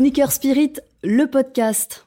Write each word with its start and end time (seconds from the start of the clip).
Sneaker 0.00 0.32
Spirit, 0.32 0.72
le 1.02 1.26
podcast. 1.26 2.06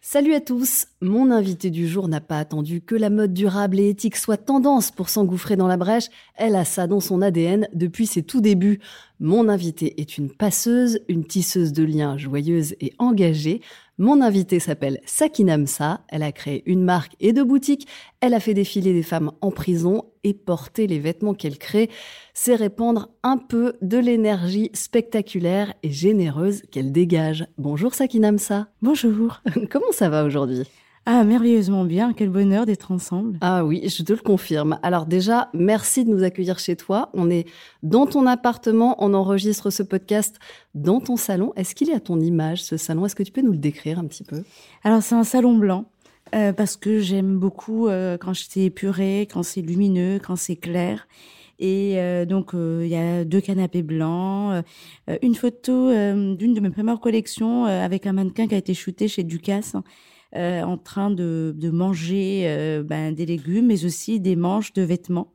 Salut 0.00 0.32
à 0.32 0.40
tous, 0.40 0.86
mon 1.02 1.30
invité 1.30 1.68
du 1.68 1.86
jour 1.86 2.08
n'a 2.08 2.22
pas 2.22 2.38
attendu 2.38 2.80
que 2.80 2.94
la 2.94 3.10
mode 3.10 3.34
durable 3.34 3.78
et 3.78 3.90
éthique 3.90 4.16
soit 4.16 4.38
tendance 4.38 4.90
pour 4.90 5.10
s'engouffrer 5.10 5.54
dans 5.54 5.66
la 5.66 5.76
brèche, 5.76 6.06
elle 6.36 6.56
a 6.56 6.64
ça 6.64 6.86
dans 6.86 7.00
son 7.00 7.20
ADN 7.20 7.68
depuis 7.74 8.06
ses 8.06 8.22
tout 8.22 8.40
débuts. 8.40 8.80
Mon 9.20 9.50
invité 9.50 10.00
est 10.00 10.16
une 10.16 10.30
passeuse, 10.30 11.00
une 11.08 11.26
tisseuse 11.26 11.74
de 11.74 11.84
liens 11.84 12.16
joyeuse 12.16 12.76
et 12.80 12.94
engagée. 12.98 13.60
Mon 13.96 14.20
invité 14.22 14.58
s'appelle 14.58 14.98
Sakinamsa, 15.06 16.00
elle 16.08 16.24
a 16.24 16.32
créé 16.32 16.64
une 16.66 16.82
marque 16.82 17.14
et 17.20 17.32
deux 17.32 17.44
boutiques, 17.44 17.86
elle 18.20 18.34
a 18.34 18.40
fait 18.40 18.52
défiler 18.52 18.92
des 18.92 19.04
femmes 19.04 19.30
en 19.40 19.52
prison 19.52 20.06
et 20.24 20.34
porter 20.34 20.88
les 20.88 20.98
vêtements 20.98 21.34
qu'elle 21.34 21.58
crée, 21.58 21.90
c'est 22.32 22.56
répandre 22.56 23.10
un 23.22 23.36
peu 23.36 23.74
de 23.82 23.98
l'énergie 23.98 24.70
spectaculaire 24.72 25.74
et 25.84 25.92
généreuse 25.92 26.62
qu'elle 26.72 26.90
dégage. 26.90 27.46
Bonjour 27.56 27.94
Sakinamsa. 27.94 28.66
Bonjour. 28.82 29.42
Comment 29.70 29.92
ça 29.92 30.08
va 30.08 30.24
aujourd'hui? 30.24 30.68
Ah, 31.06 31.22
merveilleusement 31.24 31.84
bien. 31.84 32.14
Quel 32.14 32.30
bonheur 32.30 32.64
d'être 32.64 32.90
ensemble. 32.90 33.38
Ah 33.42 33.64
oui, 33.64 33.86
je 33.86 34.02
te 34.02 34.12
le 34.12 34.18
confirme. 34.18 34.78
Alors 34.82 35.04
déjà, 35.04 35.50
merci 35.52 36.04
de 36.04 36.10
nous 36.10 36.22
accueillir 36.22 36.58
chez 36.58 36.76
toi. 36.76 37.10
On 37.12 37.28
est 37.30 37.46
dans 37.82 38.06
ton 38.06 38.26
appartement, 38.26 38.96
on 39.04 39.12
enregistre 39.12 39.68
ce 39.68 39.82
podcast 39.82 40.38
dans 40.74 41.00
ton 41.00 41.16
salon. 41.16 41.52
Est-ce 41.56 41.74
qu'il 41.74 41.90
est 41.90 41.94
à 41.94 42.00
ton 42.00 42.20
image, 42.20 42.62
ce 42.62 42.78
salon? 42.78 43.04
Est-ce 43.04 43.14
que 43.14 43.22
tu 43.22 43.32
peux 43.32 43.42
nous 43.42 43.52
le 43.52 43.58
décrire 43.58 43.98
un 43.98 44.06
petit 44.06 44.24
peu? 44.24 44.44
Alors, 44.82 45.02
c'est 45.02 45.14
un 45.14 45.24
salon 45.24 45.54
blanc. 45.54 45.86
Euh, 46.34 46.52
parce 46.52 46.76
que 46.76 46.98
j'aime 46.98 47.38
beaucoup 47.38 47.86
euh, 47.86 48.16
quand 48.18 48.34
c'est 48.34 48.62
épuré, 48.62 49.28
quand 49.30 49.42
c'est 49.42 49.60
lumineux, 49.60 50.18
quand 50.24 50.36
c'est 50.36 50.56
clair. 50.56 51.06
Et 51.60 52.00
euh, 52.00 52.24
donc, 52.24 52.52
il 52.54 52.88
y 52.88 52.96
a 52.96 53.24
deux 53.24 53.40
canapés 53.40 53.82
blancs, 53.82 54.64
une 55.22 55.34
photo 55.34 55.90
d'une 56.34 56.54
de 56.54 56.60
mes 56.60 56.70
premières 56.70 56.98
collections 56.98 57.66
avec 57.66 58.06
un 58.06 58.12
mannequin 58.12 58.48
qui 58.48 58.54
a 58.54 58.58
été 58.58 58.74
shooté 58.74 59.06
chez 59.06 59.22
Ducasse. 59.22 59.76
Euh, 60.36 60.62
en 60.62 60.76
train 60.76 61.10
de, 61.10 61.54
de 61.56 61.70
manger 61.70 62.42
euh, 62.46 62.82
ben, 62.82 63.14
des 63.14 63.24
légumes, 63.24 63.66
mais 63.66 63.84
aussi 63.84 64.18
des 64.18 64.34
manches 64.34 64.72
de 64.72 64.82
vêtements. 64.82 65.32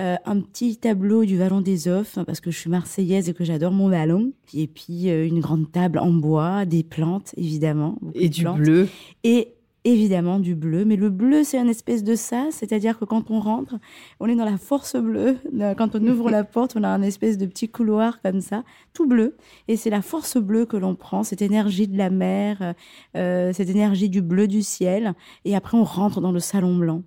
Euh, 0.00 0.16
un 0.24 0.40
petit 0.40 0.78
tableau 0.78 1.26
du 1.26 1.36
Vallon 1.36 1.60
des 1.60 1.86
Offs, 1.86 2.18
parce 2.24 2.40
que 2.40 2.50
je 2.50 2.58
suis 2.58 2.70
marseillaise 2.70 3.28
et 3.28 3.34
que 3.34 3.44
j'adore 3.44 3.72
mon 3.72 3.90
vallon. 3.90 4.32
Et 4.54 4.68
puis 4.68 5.08
une 5.08 5.40
grande 5.40 5.70
table 5.70 5.98
en 5.98 6.10
bois, 6.12 6.64
des 6.64 6.82
plantes, 6.82 7.34
évidemment. 7.36 7.98
Et 8.14 8.30
du 8.30 8.46
bleu. 8.46 8.88
Et 9.22 9.48
évidemment 9.84 10.38
du 10.38 10.54
bleu, 10.54 10.84
mais 10.84 10.96
le 10.96 11.10
bleu 11.10 11.44
c'est 11.44 11.58
un 11.58 11.68
espèce 11.68 12.04
de 12.04 12.14
ça, 12.14 12.48
c'est-à-dire 12.50 12.98
que 12.98 13.04
quand 13.04 13.30
on 13.30 13.40
rentre, 13.40 13.76
on 14.20 14.26
est 14.28 14.36
dans 14.36 14.44
la 14.44 14.58
force 14.58 14.96
bleue. 14.96 15.38
Quand 15.76 15.94
on 15.94 16.06
ouvre 16.06 16.30
la 16.30 16.44
porte, 16.44 16.76
on 16.76 16.82
a 16.82 16.88
un 16.88 17.02
espèce 17.02 17.38
de 17.38 17.46
petit 17.46 17.68
couloir 17.68 18.20
comme 18.22 18.40
ça, 18.40 18.64
tout 18.92 19.06
bleu, 19.06 19.36
et 19.68 19.76
c'est 19.76 19.90
la 19.90 20.02
force 20.02 20.36
bleue 20.36 20.66
que 20.66 20.76
l'on 20.76 20.94
prend, 20.94 21.22
cette 21.22 21.42
énergie 21.42 21.88
de 21.88 21.96
la 21.96 22.10
mer, 22.10 22.74
euh, 23.16 23.52
cette 23.52 23.70
énergie 23.70 24.08
du 24.08 24.22
bleu 24.22 24.46
du 24.48 24.62
ciel, 24.62 25.14
et 25.44 25.56
après 25.56 25.76
on 25.76 25.84
rentre 25.84 26.20
dans 26.20 26.32
le 26.32 26.40
salon 26.40 26.76
blanc. 26.76 27.02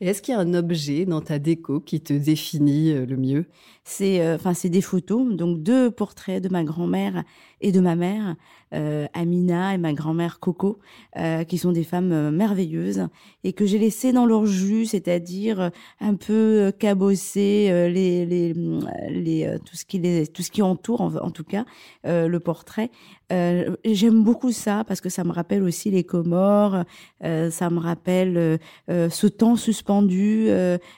Est-ce 0.00 0.22
qu'il 0.22 0.32
y 0.32 0.36
a 0.36 0.40
un 0.40 0.54
objet 0.54 1.04
dans 1.04 1.20
ta 1.20 1.38
déco 1.38 1.78
qui 1.78 2.00
te 2.00 2.14
définit 2.14 2.92
euh, 2.92 3.04
le 3.04 3.18
mieux? 3.18 3.44
C'est, 3.84 4.20
euh, 4.20 4.34
enfin, 4.34 4.52
c'est 4.52 4.68
des 4.68 4.82
photos, 4.82 5.34
donc 5.34 5.62
deux 5.62 5.90
portraits 5.90 6.42
de 6.42 6.48
ma 6.50 6.64
grand-mère 6.64 7.24
et 7.62 7.72
de 7.72 7.80
ma 7.80 7.96
mère, 7.96 8.36
euh, 8.74 9.06
Amina 9.14 9.74
et 9.74 9.78
ma 9.78 9.92
grand-mère 9.94 10.38
Coco, 10.38 10.78
euh, 11.16 11.44
qui 11.44 11.58
sont 11.58 11.72
des 11.72 11.82
femmes 11.82 12.30
merveilleuses 12.30 13.08
et 13.42 13.52
que 13.52 13.64
j'ai 13.66 13.78
laissées 13.78 14.12
dans 14.12 14.26
leur 14.26 14.46
jus, 14.46 14.86
c'est-à-dire 14.86 15.70
un 16.00 16.14
peu 16.14 16.72
cabosser 16.78 17.90
les, 17.90 18.26
les, 18.26 18.54
les, 19.08 19.56
tout 19.64 19.76
ce 19.76 19.84
qui 19.84 19.98
les, 19.98 20.26
tout 20.26 20.42
ce 20.42 20.50
qui 20.50 20.62
entoure 20.62 21.00
en, 21.00 21.30
tout 21.30 21.44
cas 21.44 21.64
le 22.04 22.38
portrait. 22.38 22.90
J'aime 23.30 24.22
beaucoup 24.22 24.52
ça 24.52 24.84
parce 24.86 25.00
que 25.00 25.08
ça 25.08 25.24
me 25.24 25.32
rappelle 25.32 25.62
aussi 25.62 25.90
les 25.90 26.04
Comores, 26.04 26.84
ça 27.22 27.70
me 27.70 27.78
rappelle 27.78 28.58
ce 28.88 29.26
temps 29.26 29.56
suspendu 29.56 30.48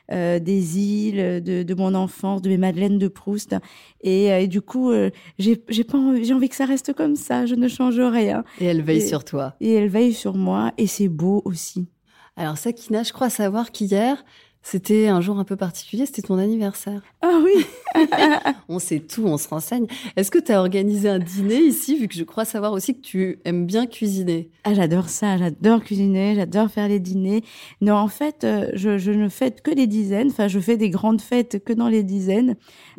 des 0.09 0.79
îles, 0.79 1.43
de, 1.43 1.63
de, 1.63 1.75
mon 1.75 1.95
enfance, 1.95 2.43
de 2.43 2.49
mes 2.49 2.59
Madeleines 2.59 2.82
de 2.91 3.09
Proust. 3.09 3.55
Et, 4.01 4.27
et 4.27 4.47
du 4.47 4.61
coup, 4.61 4.93
j'ai 5.39 5.57
pas 5.85 5.99
j'ai 6.23 6.35
envie 6.35 6.49
que 6.49 6.57
ça 6.57 6.65
reste 6.65 6.93
comme 6.93 7.17
ça, 7.17 7.47
je 7.47 7.55
ne 7.55 7.69
change 7.69 8.01
rien. 8.01 8.45
Et 8.61 8.67
elle 8.67 8.83
veille 8.83 9.07
sur 9.07 9.25
toi. 9.25 9.55
Et 9.61 9.73
elle 9.73 9.89
veille 9.89 10.15
sur 10.15 10.37
moi, 10.37 10.73
et 10.79 10.87
c'est 10.87 11.09
beau 11.09 11.43
aussi. 11.45 11.89
Alors 12.37 12.57
Sakina, 12.57 13.03
je 13.03 13.13
crois 13.13 13.31
savoir 13.31 13.73
qu'hier, 13.73 14.25
c'était 14.63 15.09
un 15.09 15.21
jour 15.21 15.39
un 15.39 15.45
peu 15.45 15.57
particulier, 15.57 16.07
c'était 16.07 16.23
ton 16.23 16.39
anniversaire. 16.39 17.03
Ah 17.21 17.41
oui 17.43 17.67
On 18.69 18.79
sait 18.79 19.01
tout, 19.01 19.25
on 19.27 19.37
se 19.37 19.49
renseigne. 19.49 19.87
Est-ce 20.17 20.31
que 20.31 20.39
tu 20.39 20.53
as 20.53 20.61
organisé 20.61 21.09
un 21.09 21.19
dîner 21.19 21.59
ici, 21.59 21.97
vu 21.99 22.07
que 22.07 22.15
je 22.15 22.23
crois 22.23 22.45
savoir 22.45 22.73
aussi 22.73 22.95
que 22.95 23.01
tu 23.01 23.41
aimes 23.45 23.67
bien 23.67 23.87
cuisiner? 23.87 24.51
Ah 24.65 24.73
j'adore 24.73 25.09
ça, 25.09 25.37
j'adore 25.37 25.83
cuisiner, 25.83 26.37
j'adore 26.37 26.71
faire 26.71 26.87
les 26.87 27.01
dîners. 27.01 27.43
Non, 27.81 27.95
en 27.95 28.09
fait, 28.09 28.45
euh, 28.45 28.71
je, 28.75 28.99
je, 28.99 29.11
ne 29.11 29.29
fête 29.29 29.63
que 29.63 29.73
des 29.73 29.89
dizaines, 29.89 30.29
enfin 30.29 30.47
je 30.47 30.61
fais 30.61 30.77
des 30.77 30.91
grandes 30.91 31.21
fêtes 31.21 31.63
que 31.65 31.73
dans 31.73 31.89
les 31.89 32.05
dizaines. 32.05 32.57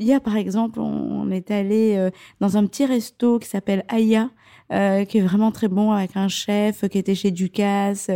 A 0.09 0.19
par 0.19 0.35
exemple, 0.35 0.79
on, 0.79 1.31
est 1.31 1.49
allé 1.49 1.95
euh, 1.95 2.11
dans 2.41 2.57
un 2.57 2.65
petit 2.65 2.85
resto 2.85 3.39
qui 3.39 3.47
s'appelle 3.47 3.85
Aya, 3.87 4.29
euh, 4.73 5.05
qui 5.05 5.19
est 5.19 5.21
vraiment 5.21 5.51
très 5.51 5.67
bon 5.67 5.91
avec 5.91 6.17
un 6.17 6.27
chef 6.27 6.87
qui 6.87 6.97
était 6.97 7.13
chez 7.13 7.29
Ducasse 7.29 8.09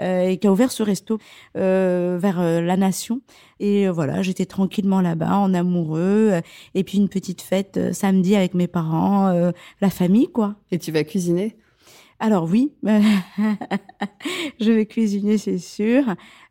euh, 0.00 0.28
et 0.28 0.38
qui 0.38 0.46
a 0.48 0.52
ouvert 0.52 0.72
ce 0.72 0.82
resto 0.82 1.18
euh, 1.56 2.18
vers 2.20 2.42
la 2.42 2.76
Nation. 2.76 3.20
Et 3.60 3.88
voilà, 3.88 4.22
j'étais 4.22 4.46
tranquillement 4.46 5.00
là-bas, 5.00 5.36
en 5.36 5.54
amoureux, 5.54 6.40
et 6.74 6.82
puis 6.82 6.98
une 6.98 7.08
petite 7.10 7.42
fête 7.42 7.92
samedi 7.92 8.34
avec 8.34 8.54
mes 8.54 8.66
parents, 8.66 9.52
la 9.80 9.90
famille, 9.90 10.28
quoi. 10.28 10.56
Et 10.70 10.78
tu 10.78 10.92
vas 10.92 11.04
cuisiner? 11.04 11.56
Alors 12.20 12.44
oui, 12.44 12.72
je 14.60 14.70
vais 14.70 14.86
cuisiner, 14.86 15.38
c'est 15.38 15.58
sûr. 15.58 16.04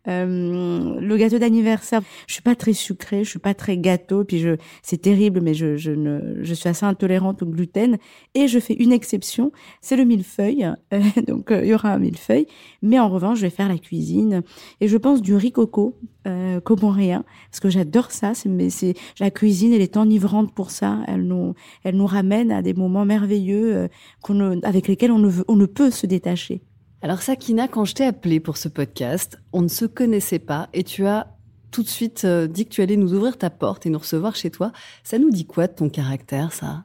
Euh, 0.07 0.99
le 0.99 1.17
gâteau 1.17 1.39
d'anniversaire, 1.39 2.01
je 2.27 2.33
suis 2.33 2.41
pas 2.41 2.55
très 2.55 2.73
sucrée, 2.73 3.23
je 3.23 3.29
suis 3.29 3.39
pas 3.39 3.53
très 3.53 3.77
gâteau, 3.77 4.23
puis 4.23 4.39
je, 4.39 4.55
c'est 4.81 5.01
terrible, 5.01 5.41
mais 5.41 5.53
je, 5.53 5.75
je 5.77 5.91
ne, 5.91 6.41
je 6.41 6.53
suis 6.53 6.69
assez 6.69 6.85
intolérante 6.85 7.43
au 7.43 7.45
gluten. 7.45 7.97
Et 8.33 8.47
je 8.47 8.59
fais 8.59 8.73
une 8.73 8.91
exception, 8.91 9.51
c'est 9.81 9.97
le 9.97 10.05
millefeuille. 10.05 10.67
Euh, 10.91 11.01
donc 11.27 11.51
euh, 11.51 11.63
il 11.63 11.69
y 11.69 11.73
aura 11.73 11.93
un 11.93 11.99
millefeuille, 11.99 12.47
mais 12.81 12.99
en 12.99 13.09
revanche, 13.09 13.37
je 13.37 13.43
vais 13.43 13.51
faire 13.51 13.67
la 13.67 13.77
cuisine 13.77 14.41
et 14.81 14.87
je 14.87 14.97
pense 14.97 15.21
du 15.21 15.35
riz 15.35 15.51
coco 15.51 15.95
euh, 16.25 16.59
rien 16.65 17.23
parce 17.51 17.59
que 17.59 17.69
j'adore 17.69 18.11
ça. 18.11 18.33
C'est, 18.33 18.49
mais 18.49 18.71
c'est 18.71 18.95
la 19.19 19.29
cuisine, 19.29 19.71
elle 19.73 19.81
est 19.81 19.97
enivrante 19.97 20.53
pour 20.53 20.71
ça. 20.71 20.99
Elle 21.07 21.27
nous, 21.27 21.53
elle 21.83 21.95
nous 21.95 22.07
ramène 22.07 22.51
à 22.51 22.63
des 22.63 22.73
moments 22.73 23.05
merveilleux 23.05 23.87
qu'on, 24.21 24.61
avec 24.61 24.87
lesquels 24.87 25.11
on 25.11 25.19
ne, 25.19 25.29
veut, 25.29 25.45
on 25.47 25.55
ne 25.55 25.67
peut 25.67 25.91
se 25.91 26.07
détacher. 26.07 26.61
Alors 27.01 27.21
Sakina, 27.21 27.69
quand 27.69 27.85
je 27.85 27.95
t'ai 27.95 28.05
appelé 28.05 28.41
pour 28.41 28.57
ce 28.57 28.67
podcast, 28.67 29.39
on 29.53 29.61
ne 29.61 29.69
se 29.69 29.85
connaissait 29.85 30.39
pas 30.39 30.67
et 30.73 30.83
tu 30.83 31.05
as 31.05 31.27
tout 31.71 31.81
de 31.81 31.87
suite 31.87 32.25
euh, 32.25 32.45
dit 32.45 32.65
que 32.65 32.71
tu 32.71 32.81
allais 32.81 32.97
nous 32.97 33.13
ouvrir 33.13 33.37
ta 33.37 33.49
porte 33.49 33.85
et 33.85 33.89
nous 33.89 33.99
recevoir 33.99 34.35
chez 34.35 34.51
toi. 34.51 34.73
Ça 35.03 35.17
nous 35.17 35.29
dit 35.29 35.45
quoi 35.45 35.67
de 35.67 35.73
ton 35.73 35.89
caractère, 35.89 36.51
ça? 36.51 36.83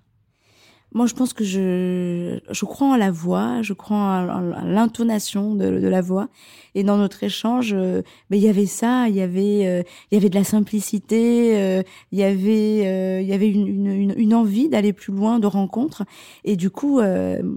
Moi, 0.95 1.07
je 1.07 1.15
pense 1.15 1.33
que 1.33 1.43
je, 1.43 2.39
je 2.49 2.65
crois 2.65 2.87
en 2.87 2.97
la 2.97 3.11
voix, 3.11 3.63
je 3.63 3.73
crois 3.73 3.97
en, 3.97 4.41
l'intonation 4.65 5.57
de, 5.57 5.67
la 5.67 6.01
voix. 6.01 6.29
Et 6.77 6.85
dans 6.85 6.97
notre 6.97 7.25
échange, 7.25 7.73
euh, 7.75 8.03
ben, 8.31 8.37
il 8.37 8.45
y 8.45 8.49
avait 8.49 8.67
ça, 8.67 9.09
il 9.09 9.17
y 9.17 9.21
avait, 9.21 9.67
euh, 9.67 9.83
il 10.11 10.15
y 10.15 10.19
avait 10.19 10.29
de 10.29 10.37
la 10.37 10.45
simplicité, 10.45 11.57
euh, 11.57 11.83
il 12.13 12.19
y 12.21 12.23
avait, 12.23 13.23
il 13.23 13.29
y 13.29 13.33
avait 13.33 13.51
une, 13.51 14.35
envie 14.35 14.69
d'aller 14.69 14.93
plus 14.93 15.13
loin, 15.13 15.41
de 15.41 15.49
rencontre. 15.49 16.05
Et 16.45 16.55
du 16.55 16.71
coup, 16.71 17.01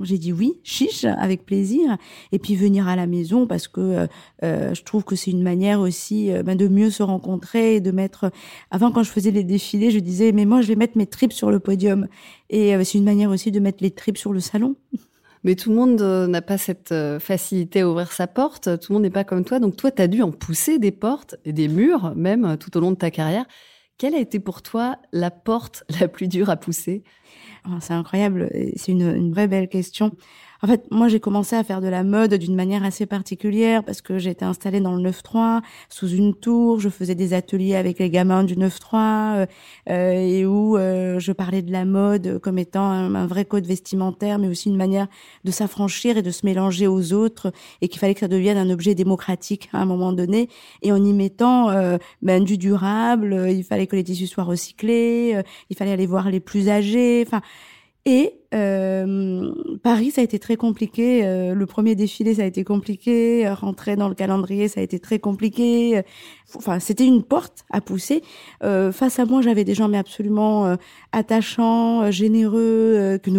j'ai 0.01 0.17
dit 0.17 0.33
oui, 0.33 0.59
chiche, 0.63 1.05
avec 1.05 1.45
plaisir. 1.45 1.97
Et 2.31 2.39
puis 2.39 2.55
venir 2.55 2.87
à 2.87 2.95
la 2.95 3.05
maison 3.05 3.45
parce 3.45 3.67
que 3.67 4.07
je 4.41 4.83
trouve 4.83 5.03
que 5.03 5.15
c'est 5.15 5.31
une 5.31 5.43
manière 5.43 5.79
aussi 5.79 6.31
ben, 6.43 6.57
de 6.57 6.67
mieux 6.67 6.89
se 6.89 7.03
rencontrer, 7.03 7.81
de 7.81 7.91
mettre. 7.91 8.31
Avant, 8.71 8.91
quand 8.91 9.03
je 9.03 9.11
faisais 9.11 9.31
les 9.31 9.43
défilés, 9.43 9.91
je 9.91 9.99
disais 9.99 10.31
mais 10.31 10.45
moi, 10.45 10.61
je 10.61 10.67
vais 10.67 10.75
mettre 10.75 10.97
mes 10.97 11.07
tripes 11.07 11.33
sur 11.33 11.51
le 11.51 11.59
podium. 11.59 12.07
Et 12.49 12.75
euh, 12.75 12.83
c'est 12.83 12.97
une 12.97 13.03
manière 13.03 13.29
aussi 13.29 13.51
de 13.51 13.59
mettre 13.59 13.83
les 13.83 13.91
tripes 13.91 14.17
sur 14.17 14.33
le 14.33 14.39
salon. 14.39 14.75
Mais 15.43 15.55
tout 15.55 15.69
le 15.69 15.75
monde 15.75 16.01
euh, 16.01 16.27
n'a 16.27 16.41
pas 16.41 16.57
cette 16.57 16.91
euh, 16.91 17.19
facilité 17.19 17.81
à 17.81 17.89
ouvrir 17.89 18.11
sa 18.11 18.27
porte. 18.27 18.79
Tout 18.79 18.91
le 18.91 18.93
monde 18.95 19.03
n'est 19.03 19.09
pas 19.09 19.23
comme 19.23 19.45
toi. 19.45 19.59
Donc 19.59 19.75
toi, 19.77 19.91
tu 19.91 20.01
as 20.01 20.07
dû 20.07 20.21
en 20.21 20.31
pousser 20.31 20.79
des 20.79 20.91
portes 20.91 21.35
et 21.45 21.53
des 21.53 21.67
murs, 21.67 22.13
même 22.15 22.57
tout 22.57 22.75
au 22.77 22.79
long 22.79 22.91
de 22.91 22.97
ta 22.97 23.11
carrière. 23.11 23.45
Quelle 23.97 24.15
a 24.15 24.19
été 24.19 24.39
pour 24.39 24.61
toi 24.61 24.97
la 25.11 25.31
porte 25.31 25.83
la 25.99 26.07
plus 26.07 26.27
dure 26.27 26.49
à 26.49 26.57
pousser? 26.57 27.03
Oh, 27.67 27.77
C'est 27.81 27.93
incroyable. 27.93 28.49
C'est 28.75 28.91
une, 28.91 29.15
une 29.15 29.31
vraie 29.31 29.47
belle 29.47 29.69
question. 29.69 30.15
En 30.63 30.67
fait, 30.67 30.89
moi, 30.89 31.07
j'ai 31.07 31.19
commencé 31.19 31.55
à 31.55 31.63
faire 31.63 31.81
de 31.81 31.87
la 31.87 32.03
mode 32.03 32.33
d'une 32.35 32.55
manière 32.55 32.83
assez 32.83 33.05
particulière 33.05 33.83
parce 33.83 34.01
que 34.01 34.17
j'étais 34.17 34.45
installée 34.45 34.79
dans 34.79 34.95
le 34.95 35.09
9-3, 35.11 35.61
sous 35.89 36.09
une 36.09 36.33
tour. 36.33 36.79
Je 36.79 36.89
faisais 36.89 37.15
des 37.15 37.33
ateliers 37.33 37.75
avec 37.75 37.99
les 37.99 38.09
gamins 38.09 38.43
du 38.43 38.55
9-3 38.55 38.67
euh, 38.93 39.45
euh, 39.89 40.11
et 40.13 40.45
où 40.45 40.77
euh, 40.77 41.19
je 41.19 41.31
parlais 41.31 41.61
de 41.61 41.71
la 41.71 41.85
mode 41.85 42.39
comme 42.39 42.57
étant 42.57 42.89
un, 42.89 43.27
vrai 43.27 43.45
code 43.45 43.65
vestimentaire, 43.65 44.39
mais 44.39 44.47
aussi 44.47 44.69
une 44.69 44.77
manière 44.77 45.07
de 45.43 45.51
s'affranchir 45.51 46.17
et 46.17 46.21
de 46.21 46.31
se 46.31 46.45
mélanger 46.45 46.87
aux 46.87 47.13
autres 47.13 47.51
et 47.81 47.87
qu'il 47.87 47.99
fallait 47.99 48.13
que 48.13 48.21
ça 48.21 48.27
devienne 48.27 48.57
un 48.57 48.69
objet 48.69 48.95
démocratique 48.95 49.69
à 49.73 49.81
un 49.81 49.85
moment 49.85 50.13
donné. 50.13 50.49
Et 50.81 50.91
en 50.91 51.03
y 51.03 51.13
mettant 51.13 51.67
ben, 52.21 52.43
du 52.43 52.57
durable, 52.57 53.47
il 53.49 53.63
fallait 53.63 53.87
que 53.87 53.95
les 53.95 54.03
tissus 54.03 54.27
soient 54.27 54.43
recyclés, 54.43 55.41
il 55.69 55.75
fallait 55.75 55.91
aller 55.91 56.05
voir 56.05 56.29
les 56.29 56.39
plus 56.39 56.69
âgés. 56.69 57.23
Enfin, 57.25 57.41
et 58.07 58.33
euh, 58.53 59.51
Paris, 59.83 60.11
ça 60.11 60.21
a 60.21 60.23
été 60.23 60.39
très 60.39 60.55
compliqué. 60.55 61.25
Euh, 61.25 61.53
le 61.53 61.65
premier 61.65 61.95
défilé, 61.95 62.35
ça 62.35 62.43
a 62.43 62.45
été 62.45 62.63
compliqué. 62.63 63.47
Rentrer 63.49 63.95
dans 63.95 64.07
le 64.07 64.15
calendrier, 64.15 64.67
ça 64.67 64.79
a 64.79 64.83
été 64.83 64.99
très 64.99 65.19
compliqué. 65.19 66.01
Enfin, 66.55 66.79
c'était 66.79 67.05
une 67.05 67.23
porte 67.23 67.65
à 67.71 67.81
pousser. 67.81 68.23
Euh, 68.63 68.91
face 68.91 69.19
à 69.19 69.25
moi, 69.25 69.41
j'avais 69.41 69.65
des 69.65 69.73
gens 69.73 69.89
mais 69.89 69.97
absolument 69.97 70.77
attachants, 71.11 72.09
généreux, 72.09 73.19
que 73.21 73.29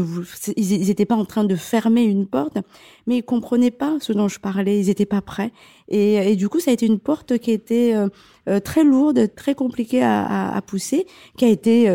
ils 0.57 0.87
n'étaient 0.87 1.07
pas 1.07 1.17
en 1.17 1.25
train 1.25 1.45
de 1.45 1.57
fermer 1.57 2.03
une 2.03 2.27
porte, 2.27 2.59
mais 3.07 3.19
ils 3.19 3.23
comprenaient 3.23 3.71
pas 3.71 3.97
ce 4.01 4.13
dont 4.13 4.29
je 4.29 4.39
parlais. 4.39 4.81
Ils 4.81 4.87
n'étaient 4.87 5.07
pas 5.07 5.23
prêts. 5.23 5.53
Et, 5.91 6.37
du 6.37 6.51
coup, 6.51 6.61
ça 6.61 6.71
a 6.71 6.75
été 6.75 6.85
une 6.85 6.99
porte 6.99 7.39
qui 7.39 7.51
était 7.51 7.95
très 8.63 8.85
lourde, 8.85 9.35
très 9.35 9.55
compliquée 9.55 10.03
à, 10.03 10.23
à, 10.23 10.57
à, 10.57 10.61
pousser, 10.61 11.07
qui 11.39 11.47
a 11.47 11.49
été 11.49 11.91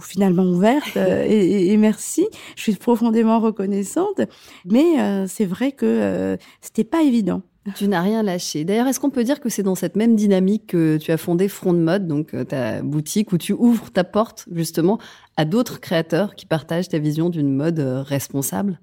finalement 0.00 0.44
ouverte. 0.44 0.96
et 0.96 1.76
merci. 1.76 2.26
Je 2.56 2.62
suis 2.62 2.74
profondément 2.74 3.40
reconnaissante, 3.40 4.20
mais 4.64 5.00
euh, 5.00 5.26
c'est 5.26 5.44
vrai 5.44 5.72
que 5.72 5.86
euh, 5.86 6.36
c'était 6.60 6.84
pas 6.84 7.02
évident. 7.02 7.42
Tu 7.74 7.86
n'as 7.86 8.00
rien 8.00 8.22
lâché. 8.22 8.64
D'ailleurs, 8.64 8.86
est-ce 8.86 8.98
qu'on 8.98 9.10
peut 9.10 9.24
dire 9.24 9.40
que 9.40 9.50
c'est 9.50 9.62
dans 9.62 9.74
cette 9.74 9.94
même 9.94 10.16
dynamique 10.16 10.68
que 10.68 10.96
tu 10.96 11.12
as 11.12 11.18
fondé 11.18 11.48
Front 11.48 11.74
de 11.74 11.78
Mode, 11.78 12.06
donc 12.06 12.32
euh, 12.32 12.42
ta 12.44 12.80
boutique 12.80 13.30
où 13.32 13.36
tu 13.36 13.52
ouvres 13.52 13.90
ta 13.90 14.04
porte 14.04 14.46
justement 14.50 14.98
à 15.36 15.44
d'autres 15.44 15.78
créateurs 15.78 16.34
qui 16.34 16.46
partagent 16.46 16.88
ta 16.88 16.98
vision 16.98 17.28
d'une 17.28 17.54
mode 17.54 17.78
responsable? 17.78 18.80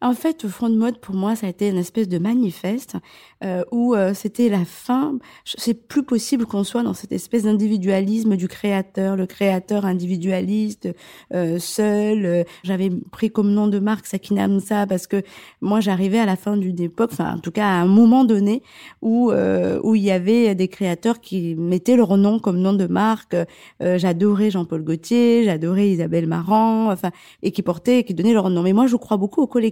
En 0.00 0.14
fait, 0.14 0.46
Front 0.48 0.68
de 0.68 0.76
mode, 0.76 0.98
pour 0.98 1.14
moi, 1.14 1.36
ça 1.36 1.46
a 1.46 1.50
été 1.50 1.68
une 1.68 1.78
espèce 1.78 2.08
de 2.08 2.18
manifeste 2.18 2.96
euh, 3.44 3.64
où 3.72 3.94
euh, 3.94 4.14
c'était 4.14 4.48
la 4.48 4.64
fin. 4.64 5.18
C'est 5.44 5.74
plus 5.74 6.02
possible 6.02 6.46
qu'on 6.46 6.64
soit 6.64 6.82
dans 6.82 6.94
cette 6.94 7.12
espèce 7.12 7.44
d'individualisme 7.44 8.36
du 8.36 8.48
créateur, 8.48 9.16
le 9.16 9.26
créateur 9.26 9.84
individualiste, 9.84 10.88
euh, 11.34 11.58
seul. 11.58 12.44
J'avais 12.62 12.90
pris 13.10 13.30
comme 13.30 13.50
nom 13.50 13.66
de 13.68 13.78
marque 13.78 14.06
Sakina 14.06 14.48
Msa 14.48 14.86
parce 14.86 15.06
que 15.06 15.22
moi, 15.60 15.80
j'arrivais 15.80 16.18
à 16.18 16.26
la 16.26 16.36
fin 16.36 16.56
d'une 16.56 16.80
époque, 16.80 17.10
enfin, 17.12 17.34
en 17.34 17.38
tout 17.38 17.50
cas, 17.50 17.66
à 17.66 17.80
un 17.80 17.86
moment 17.86 18.24
donné 18.24 18.62
où 19.02 19.32
où 19.34 19.94
il 19.94 20.02
y 20.02 20.10
avait 20.10 20.54
des 20.54 20.68
créateurs 20.68 21.20
qui 21.20 21.54
mettaient 21.54 21.96
leur 21.96 22.16
nom 22.16 22.38
comme 22.38 22.58
nom 22.58 22.72
de 22.72 22.86
marque. 22.86 23.36
j'adorais 23.80 24.50
Jean-Paul 24.50 24.82
Gaultier, 24.82 25.44
j'adorais 25.44 25.88
Isabelle 25.90 26.26
Marant, 26.26 26.90
enfin, 26.90 27.10
et 27.42 27.50
qui 27.50 27.62
portaient, 27.62 28.04
qui 28.04 28.14
donnaient 28.14 28.32
leur 28.32 28.50
nom. 28.50 28.62
Mais 28.62 28.72
moi, 28.72 28.86
je 28.86 28.96
crois 28.96 29.16
beaucoup 29.16 29.42
au 29.42 29.46
collectif. 29.46 29.63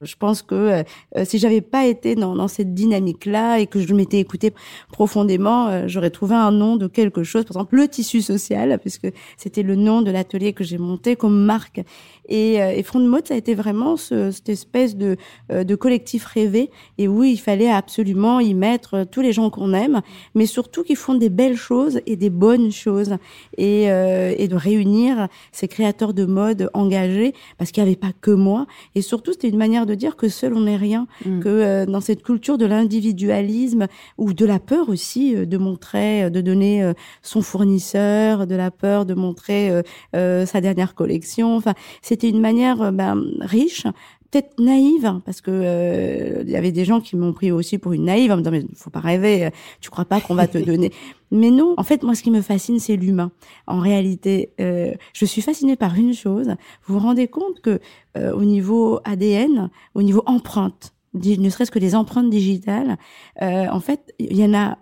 Je 0.00 0.14
pense 0.16 0.42
que 0.42 0.54
euh, 0.54 0.82
euh, 1.16 1.24
si 1.24 1.38
j'avais 1.38 1.60
pas 1.60 1.86
été 1.86 2.14
dans, 2.14 2.48
cette 2.48 2.74
dynamique-là 2.74 3.60
et 3.60 3.66
que 3.66 3.80
je 3.80 3.94
m'étais 3.94 4.18
écoutée 4.18 4.52
profondément, 4.90 5.68
euh, 5.68 5.84
j'aurais 5.86 6.10
trouvé 6.10 6.34
un 6.34 6.50
nom 6.50 6.76
de 6.76 6.86
quelque 6.86 7.22
chose, 7.22 7.44
par 7.44 7.56
exemple 7.56 7.76
le 7.76 7.88
tissu 7.88 8.20
social, 8.20 8.78
puisque 8.80 9.08
c'était 9.36 9.62
le 9.62 9.76
nom 9.76 10.02
de 10.02 10.10
l'atelier 10.10 10.52
que 10.52 10.64
j'ai 10.64 10.78
monté 10.78 11.16
comme 11.16 11.44
marque. 11.44 11.80
Et, 12.28 12.54
et 12.54 12.82
Front 12.82 13.00
de 13.00 13.06
Mode, 13.06 13.26
ça 13.26 13.34
a 13.34 13.36
été 13.36 13.54
vraiment 13.54 13.96
ce, 13.96 14.30
cette 14.30 14.48
espèce 14.48 14.96
de, 14.96 15.16
de 15.50 15.74
collectif 15.74 16.24
rêvé 16.24 16.70
et 16.98 17.08
où 17.08 17.24
il 17.24 17.38
fallait 17.38 17.70
absolument 17.70 18.40
y 18.40 18.54
mettre 18.54 19.04
tous 19.10 19.20
les 19.20 19.32
gens 19.32 19.50
qu'on 19.50 19.74
aime, 19.74 20.02
mais 20.34 20.46
surtout 20.46 20.82
qui 20.82 20.94
font 20.94 21.14
des 21.14 21.30
belles 21.30 21.56
choses 21.56 22.00
et 22.06 22.16
des 22.16 22.30
bonnes 22.30 22.70
choses 22.70 23.16
et, 23.58 23.84
et 23.84 24.48
de 24.48 24.54
réunir 24.56 25.28
ces 25.50 25.68
créateurs 25.68 26.14
de 26.14 26.24
mode 26.24 26.70
engagés 26.74 27.34
parce 27.58 27.72
qu'il 27.72 27.82
n'y 27.82 27.90
avait 27.90 27.96
pas 27.96 28.12
que 28.20 28.30
moi 28.30 28.66
et 28.94 29.02
surtout, 29.02 29.32
c'était 29.32 29.48
une 29.48 29.58
manière 29.58 29.86
de 29.86 29.94
dire 29.94 30.16
que 30.16 30.28
seul 30.28 30.54
on 30.54 30.62
n'est 30.62 30.76
rien, 30.76 31.06
mm. 31.24 31.40
que 31.40 31.48
euh, 31.48 31.86
dans 31.86 32.00
cette 32.00 32.22
culture 32.22 32.58
de 32.58 32.66
l'individualisme 32.66 33.86
ou 34.18 34.32
de 34.32 34.44
la 34.44 34.58
peur 34.58 34.88
aussi 34.88 35.34
euh, 35.34 35.46
de 35.46 35.56
montrer, 35.56 36.24
euh, 36.24 36.30
de 36.30 36.40
donner 36.40 36.92
son 37.22 37.42
fournisseur, 37.42 38.46
de 38.46 38.54
la 38.54 38.70
peur 38.70 39.06
de 39.06 39.14
montrer 39.14 39.70
sa 40.12 40.60
dernière 40.60 40.94
collection. 40.94 41.56
Enfin, 41.56 41.74
c'était 42.12 42.28
une 42.28 42.42
manière 42.42 42.92
ben, 42.92 43.24
riche 43.40 43.86
peut-être 44.30 44.60
naïve 44.60 45.06
hein, 45.06 45.22
parce 45.24 45.40
que 45.40 46.42
il 46.44 46.50
y 46.50 46.56
avait 46.56 46.72
des 46.72 46.84
gens 46.84 47.00
qui 47.00 47.16
m'ont 47.16 47.32
pris 47.32 47.50
aussi 47.50 47.78
pour 47.78 47.94
une 47.94 48.04
naïve 48.04 48.30
en 48.30 48.36
me 48.36 48.42
disant 48.42 48.50
mais 48.50 48.64
faut 48.74 48.90
pas 48.90 49.00
rêver 49.00 49.50
tu 49.80 49.88
crois 49.88 50.04
pas 50.04 50.20
qu'on 50.20 50.34
va 50.34 50.46
te 50.46 50.58
donner. 50.70 50.92
Mais 51.30 51.50
non 51.50 51.72
en 51.78 51.84
fait 51.84 52.02
moi 52.02 52.14
ce 52.14 52.22
qui 52.22 52.30
me 52.30 52.42
fascine 52.42 52.78
c'est 52.78 52.96
l'humain 52.96 53.32
en 53.66 53.78
réalité. 53.78 54.52
Euh, 54.60 54.92
je 55.14 55.24
suis 55.24 55.40
fascinée 55.40 55.74
par 55.74 55.94
une 55.94 56.12
chose. 56.12 56.48
Vous 56.84 56.98
vous 56.98 57.00
rendez 57.00 57.28
compte 57.28 57.62
que 57.62 57.80
euh, 58.18 58.34
au 58.34 58.44
niveau 58.44 59.00
ADN 59.04 59.70
au 59.94 60.02
niveau 60.02 60.22
empreinte 60.26 60.92
ne 61.14 61.48
serait-ce 61.48 61.70
que 61.70 61.78
les 61.78 61.94
empreintes 61.94 62.28
digitales 62.28 62.98
euh, 63.40 63.68
en 63.70 63.80
fait 63.80 64.12
il 64.18 64.36
y 64.36 64.44
en 64.44 64.52
a 64.52 64.76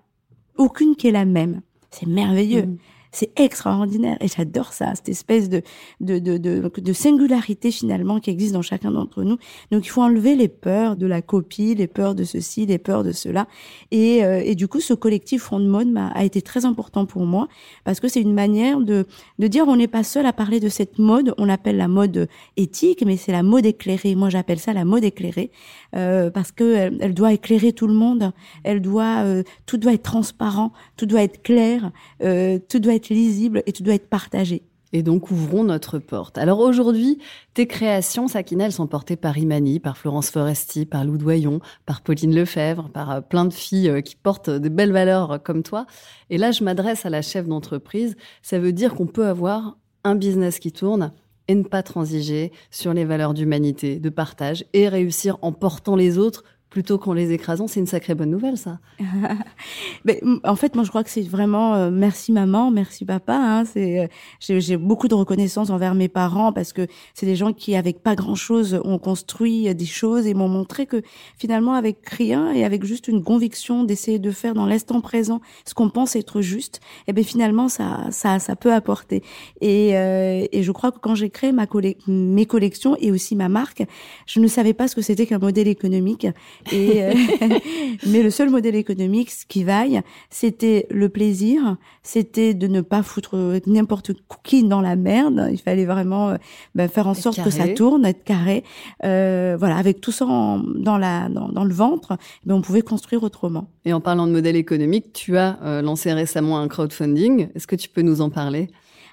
aucune 0.57 0.97
qui 0.97 1.07
est 1.07 1.13
la 1.13 1.27
même. 1.27 1.61
C'est 1.93 2.07
merveilleux. 2.07 2.67
Mmh. 2.67 2.79
C'est 3.13 3.39
extraordinaire 3.39 4.17
et 4.21 4.29
j'adore 4.29 4.73
ça, 4.73 4.95
cette 4.95 5.09
espèce 5.09 5.49
de, 5.49 5.63
de, 6.01 6.19
de, 6.19 6.39
de, 6.39 6.93
singularité 6.93 7.71
finalement 7.71 8.21
qui 8.21 8.31
existe 8.31 8.53
dans 8.53 8.63
chacun 8.63 8.91
d'entre 8.91 9.23
nous. 9.23 9.37
Donc 9.71 9.87
il 9.87 9.89
faut 9.89 10.03
enlever 10.03 10.37
les 10.37 10.49
peurs 10.49 10.97
de 10.97 11.07
la 11.07 11.23
copie, 11.23 11.75
les 11.75 11.87
peurs 11.87 12.15
de 12.15 12.25
ceci, 12.25 12.67
les 12.67 12.79
peurs 12.79 13.03
de 13.03 13.13
cela. 13.13 13.47
Et, 13.91 14.25
euh, 14.25 14.43
et 14.45 14.55
du 14.55 14.69
coup, 14.69 14.81
ce 14.81 14.95
collectif 14.95 15.43
Front 15.43 15.61
de 15.61 15.67
Mode 15.67 15.89
a 15.97 16.25
été 16.25 16.43
très 16.43 16.65
important 16.65 17.07
pour 17.07 17.25
moi 17.25 17.49
parce 17.85 18.01
que 18.01 18.09
c'est 18.09 18.21
une 18.21 18.35
manière 18.35 18.81
de, 18.81 19.07
de 19.39 19.47
dire 19.47 19.67
on 19.67 19.77
n'est 19.77 19.89
pas 19.89 20.05
seul 20.05 20.27
à 20.27 20.33
parler 20.33 20.61
de 20.61 20.69
cette 20.69 20.99
mode, 20.99 21.35
on 21.39 21.45
l'appelle 21.45 21.77
la 21.77 21.89
mode 21.89 22.29
éthique, 22.57 23.03
mais 23.05 23.17
c'est 23.17 23.33
la 23.33 23.43
mode 23.43 23.67
éclairée. 23.67 24.15
Moi 24.15 24.31
j'appelle 24.31 24.59
ça 24.59 24.73
la 24.73 24.85
mode 24.85 25.05
éclairée 25.05 25.51
euh, 25.97 26.31
parce 26.31 26.53
que 26.53 26.75
elle, 26.75 26.99
elle, 27.01 27.15
doit 27.15 27.33
éclairer 27.33 27.73
tout 27.73 27.87
le 27.87 27.95
monde, 27.95 28.33
elle 28.65 28.81
doit, 28.81 29.25
euh, 29.25 29.43
tout 29.67 29.77
doit 29.77 29.95
être 29.95 30.03
transparent, 30.03 30.73
tout 30.97 31.07
doit 31.07 31.23
être 31.23 31.43
clair, 31.43 31.91
euh, 32.23 32.59
tout 32.69 32.79
doit 32.79 32.95
être 32.95 33.00
lisible 33.09 33.63
et 33.67 33.73
tout 33.73 33.83
doit 33.83 33.95
être 33.95 34.09
partagé. 34.09 34.63
Et 34.93 35.03
donc, 35.03 35.31
ouvrons 35.31 35.63
notre 35.63 35.99
porte. 35.99 36.37
Alors 36.37 36.59
aujourd'hui, 36.59 37.19
tes 37.55 37.69
créations, 37.69 38.27
Sakina, 38.27 38.71
sont 38.71 38.89
portées 38.89 39.17
par 39.17 39.39
Imani, 39.39 39.79
par 39.79 39.97
Florence 39.97 40.31
Foresti, 40.31 40.85
par 40.85 41.05
Lou 41.05 41.17
Doyon, 41.17 41.61
par 41.87 42.01
Pauline 42.01 42.35
Lefebvre, 42.35 42.89
par 42.89 43.11
euh, 43.11 43.21
plein 43.21 43.45
de 43.45 43.53
filles 43.53 43.89
euh, 43.89 44.01
qui 44.01 44.17
portent 44.17 44.51
de 44.51 44.69
belles 44.69 44.93
valeurs 44.93 45.33
euh, 45.33 45.39
comme 45.39 45.63
toi. 45.63 45.87
Et 46.29 46.39
là, 46.39 46.51
je 46.51 46.65
m'adresse 46.65 47.07
à 47.07 47.11
la 47.11 47.23
chef 47.23 47.47
d'entreprise. 47.47 48.17
Ça 48.43 48.59
veut 48.59 48.73
dire 48.73 48.95
qu'on 48.95 49.07
peut 49.07 49.27
avoir 49.27 49.77
un 50.03 50.17
business 50.17 50.59
qui 50.59 50.73
tourne 50.73 51.13
et 51.47 51.55
ne 51.55 51.63
pas 51.63 51.85
transiger 51.85 52.53
sur 52.71 52.93
les 52.93 53.05
valeurs 53.05 53.35
d'humanité, 53.35 54.01
de 54.01 54.09
partage 54.09 54.65
et 54.73 54.89
réussir 54.89 55.37
en 55.43 55.53
portant 55.53 55.95
les 55.95 56.19
autres 56.19 56.45
plutôt 56.71 56.99
qu'en 56.99 57.13
les 57.13 57.33
écrasant. 57.33 57.67
C'est 57.67 57.81
une 57.81 57.87
sacrée 57.87 58.15
bonne 58.15 58.31
nouvelle, 58.31 58.57
ça. 58.57 58.79
Mais, 60.05 60.21
en 60.45 60.57
fait, 60.57 60.75
moi, 60.75 60.85
je 60.85 60.89
crois 60.89 61.05
que 61.05 61.11
c'est 61.11 61.23
vraiment 61.23 61.75
euh, 61.75 61.91
merci 61.91 62.33
maman, 62.33 62.71
merci 62.71 63.05
papa. 63.05 63.35
Hein, 63.35 63.65
c'est 63.65 64.01
euh, 64.01 64.07
j'ai 64.41 64.77
beaucoup 64.77 65.09
de 65.09 65.15
reconnaissance 65.15 65.71
envers 65.71 65.95
mes 65.95 66.09
parents 66.09 66.53
parce 66.53 66.73
que 66.73 66.87
c'est 67.15 67.27
des 67.27 67.37
gens 67.37 67.53
qui, 67.53 67.75
avec 67.75 68.03
pas 68.03 68.15
grand 68.15 68.37
chose, 68.37 68.81
ont 68.85 68.99
construit 68.99 69.75
des 69.75 69.87
choses 69.87 70.27
et 70.27 70.35
m'ont 70.35 70.49
montré 70.49 70.87
que 70.87 71.03
finalement, 71.37 71.75
avec 71.75 72.09
rien 72.09 72.53
et 72.53 72.65
avec 72.65 72.85
juste 72.85 73.09
une 73.09 73.23
conviction 73.23 73.85
d'essayer 73.85 74.19
de 74.19 74.31
faire 74.31 74.55
dans 74.55 74.67
l'instant 74.67 75.01
présent 75.01 75.41
ce 75.65 75.75
qu'on 75.75 75.91
pense 75.91 76.15
être 76.17 76.41
juste, 76.41 76.77
et 76.77 77.11
eh 77.11 77.13
ben 77.13 77.25
finalement, 77.25 77.69
ça, 77.69 78.07
ça, 78.11 78.39
ça 78.39 78.57
peut 78.57 78.73
apporter. 78.73 79.23
Et, 79.61 79.97
euh, 79.97 80.47
et 80.53 80.63
je 80.63 80.73
crois 80.73 80.93
que 80.93 80.99
quand 80.99 81.15
j'ai 81.15 81.31
créé 81.31 81.53
ma 81.53 81.67
mes 82.07 82.47
collections 82.47 82.97
et 82.99 83.11
aussi 83.11 83.37
ma 83.37 83.49
marque, 83.49 83.85
je 84.27 84.41
ne 84.41 84.47
savais 84.47 84.75
pas 84.75 84.89
ce 84.89 84.95
que 84.95 85.03
c'était 85.03 85.27
qu'un 85.27 85.39
modèle 85.39 85.69
économique 85.69 86.27
et, 86.73 87.03
euh, 87.03 87.13
mais 88.07 88.23
le 88.23 88.31
seul 88.31 88.51
modèle 88.51 88.75
économique 88.75 89.31
qui 89.49 89.65
vaille, 89.65 90.01
c'était 90.31 90.87
le 90.91 91.09
plaisir, 91.09 91.77
c'était 92.03 92.55
de 92.55 92.67
ne 92.67 92.81
pas 92.81 93.03
foutre 93.03 93.61
n'importe 93.67 94.13
qui 94.43 94.65
dans 94.65 94.81
la 94.81 94.97
merde. 94.97 95.49
Il 95.51 95.59
fallait 95.59 95.85
vraiment 95.85 96.31
euh, 96.31 96.37
ben, 96.75 96.89
faire 96.89 97.07
en 97.07 97.15
sorte 97.15 97.43
que 97.43 97.51
ça 97.51 97.69
tourne, 97.69 98.05
être 98.05 98.25
carré. 98.25 98.65
Euh, 99.05 99.57
voilà, 99.59 99.77
avec 99.77 100.01
tout 100.01 100.13
ça 100.13 100.27
dans, 100.27 100.99
la, 100.99 101.29
dans, 101.29 101.49
dans 101.49 101.65
le 101.65 101.75
ventre, 101.75 102.17
ben, 102.45 102.55
on 102.55 102.63
pouvait 102.63 102.83
construire 102.83 103.23
autrement. 103.23 103.69
Et 103.85 103.93
en 103.93 104.01
parlant 104.01 104.27
de 104.27 104.33
modèle 104.33 104.57
économique, 104.57 105.13
tu 105.13 105.37
as 105.37 105.59
euh, 105.63 105.83
lancé 105.83 106.13
récemment 106.13 106.59
un 106.59 106.69
crowdfunding. 106.69 107.49
Est-ce 107.55 107.67
que 107.67 107.77
tu 107.77 107.89
peux 107.89 108.03
nous 108.03 108.21
en 108.21 108.31
parler? 108.31 108.69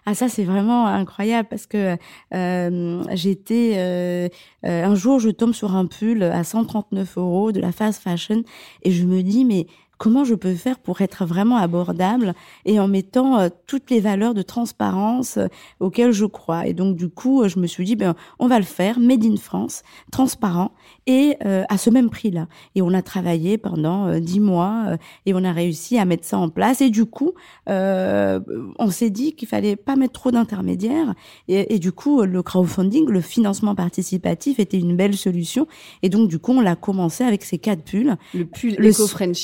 Ah 0.10 0.14
ça 0.16 0.30
c'est 0.30 0.46
vraiment 0.46 0.88
incroyable 0.88 1.50
parce 1.50 1.66
que 1.66 1.98
euh, 2.34 3.04
j'étais 3.14 3.74
euh, 3.76 4.30
euh, 4.66 4.86
un 4.86 4.96
jour 4.96 5.20
je 5.20 5.30
tombe 5.30 5.54
sur 5.54 5.76
un 5.76 5.86
pull 5.86 6.24
à 6.24 6.46
139 6.46 7.18
euros 7.18 7.52
de 7.52 7.60
la 7.60 7.74
fast 7.74 8.02
fashion 8.02 8.44
et 8.84 8.92
je 8.92 9.04
me 9.04 9.22
dis 9.22 9.44
mais 9.44 9.68
comment 9.98 10.24
je 10.24 10.36
peux 10.36 10.54
faire 10.56 10.80
pour 10.80 11.02
être 11.02 11.26
vraiment 11.26 11.58
abordable 11.58 12.34
et 12.66 12.80
en 12.80 12.88
mettant 12.88 13.40
euh, 13.40 13.50
toutes 13.66 13.90
les 13.90 14.00
valeurs 14.00 14.34
de 14.34 14.42
transparence 14.42 15.38
euh, 15.38 15.48
auxquelles 15.80 16.12
je 16.12 16.26
crois. 16.26 16.68
Et 16.68 16.74
donc 16.74 16.96
du 16.96 17.10
coup, 17.10 17.44
euh, 17.44 17.48
je 17.48 17.60
me 17.60 17.68
suis 17.68 17.86
dit, 17.86 17.96
ben, 17.96 18.16
on 18.40 18.48
va 18.48 18.60
le 18.60 18.66
faire, 18.66 19.00
made 19.00 19.26
in 19.26 19.38
France, 19.38 19.84
transparent 20.12 20.72
et 21.06 21.38
à 21.42 21.78
ce 21.78 21.90
même 21.90 22.10
prix-là. 22.10 22.48
Et 22.76 22.82
on 22.82 22.94
a 22.94 23.02
travaillé 23.02 23.58
pendant 23.58 24.20
dix 24.20 24.42
mois 24.42 24.98
et 25.26 25.34
on 25.34 25.44
a 25.46 25.54
réussi 25.54 25.98
à 25.98 26.04
mettre 26.04 26.26
ça 26.26 26.38
en 26.38 26.50
place. 26.50 26.82
Et 26.82 26.90
du 26.90 27.06
coup, 27.06 27.32
on 27.66 28.90
s'est 28.90 29.10
dit 29.10 29.34
qu'il 29.34 29.48
fallait 29.48 29.78
pas 29.78 29.96
mettre 29.96 30.14
trop 30.14 30.32
d'intermédiaires. 30.32 31.14
Et, 31.48 31.76
et, 31.76 31.80
du 31.80 31.94
coup, 31.94 32.24
le 32.24 32.44
crowdfunding, 32.44 33.08
le 33.08 33.22
financement 33.22 33.74
participatif 33.74 34.60
était 34.60 34.80
une 34.80 34.98
belle 34.98 35.16
solution. 35.16 35.68
Et 36.04 36.10
donc 36.10 36.28
du 36.28 36.40
coup, 36.40 36.52
on 36.52 36.62
l'a 36.62 36.76
commencé 36.76 37.24
avec 37.24 37.46
ces 37.46 37.58
quatre 37.58 37.84
pulls. 37.84 38.18
Le 38.34 38.46
pull 38.46 38.76
le, 38.78 38.92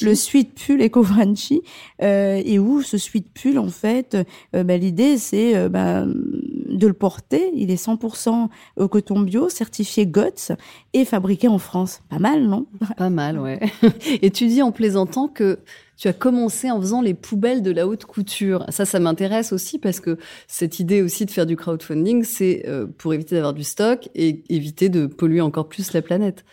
Le 0.05 0.15
suite 0.15 0.42
pull 0.43 0.81
Eco 0.81 1.03
Frenchy 1.03 1.62
euh, 2.01 2.41
et 2.43 2.59
où 2.59 2.81
ce 2.81 2.97
suite 2.97 3.27
pull 3.33 3.57
en 3.57 3.69
fait, 3.69 4.17
euh, 4.55 4.63
bah, 4.63 4.77
l'idée 4.77 5.17
c'est 5.17 5.55
euh, 5.55 5.69
bah, 5.69 6.05
de 6.05 6.88
le 6.88 6.93
porter. 6.93 7.51
Il 7.53 7.71
est 7.71 7.83
100% 7.83 8.50
au 8.77 8.88
coton 8.88 9.19
bio, 9.21 9.50
certifié 9.50 10.05
GOTS 10.05 10.53
et 10.93 11.05
fabriqué 11.05 11.47
en 11.47 11.59
France. 11.59 12.01
Pas 12.09 12.19
mal, 12.19 12.47
non? 12.47 12.65
Pas 12.97 13.09
mal, 13.09 13.39
ouais. 13.39 13.59
Et 14.21 14.31
tu 14.31 14.47
dis 14.47 14.62
en 14.62 14.71
plaisantant 14.71 15.27
que 15.27 15.59
tu 15.97 16.07
as 16.07 16.13
commencé 16.13 16.71
en 16.71 16.81
faisant 16.81 17.01
les 17.01 17.13
poubelles 17.13 17.62
de 17.62 17.71
la 17.71 17.88
haute 17.88 18.05
couture. 18.05 18.65
Ça, 18.69 18.85
ça 18.85 19.00
m'intéresse 19.00 19.53
aussi 19.53 19.79
parce 19.79 20.00
que 20.00 20.17
cette 20.47 20.79
idée 20.79 21.01
aussi 21.01 21.25
de 21.25 21.31
faire 21.31 21.45
du 21.45 21.55
crowdfunding, 21.55 22.23
c'est 22.23 22.65
euh, 22.67 22.88
pour 22.97 23.13
éviter 23.13 23.35
d'avoir 23.35 23.53
du 23.53 23.63
stock 23.63 24.09
et 24.15 24.43
éviter 24.50 24.89
de 24.89 25.05
polluer 25.05 25.41
encore 25.41 25.69
plus 25.69 25.93
la 25.93 26.01
planète. 26.01 26.43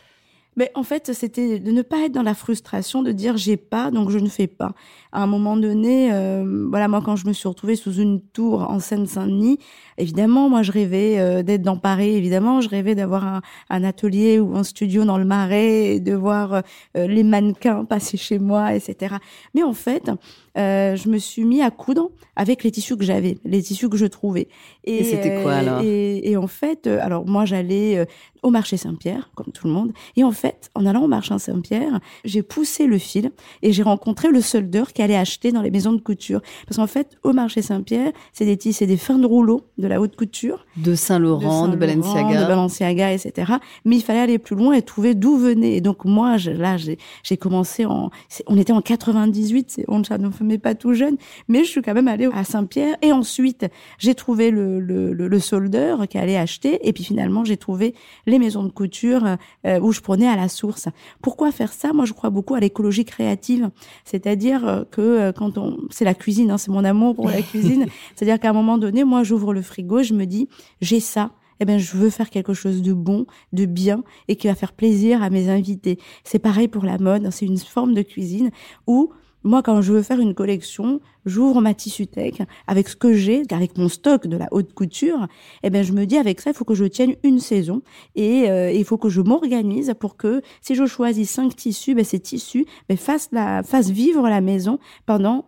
Mais 0.60 0.70
en 0.74 0.82
fait, 0.82 1.14
c'était 1.14 1.58
de 1.58 1.70
ne 1.70 1.80
pas 1.80 2.04
être 2.04 2.12
dans 2.12 2.22
la 2.22 2.34
frustration 2.34 3.02
de 3.02 3.12
dire 3.12 3.38
j'ai 3.38 3.56
pas, 3.56 3.90
donc 3.90 4.10
je 4.10 4.18
ne 4.18 4.28
fais 4.28 4.46
pas. 4.46 4.74
À 5.10 5.22
un 5.22 5.26
moment 5.26 5.56
donné, 5.56 6.12
euh, 6.12 6.66
voilà, 6.68 6.86
moi 6.86 7.00
quand 7.02 7.16
je 7.16 7.26
me 7.26 7.32
suis 7.32 7.48
retrouvée 7.48 7.76
sous 7.76 7.94
une 7.94 8.20
tour 8.20 8.70
en 8.70 8.78
Seine-Saint-Denis, 8.78 9.58
évidemment, 9.96 10.50
moi 10.50 10.62
je 10.62 10.70
rêvais 10.70 11.18
euh, 11.18 11.42
d'être 11.42 11.62
dans 11.62 11.78
Paris. 11.78 12.10
Évidemment, 12.10 12.60
je 12.60 12.68
rêvais 12.68 12.94
d'avoir 12.94 13.26
un, 13.26 13.40
un, 13.70 13.84
atelier 13.84 14.38
ou 14.38 14.54
un 14.54 14.62
studio 14.62 15.06
dans 15.06 15.16
le 15.16 15.24
Marais, 15.24 15.94
et 15.94 16.00
de 16.00 16.12
voir 16.12 16.52
euh, 16.52 17.06
les 17.06 17.22
mannequins 17.22 17.86
passer 17.86 18.18
chez 18.18 18.38
moi, 18.38 18.74
etc. 18.74 19.14
Mais 19.54 19.62
en 19.62 19.72
fait, 19.72 20.10
je 20.56 21.08
me 21.08 21.16
suis 21.16 21.44
mis 21.44 21.62
à 21.62 21.70
coudre 21.70 22.10
avec 22.36 22.64
les 22.64 22.70
tissus 22.70 22.98
que 22.98 23.04
j'avais, 23.04 23.38
les 23.46 23.62
tissus 23.62 23.88
que 23.88 23.96
je 23.96 24.04
trouvais. 24.04 24.48
Et, 24.84 25.04
c'était 25.04 25.40
quoi 25.42 25.54
alors? 25.54 25.80
et, 25.82 26.30
et, 26.30 26.36
en 26.36 26.48
fait, 26.48 26.86
alors 26.86 27.26
moi 27.26 27.46
j'allais 27.46 28.06
au 28.42 28.50
marché 28.50 28.76
Saint-Pierre, 28.76 29.30
comme 29.34 29.52
tout 29.52 29.66
le 29.66 29.72
monde. 29.72 29.92
Et 30.16 30.24
en 30.24 30.32
fait, 30.32 30.49
en 30.74 30.86
allant 30.86 31.02
au 31.02 31.08
marché 31.08 31.30
Saint-Pierre, 31.38 32.00
j'ai 32.24 32.42
poussé 32.42 32.86
le 32.86 32.98
fil 32.98 33.30
et 33.62 33.72
j'ai 33.72 33.82
rencontré 33.82 34.30
le 34.30 34.40
soldeur 34.40 34.92
qui 34.92 35.02
allait 35.02 35.16
acheter 35.16 35.52
dans 35.52 35.62
les 35.62 35.70
maisons 35.70 35.92
de 35.92 36.00
couture. 36.00 36.40
Parce 36.66 36.76
qu'en 36.76 36.86
fait, 36.86 37.16
au 37.22 37.32
marché 37.32 37.62
Saint-Pierre, 37.62 38.12
c'est 38.32 38.44
des 38.44 38.56
tissus, 38.56 38.86
des 38.86 38.96
fins 38.96 39.18
de 39.18 39.26
rouleau 39.26 39.62
de 39.78 39.86
la 39.86 40.00
haute 40.00 40.16
couture. 40.16 40.66
De 40.76 40.94
Saint-Laurent, 40.94 41.68
de, 41.68 41.76
Balenciaga. 41.76 42.42
De 42.42 42.48
Balenciaga, 42.48 43.12
etc. 43.12 43.52
Mais 43.84 43.96
il 43.96 44.02
fallait 44.02 44.20
aller 44.20 44.38
plus 44.38 44.56
loin 44.56 44.74
et 44.74 44.82
trouver 44.82 45.14
d'où 45.14 45.36
venait. 45.36 45.76
Et 45.76 45.80
donc 45.80 46.04
moi, 46.04 46.36
je, 46.36 46.50
là, 46.50 46.76
j'ai 46.76 47.36
commencé 47.36 47.86
en... 47.86 48.10
On 48.46 48.56
était 48.56 48.72
en 48.72 48.82
98, 48.82 49.82
on 49.88 49.98
ne 49.98 50.44
me 50.44 50.56
pas 50.58 50.74
tout 50.74 50.94
jeune, 50.94 51.16
mais 51.48 51.64
je 51.64 51.70
suis 51.70 51.82
quand 51.82 51.94
même 51.94 52.08
allée 52.08 52.28
à 52.32 52.44
Saint-Pierre. 52.44 52.96
Et 53.02 53.12
ensuite, 53.12 53.66
j'ai 53.98 54.14
trouvé 54.14 54.50
le, 54.50 54.80
le, 54.80 55.12
le, 55.12 55.38
soldeur 55.38 56.06
qui 56.08 56.18
allait 56.18 56.36
acheter. 56.36 56.86
Et 56.86 56.92
puis 56.92 57.04
finalement, 57.04 57.44
j'ai 57.44 57.56
trouvé 57.56 57.94
les 58.26 58.38
maisons 58.38 58.62
de 58.62 58.70
couture 58.70 59.36
euh, 59.66 59.80
où 59.80 59.92
je 59.92 60.00
prenais 60.00 60.28
à 60.30 60.36
la 60.36 60.48
source. 60.48 60.88
Pourquoi 61.22 61.52
faire 61.52 61.72
ça? 61.72 61.92
Moi, 61.92 62.04
je 62.04 62.12
crois 62.12 62.30
beaucoup 62.30 62.54
à 62.54 62.60
l'écologie 62.60 63.04
créative, 63.04 63.70
c'est-à-dire 64.04 64.66
euh, 64.66 64.84
que 64.90 65.00
euh, 65.00 65.32
quand 65.32 65.58
on, 65.58 65.78
c'est 65.90 66.04
la 66.04 66.14
cuisine, 66.14 66.50
hein, 66.50 66.58
c'est 66.58 66.70
mon 66.70 66.84
amour 66.84 67.14
pour 67.14 67.28
la 67.28 67.42
cuisine. 67.42 67.86
c'est-à-dire 68.14 68.38
qu'à 68.40 68.50
un 68.50 68.54
moment 68.54 68.78
donné, 68.78 69.04
moi, 69.04 69.22
j'ouvre 69.22 69.52
le 69.52 69.62
frigo, 69.62 70.02
je 70.02 70.14
me 70.14 70.24
dis, 70.24 70.48
j'ai 70.80 71.00
ça. 71.00 71.30
Eh 71.62 71.66
ben, 71.66 71.78
je 71.78 71.94
veux 71.96 72.08
faire 72.08 72.30
quelque 72.30 72.54
chose 72.54 72.80
de 72.80 72.94
bon, 72.94 73.26
de 73.52 73.66
bien 73.66 74.02
et 74.28 74.36
qui 74.36 74.46
va 74.46 74.54
faire 74.54 74.72
plaisir 74.72 75.22
à 75.22 75.28
mes 75.28 75.50
invités. 75.50 75.98
C'est 76.24 76.38
pareil 76.38 76.68
pour 76.68 76.84
la 76.84 76.96
mode. 76.96 77.28
C'est 77.30 77.44
une 77.44 77.58
forme 77.58 77.92
de 77.92 78.00
cuisine 78.00 78.50
où 78.86 79.12
moi, 79.42 79.62
quand 79.62 79.80
je 79.80 79.92
veux 79.92 80.02
faire 80.02 80.20
une 80.20 80.34
collection, 80.34 81.00
j'ouvre 81.24 81.60
ma 81.60 81.74
tissuthèque 81.74 82.42
avec 82.66 82.88
ce 82.88 82.96
que 82.96 83.14
j'ai, 83.14 83.42
avec 83.50 83.78
mon 83.78 83.88
stock 83.88 84.26
de 84.26 84.36
la 84.36 84.48
haute 84.50 84.72
couture. 84.74 85.26
Eh 85.62 85.70
ben, 85.70 85.82
je 85.82 85.92
me 85.92 86.04
dis 86.04 86.18
avec 86.18 86.40
ça, 86.40 86.50
il 86.50 86.56
faut 86.56 86.64
que 86.64 86.74
je 86.74 86.84
tienne 86.84 87.14
une 87.22 87.38
saison 87.38 87.82
et 88.14 88.50
euh, 88.50 88.70
il 88.70 88.84
faut 88.84 88.98
que 88.98 89.08
je 89.08 89.20
m'organise 89.20 89.94
pour 89.98 90.16
que 90.16 90.42
si 90.60 90.74
je 90.74 90.86
choisis 90.86 91.30
cinq 91.30 91.56
tissus, 91.56 91.94
ben, 91.94 92.04
ces 92.04 92.20
tissus 92.20 92.66
ben, 92.88 92.96
fassent 92.98 93.90
vivre 93.90 94.28
la 94.28 94.40
maison 94.40 94.78
pendant 95.06 95.46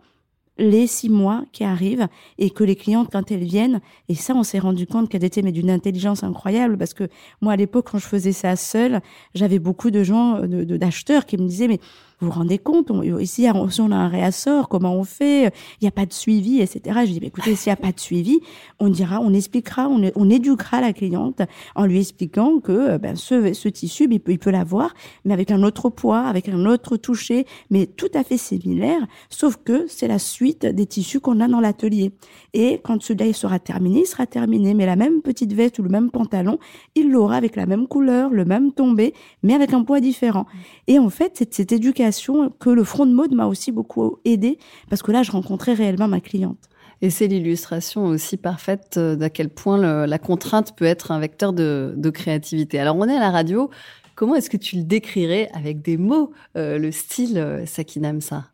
les 0.57 0.87
six 0.87 1.09
mois 1.09 1.43
qui 1.51 1.63
arrivent 1.63 2.07
et 2.37 2.51
que 2.51 2.63
les 2.63 2.75
clientes 2.75 3.09
quand 3.11 3.31
elles 3.31 3.43
viennent 3.43 3.81
et 4.07 4.13
ça 4.13 4.33
on 4.35 4.43
s'est 4.43 4.59
rendu 4.59 4.85
compte 4.85 5.09
qu'elle 5.09 5.23
était 5.23 5.41
mais 5.41 5.51
d'une 5.51 5.71
intelligence 5.71 6.23
incroyable 6.23 6.77
parce 6.77 6.93
que 6.93 7.09
moi 7.41 7.53
à 7.53 7.55
l'époque 7.55 7.89
quand 7.91 7.97
je 7.97 8.05
faisais 8.05 8.33
ça 8.33 8.55
seule 8.55 9.01
j'avais 9.33 9.57
beaucoup 9.57 9.89
de 9.89 10.03
gens 10.03 10.41
de 10.41 10.63
d'acheteurs 10.77 11.25
qui 11.25 11.37
me 11.37 11.47
disaient 11.47 11.67
mais 11.67 11.79
vous 12.23 12.31
vous 12.31 12.39
rendez 12.39 12.57
compte 12.57 12.91
Ici, 13.19 13.47
si 13.69 13.81
on 13.81 13.91
a 13.91 13.95
un 13.95 14.07
réassort, 14.07 14.69
comment 14.69 14.95
on 14.95 15.03
fait 15.03 15.53
Il 15.81 15.83
n'y 15.83 15.87
a 15.87 15.91
pas 15.91 16.05
de 16.05 16.13
suivi, 16.13 16.61
etc. 16.61 16.99
Je 17.05 17.11
dis, 17.11 17.19
écoutez, 17.21 17.55
s'il 17.55 17.69
n'y 17.69 17.73
a 17.73 17.81
pas 17.81 17.91
de 17.91 17.99
suivi, 17.99 18.39
on 18.79 18.89
dira, 18.89 19.19
on 19.19 19.33
expliquera, 19.33 19.87
on, 19.89 20.09
on 20.15 20.29
éduquera 20.29 20.81
la 20.81 20.93
cliente 20.93 21.41
en 21.75 21.85
lui 21.85 21.99
expliquant 21.99 22.59
que 22.59 22.97
ben, 22.97 23.15
ce, 23.15 23.53
ce 23.53 23.67
tissu, 23.67 24.07
il 24.09 24.19
peut, 24.19 24.31
il 24.31 24.39
peut 24.39 24.51
l'avoir, 24.51 24.93
mais 25.25 25.33
avec 25.33 25.51
un 25.51 25.63
autre 25.63 25.89
poids, 25.89 26.21
avec 26.21 26.47
un 26.47 26.65
autre 26.65 26.97
toucher, 26.97 27.45
mais 27.69 27.85
tout 27.85 28.11
à 28.13 28.23
fait 28.23 28.37
similaire, 28.37 29.05
sauf 29.29 29.57
que 29.63 29.85
c'est 29.87 30.07
la 30.07 30.19
suite 30.19 30.65
des 30.65 30.85
tissus 30.85 31.19
qu'on 31.19 31.39
a 31.39 31.47
dans 31.47 31.59
l'atelier. 31.59 32.13
Et 32.53 32.79
quand 32.83 33.01
celui-là 33.01 33.33
sera 33.33 33.59
terminé, 33.59 34.01
il 34.01 34.05
sera 34.05 34.25
terminé, 34.27 34.73
mais 34.73 34.85
la 34.85 34.95
même 34.95 35.21
petite 35.21 35.53
veste 35.53 35.79
ou 35.79 35.83
le 35.83 35.89
même 35.89 36.09
pantalon, 36.09 36.59
il 36.95 37.11
l'aura 37.11 37.35
avec 37.35 37.55
la 37.55 37.65
même 37.65 37.87
couleur, 37.87 38.29
le 38.29 38.45
même 38.45 38.71
tombé, 38.71 39.13
mais 39.41 39.53
avec 39.53 39.73
un 39.73 39.83
poids 39.83 39.99
différent. 39.99 40.45
Et 40.87 40.99
en 40.99 41.09
fait, 41.09 41.45
cette 41.51 41.71
éducation 41.71 42.12
que 42.59 42.69
le 42.69 42.83
front 42.83 43.05
de 43.05 43.13
mode 43.13 43.33
m'a 43.33 43.47
aussi 43.47 43.71
beaucoup 43.71 44.17
aidé 44.25 44.57
parce 44.89 45.01
que 45.01 45.11
là, 45.11 45.23
je 45.23 45.31
rencontrais 45.31 45.73
réellement 45.73 46.07
ma 46.07 46.19
cliente. 46.19 46.69
Et 47.03 47.09
c'est 47.09 47.27
l'illustration 47.27 48.05
aussi 48.05 48.37
parfaite 48.37 48.97
d'à 48.97 49.29
quel 49.29 49.49
point 49.49 50.05
la 50.07 50.19
contrainte 50.19 50.73
peut 50.73 50.85
être 50.85 51.11
un 51.11 51.19
vecteur 51.19 51.51
de, 51.51 52.09
créativité. 52.13 52.79
Alors, 52.79 52.95
on 52.95 53.09
est 53.09 53.15
à 53.15 53.19
la 53.19 53.29
radio. 53.29 53.69
Comment 54.15 54.35
est-ce 54.35 54.49
que 54.49 54.55
tu 54.55 54.77
le 54.77 54.83
décrirais 54.83 55.49
avec 55.53 55.81
des 55.81 55.97
mots, 55.97 56.31
euh, 56.55 56.77
le 56.77 56.91
style 56.91 57.37
euh, 57.37 57.65
Sakinamsa 57.65 58.45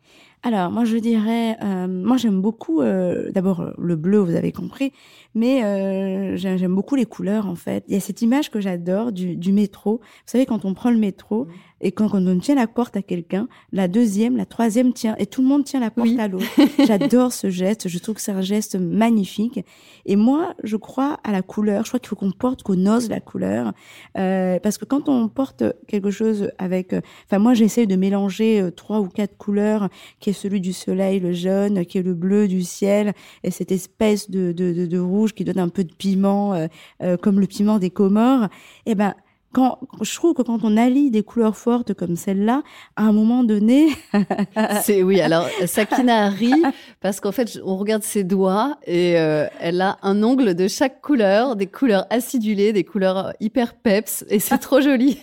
alors, 0.42 0.70
moi, 0.70 0.86
je 0.86 0.96
dirais, 0.96 1.58
euh, 1.62 1.86
moi, 1.86 2.16
j'aime 2.16 2.40
beaucoup, 2.40 2.80
d'abord, 2.82 3.74
le 3.76 3.94
bleu, 3.94 4.16
vous 4.20 4.34
avez 4.34 4.52
compris, 4.52 4.90
mais 5.34 6.34
j'aime 6.38 6.74
beaucoup 6.74 6.94
les 6.96 7.04
couleurs, 7.04 7.46
en 7.46 7.56
fait. 7.56 7.84
Il 7.88 7.92
y 7.92 7.96
a 7.98 8.00
cette 8.00 8.22
image 8.22 8.50
que 8.50 8.58
j'adore 8.58 9.12
du, 9.12 9.36
du, 9.36 9.52
métro. 9.52 9.98
Vous 9.98 10.24
savez, 10.24 10.46
quand 10.46 10.64
on 10.64 10.72
prend 10.72 10.90
le 10.90 10.96
métro, 10.96 11.46
et 11.80 11.92
quand, 11.92 12.14
on 12.14 12.38
tient 12.38 12.54
la 12.54 12.66
porte 12.66 12.96
à 12.96 13.02
quelqu'un, 13.02 13.48
la 13.72 13.88
deuxième, 13.88 14.36
la 14.36 14.46
troisième 14.46 14.92
tient, 14.92 15.14
et 15.18 15.26
tout 15.26 15.42
le 15.42 15.48
monde 15.48 15.64
tient 15.64 15.80
la 15.80 15.90
porte 15.90 16.18
à 16.18 16.28
l'autre. 16.28 16.46
J'adore 16.86 17.32
ce 17.32 17.50
geste. 17.50 17.88
Je 17.88 17.98
trouve 17.98 18.16
que 18.16 18.20
c'est 18.20 18.32
un 18.32 18.42
geste 18.42 18.76
magnifique. 18.76 19.60
Et 20.06 20.16
moi, 20.16 20.54
je 20.62 20.76
crois 20.76 21.18
à 21.24 21.32
la 21.32 21.42
couleur. 21.42 21.84
Je 21.84 21.90
crois 21.90 22.00
qu'il 22.00 22.08
faut 22.08 22.16
qu'on 22.16 22.32
porte, 22.32 22.62
qu'on 22.62 22.86
ose 22.86 23.08
la 23.08 23.20
couleur, 23.20 23.72
euh, 24.18 24.58
parce 24.60 24.78
que 24.78 24.84
quand 24.84 25.08
on 25.08 25.28
porte 25.28 25.64
quelque 25.86 26.10
chose 26.10 26.50
avec, 26.58 26.92
euh, 26.92 27.00
enfin 27.26 27.38
moi, 27.38 27.54
j'essaie 27.54 27.86
de 27.86 27.96
mélanger 27.96 28.60
euh, 28.60 28.70
trois 28.70 29.00
ou 29.00 29.08
quatre 29.08 29.36
couleurs, 29.36 29.88
qui 30.20 30.30
est 30.30 30.34
celui 30.34 30.60
du 30.60 30.72
soleil, 30.72 31.20
le 31.20 31.32
jaune, 31.32 31.84
qui 31.86 31.98
est 31.98 32.02
le 32.02 32.14
bleu 32.14 32.48
du 32.48 32.62
ciel, 32.62 33.12
et 33.44 33.50
cette 33.50 33.72
espèce 33.72 34.30
de, 34.30 34.52
de, 34.52 34.72
de, 34.72 34.86
de 34.86 34.98
rouge 34.98 35.34
qui 35.34 35.44
donne 35.44 35.58
un 35.58 35.68
peu 35.68 35.84
de 35.84 35.92
piment, 35.92 36.54
euh, 36.54 36.66
euh, 37.02 37.16
comme 37.16 37.40
le 37.40 37.46
piment 37.46 37.78
des 37.78 37.90
Comores. 37.90 38.48
Eh 38.86 38.94
ben 38.94 39.14
quand 39.52 39.78
je 40.00 40.14
trouve 40.14 40.34
que 40.34 40.42
quand 40.42 40.60
on 40.62 40.76
allie 40.76 41.10
des 41.10 41.22
couleurs 41.22 41.56
fortes 41.56 41.92
comme 41.94 42.14
celle-là, 42.14 42.62
à 42.96 43.04
un 43.04 43.12
moment 43.12 43.42
donné, 43.42 43.88
c'est 44.82 45.02
oui. 45.02 45.20
Alors 45.20 45.46
Sakina 45.66 46.28
rit 46.28 46.62
parce 47.00 47.20
qu'en 47.20 47.32
fait, 47.32 47.58
on 47.64 47.76
regarde 47.76 48.02
ses 48.02 48.22
doigts 48.22 48.78
et 48.86 49.18
euh, 49.18 49.46
elle 49.58 49.80
a 49.80 49.98
un 50.02 50.22
ongle 50.22 50.54
de 50.54 50.68
chaque 50.68 51.00
couleur, 51.00 51.56
des 51.56 51.66
couleurs 51.66 52.06
acidulées, 52.10 52.72
des 52.72 52.84
couleurs 52.84 53.32
hyper 53.40 53.74
peps, 53.74 54.24
et 54.28 54.38
c'est 54.38 54.58
trop 54.58 54.80
joli. 54.80 55.18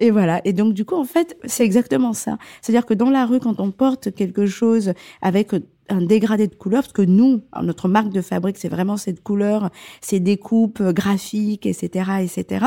et 0.00 0.10
voilà. 0.10 0.40
Et 0.44 0.52
donc 0.52 0.72
du 0.72 0.84
coup, 0.84 0.96
en 0.96 1.04
fait, 1.04 1.36
c'est 1.44 1.64
exactement 1.64 2.14
ça. 2.14 2.38
C'est-à-dire 2.62 2.86
que 2.86 2.94
dans 2.94 3.10
la 3.10 3.26
rue, 3.26 3.40
quand 3.40 3.60
on 3.60 3.70
porte 3.70 4.14
quelque 4.14 4.46
chose 4.46 4.92
avec 5.20 5.52
un 5.88 6.02
dégradé 6.02 6.46
de 6.46 6.54
couleur, 6.54 6.82
parce 6.82 6.92
que 6.92 7.02
nous, 7.02 7.42
notre 7.62 7.88
marque 7.88 8.10
de 8.10 8.20
fabrique, 8.20 8.58
c'est 8.58 8.68
vraiment 8.68 8.96
cette 8.96 9.22
couleur, 9.22 9.70
ces 10.00 10.20
découpes 10.20 10.82
graphiques, 10.82 11.66
etc., 11.66 12.10
etc. 12.22 12.66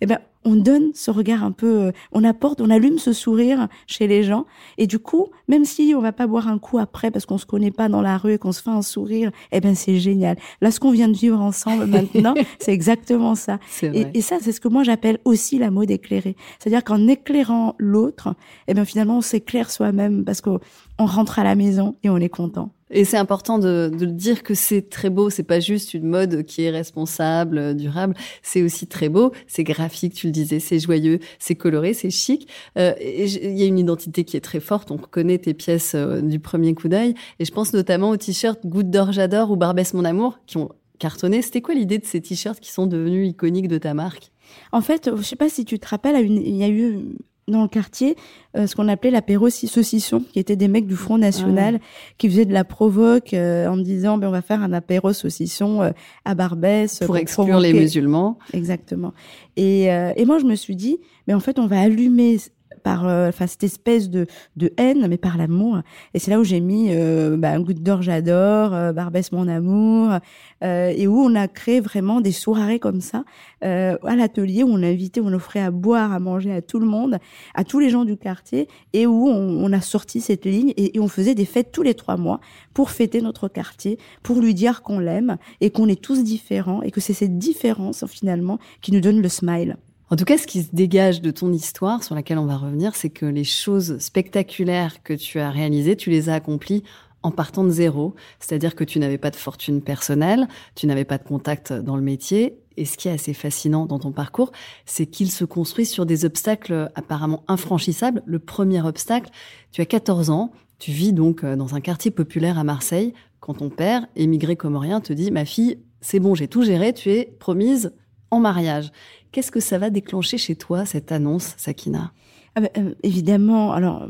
Eh 0.00 0.06
ben, 0.06 0.18
on 0.44 0.56
donne 0.56 0.90
ce 0.94 1.10
regard 1.10 1.44
un 1.44 1.52
peu, 1.52 1.82
euh, 1.82 1.92
on 2.12 2.24
apporte, 2.24 2.60
on 2.60 2.70
allume 2.70 2.98
ce 2.98 3.12
sourire 3.12 3.68
chez 3.86 4.06
les 4.06 4.22
gens. 4.22 4.46
Et 4.76 4.86
du 4.86 4.98
coup, 4.98 5.28
même 5.48 5.64
si 5.64 5.94
on 5.96 6.00
va 6.00 6.12
pas 6.12 6.26
boire 6.26 6.48
un 6.48 6.58
coup 6.58 6.78
après 6.78 7.10
parce 7.10 7.26
qu'on 7.26 7.38
se 7.38 7.46
connaît 7.46 7.70
pas 7.70 7.88
dans 7.88 8.02
la 8.02 8.16
rue 8.16 8.34
et 8.34 8.38
qu'on 8.38 8.52
se 8.52 8.62
fait 8.62 8.70
un 8.70 8.82
sourire, 8.82 9.30
eh 9.52 9.60
ben 9.60 9.74
c'est 9.74 9.96
génial. 9.96 10.36
Là, 10.60 10.70
ce 10.70 10.80
qu'on 10.80 10.90
vient 10.90 11.08
de 11.08 11.16
vivre 11.16 11.40
ensemble 11.40 11.86
maintenant, 11.88 12.34
c'est 12.58 12.72
exactement 12.72 13.34
ça. 13.34 13.58
Et, 13.82 14.06
et, 14.14 14.20
ça, 14.20 14.36
c'est 14.40 14.52
ce 14.52 14.60
que 14.60 14.68
moi 14.68 14.82
j'appelle 14.82 15.18
aussi 15.24 15.58
la 15.58 15.70
mode 15.70 15.90
éclairée. 15.90 16.36
C'est-à-dire 16.58 16.84
qu'en 16.84 17.06
éclairant 17.08 17.74
l'autre, 17.78 18.34
eh 18.66 18.74
ben 18.74 18.84
finalement 18.84 19.18
on 19.18 19.22
s'éclaire 19.22 19.70
soi-même 19.70 20.24
parce 20.24 20.40
qu'on 20.40 20.60
rentre 20.98 21.38
à 21.38 21.44
la 21.44 21.54
maison 21.54 21.96
et 22.02 22.10
on 22.10 22.16
est 22.16 22.28
content. 22.28 22.70
Et 22.90 23.04
c'est 23.04 23.16
important 23.16 23.58
de, 23.58 23.90
de 23.92 24.06
dire 24.06 24.42
que 24.42 24.54
c'est 24.54 24.88
très 24.88 25.10
beau. 25.10 25.30
C'est 25.30 25.42
pas 25.42 25.60
juste 25.60 25.94
une 25.94 26.06
mode 26.06 26.44
qui 26.44 26.62
est 26.62 26.70
responsable, 26.70 27.74
durable. 27.76 28.14
C'est 28.42 28.62
aussi 28.62 28.86
très 28.86 29.08
beau. 29.08 29.32
C'est 29.46 29.64
graphique, 29.64 30.14
tu 30.14 30.26
le 30.26 30.32
disais. 30.32 30.60
C'est 30.60 30.78
joyeux, 30.78 31.18
c'est 31.38 31.54
coloré, 31.54 31.92
c'est 31.94 32.10
chic. 32.10 32.48
Euh, 32.78 32.92
il 33.00 33.58
y 33.58 33.62
a 33.62 33.66
une 33.66 33.78
identité 33.78 34.24
qui 34.24 34.36
est 34.36 34.40
très 34.40 34.60
forte. 34.60 34.90
On 34.90 34.98
connaît 34.98 35.38
tes 35.38 35.54
pièces 35.54 35.92
euh, 35.94 36.20
du 36.20 36.38
premier 36.38 36.74
coup 36.74 36.88
d'œil. 36.88 37.14
Et 37.38 37.44
je 37.44 37.52
pense 37.52 37.72
notamment 37.72 38.10
aux 38.10 38.16
t-shirts 38.16 38.66
Goutte 38.66 38.90
d'or 38.90 39.12
j'adore 39.12 39.50
ou 39.50 39.56
Barbès 39.56 39.94
mon 39.94 40.04
amour 40.04 40.38
qui 40.46 40.56
ont 40.56 40.70
cartonné. 40.98 41.42
C'était 41.42 41.60
quoi 41.60 41.74
l'idée 41.74 41.98
de 41.98 42.06
ces 42.06 42.20
t-shirts 42.20 42.60
qui 42.60 42.70
sont 42.70 42.86
devenus 42.86 43.30
iconiques 43.30 43.68
de 43.68 43.78
ta 43.78 43.94
marque? 43.94 44.32
En 44.72 44.80
fait, 44.80 45.10
je 45.14 45.22
sais 45.22 45.36
pas 45.36 45.48
si 45.48 45.64
tu 45.64 45.78
te 45.78 45.88
rappelles, 45.88 46.26
il 46.26 46.56
y 46.56 46.64
a 46.64 46.68
eu 46.68 47.16
dans 47.48 47.62
le 47.62 47.68
quartier 47.68 48.16
euh, 48.56 48.66
ce 48.66 48.76
qu'on 48.76 48.88
appelait 48.88 49.10
l'apéro 49.10 49.50
saucisson, 49.50 50.22
qui 50.32 50.38
étaient 50.38 50.56
des 50.56 50.68
mecs 50.68 50.86
du 50.86 50.96
Front 50.96 51.18
National 51.18 51.80
qui 52.16 52.28
faisaient 52.28 52.44
de 52.44 52.52
la 52.52 52.64
provoque 52.64 53.34
euh, 53.34 53.68
en 53.68 53.76
me 53.76 53.82
disant 53.82 54.18
ben 54.18 54.28
on 54.28 54.32
va 54.32 54.42
faire 54.42 54.62
un 54.62 54.72
apéro 54.72 55.12
saucisson 55.12 55.82
euh, 55.82 55.90
à 56.24 56.34
Barbès 56.34 57.00
pour, 57.00 57.16
exclure 57.16 57.60
les 57.60 57.72
musulmans. 57.72 58.38
Exactement. 58.52 59.12
Et, 59.56 59.84
et 59.84 60.24
moi 60.24 60.38
je 60.38 60.44
me 60.44 60.54
suis 60.54 60.76
dit 60.76 60.98
mais 61.26 61.34
en 61.34 61.40
fait 61.40 61.58
on 61.58 61.66
va 61.66 61.80
allumer 61.80 62.38
par 62.78 63.06
euh, 63.06 63.30
cette 63.46 63.64
espèce 63.64 64.10
de, 64.10 64.26
de 64.56 64.72
haine, 64.76 65.06
mais 65.08 65.16
par 65.16 65.36
l'amour. 65.36 65.80
Et 66.14 66.18
c'est 66.18 66.30
là 66.30 66.38
où 66.38 66.44
j'ai 66.44 66.60
mis 66.60 66.88
euh, 66.90 67.36
bah, 67.36 67.50
un 67.50 67.60
goutte 67.60 67.82
d'or, 67.82 68.02
j'adore, 68.02 68.74
euh, 68.74 68.92
Barbès 68.92 69.32
mon 69.32 69.48
amour, 69.48 70.18
et 70.60 71.06
où 71.06 71.20
on 71.20 71.36
a 71.36 71.46
créé 71.46 71.80
vraiment 71.80 72.20
des 72.20 72.32
soirées 72.32 72.80
comme 72.80 73.00
ça 73.00 73.22
à 73.62 74.16
l'atelier 74.16 74.64
où 74.64 74.70
on 74.70 74.82
invitait, 74.82 75.20
on 75.20 75.32
offrait 75.32 75.60
à 75.60 75.70
boire, 75.70 76.12
à 76.12 76.18
manger 76.18 76.52
à 76.52 76.62
tout 76.62 76.80
le 76.80 76.86
monde, 76.86 77.18
à 77.54 77.62
tous 77.62 77.78
les 77.78 77.90
gens 77.90 78.04
du 78.04 78.16
quartier, 78.16 78.66
et 78.92 79.06
où 79.06 79.28
on, 79.28 79.72
a 79.72 79.80
sorti 79.80 80.20
cette 80.20 80.46
ligne 80.46 80.72
et, 80.76 80.98
on 80.98 81.06
faisait 81.06 81.36
des 81.36 81.44
fêtes 81.44 81.70
tous 81.70 81.82
les 81.82 81.94
trois 81.94 82.16
mois 82.16 82.40
pour 82.74 82.90
fêter 82.90 83.20
notre 83.20 83.46
quartier, 83.46 83.98
pour 84.24 84.40
lui 84.40 84.52
dire 84.52 84.82
qu'on 84.82 84.98
l'aime 84.98 85.36
et 85.60 85.70
qu'on 85.70 85.86
est 85.86 86.00
tous 86.00 86.24
différents 86.24 86.82
et 86.82 86.90
que 86.90 87.00
c'est 87.00 87.12
cette 87.12 87.38
différence 87.38 88.04
finalement 88.06 88.58
qui 88.80 88.90
nous 88.90 89.00
donne 89.00 89.22
le 89.22 89.28
smile. 89.28 89.76
En 90.10 90.16
tout 90.16 90.24
cas, 90.24 90.38
ce 90.38 90.46
qui 90.46 90.62
se 90.62 90.68
dégage 90.72 91.20
de 91.20 91.30
ton 91.30 91.52
histoire, 91.52 92.02
sur 92.02 92.14
laquelle 92.14 92.38
on 92.38 92.46
va 92.46 92.56
revenir, 92.56 92.96
c'est 92.96 93.10
que 93.10 93.26
les 93.26 93.44
choses 93.44 93.98
spectaculaires 93.98 95.02
que 95.02 95.12
tu 95.12 95.38
as 95.38 95.50
réalisées, 95.50 95.96
tu 95.96 96.08
les 96.08 96.30
as 96.30 96.34
accomplies 96.34 96.82
en 97.22 97.30
partant 97.30 97.62
de 97.62 97.70
zéro. 97.70 98.14
C'est-à-dire 98.40 98.74
que 98.74 98.84
tu 98.84 99.00
n'avais 99.00 99.18
pas 99.18 99.30
de 99.30 99.36
fortune 99.36 99.82
personnelle, 99.82 100.48
tu 100.74 100.86
n'avais 100.86 101.04
pas 101.04 101.18
de 101.18 101.24
contact 101.24 101.74
dans 101.74 101.96
le 101.96 102.02
métier. 102.02 102.58
Et 102.78 102.86
ce 102.86 102.96
qui 102.96 103.08
est 103.08 103.12
assez 103.12 103.34
fascinant 103.34 103.84
dans 103.84 103.98
ton 103.98 104.12
parcours, 104.12 104.50
c'est 104.86 105.04
qu'il 105.04 105.30
se 105.30 105.44
construit 105.44 105.84
sur 105.84 106.06
des 106.06 106.24
obstacles 106.24 106.90
apparemment 106.94 107.44
infranchissables. 107.46 108.22
Le 108.24 108.38
premier 108.38 108.80
obstacle, 108.80 109.30
tu 109.72 109.82
as 109.82 109.86
14 109.86 110.30
ans, 110.30 110.52
tu 110.78 110.90
vis 110.90 111.12
donc 111.12 111.44
euh, 111.44 111.54
dans 111.54 111.74
un 111.74 111.80
quartier 111.80 112.10
populaire 112.10 112.58
à 112.58 112.64
Marseille, 112.64 113.12
quand 113.40 113.54
ton 113.54 113.68
père, 113.68 114.06
émigré 114.16 114.56
comorien, 114.56 115.00
te 115.00 115.12
dit, 115.12 115.30
ma 115.30 115.44
fille, 115.44 115.80
c'est 116.00 116.20
bon, 116.20 116.34
j'ai 116.34 116.48
tout 116.48 116.62
géré, 116.62 116.94
tu 116.94 117.10
es 117.10 117.36
promise 117.38 117.92
en 118.30 118.40
mariage. 118.40 118.90
Qu'est-ce 119.32 119.50
que 119.50 119.60
ça 119.60 119.78
va 119.78 119.90
déclencher 119.90 120.38
chez 120.38 120.56
toi, 120.56 120.86
cette 120.86 121.12
annonce, 121.12 121.54
Sakina? 121.56 122.12
Ah 122.54 122.60
ben, 122.60 122.70
euh, 122.78 122.94
évidemment, 123.02 123.72
alors 123.72 124.08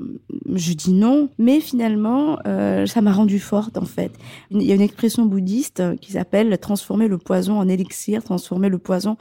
je 0.55 0.73
dis 0.73 0.93
non, 0.93 1.29
mais 1.39 1.61
finalement, 1.61 2.39
euh, 2.47 2.87
ça 2.87 3.03
m'a 3.03 3.13
rendu 3.13 3.39
forte 3.39 3.77
en 3.77 3.85
fait. 3.85 4.13
Il 4.51 4.63
y 4.63 4.73
a 4.73 4.75
une 4.75 4.81
expression 4.81 5.27
bouddhiste 5.27 5.83
qui 6.01 6.13
s'appelle 6.13 6.57
transformer 6.59 7.09
le 7.09 7.19
poison 7.19 7.59
en 7.59 7.69
élixir, 7.69 8.23
transformer 8.25 8.71
le 8.71 8.79
poison 8.79 9.17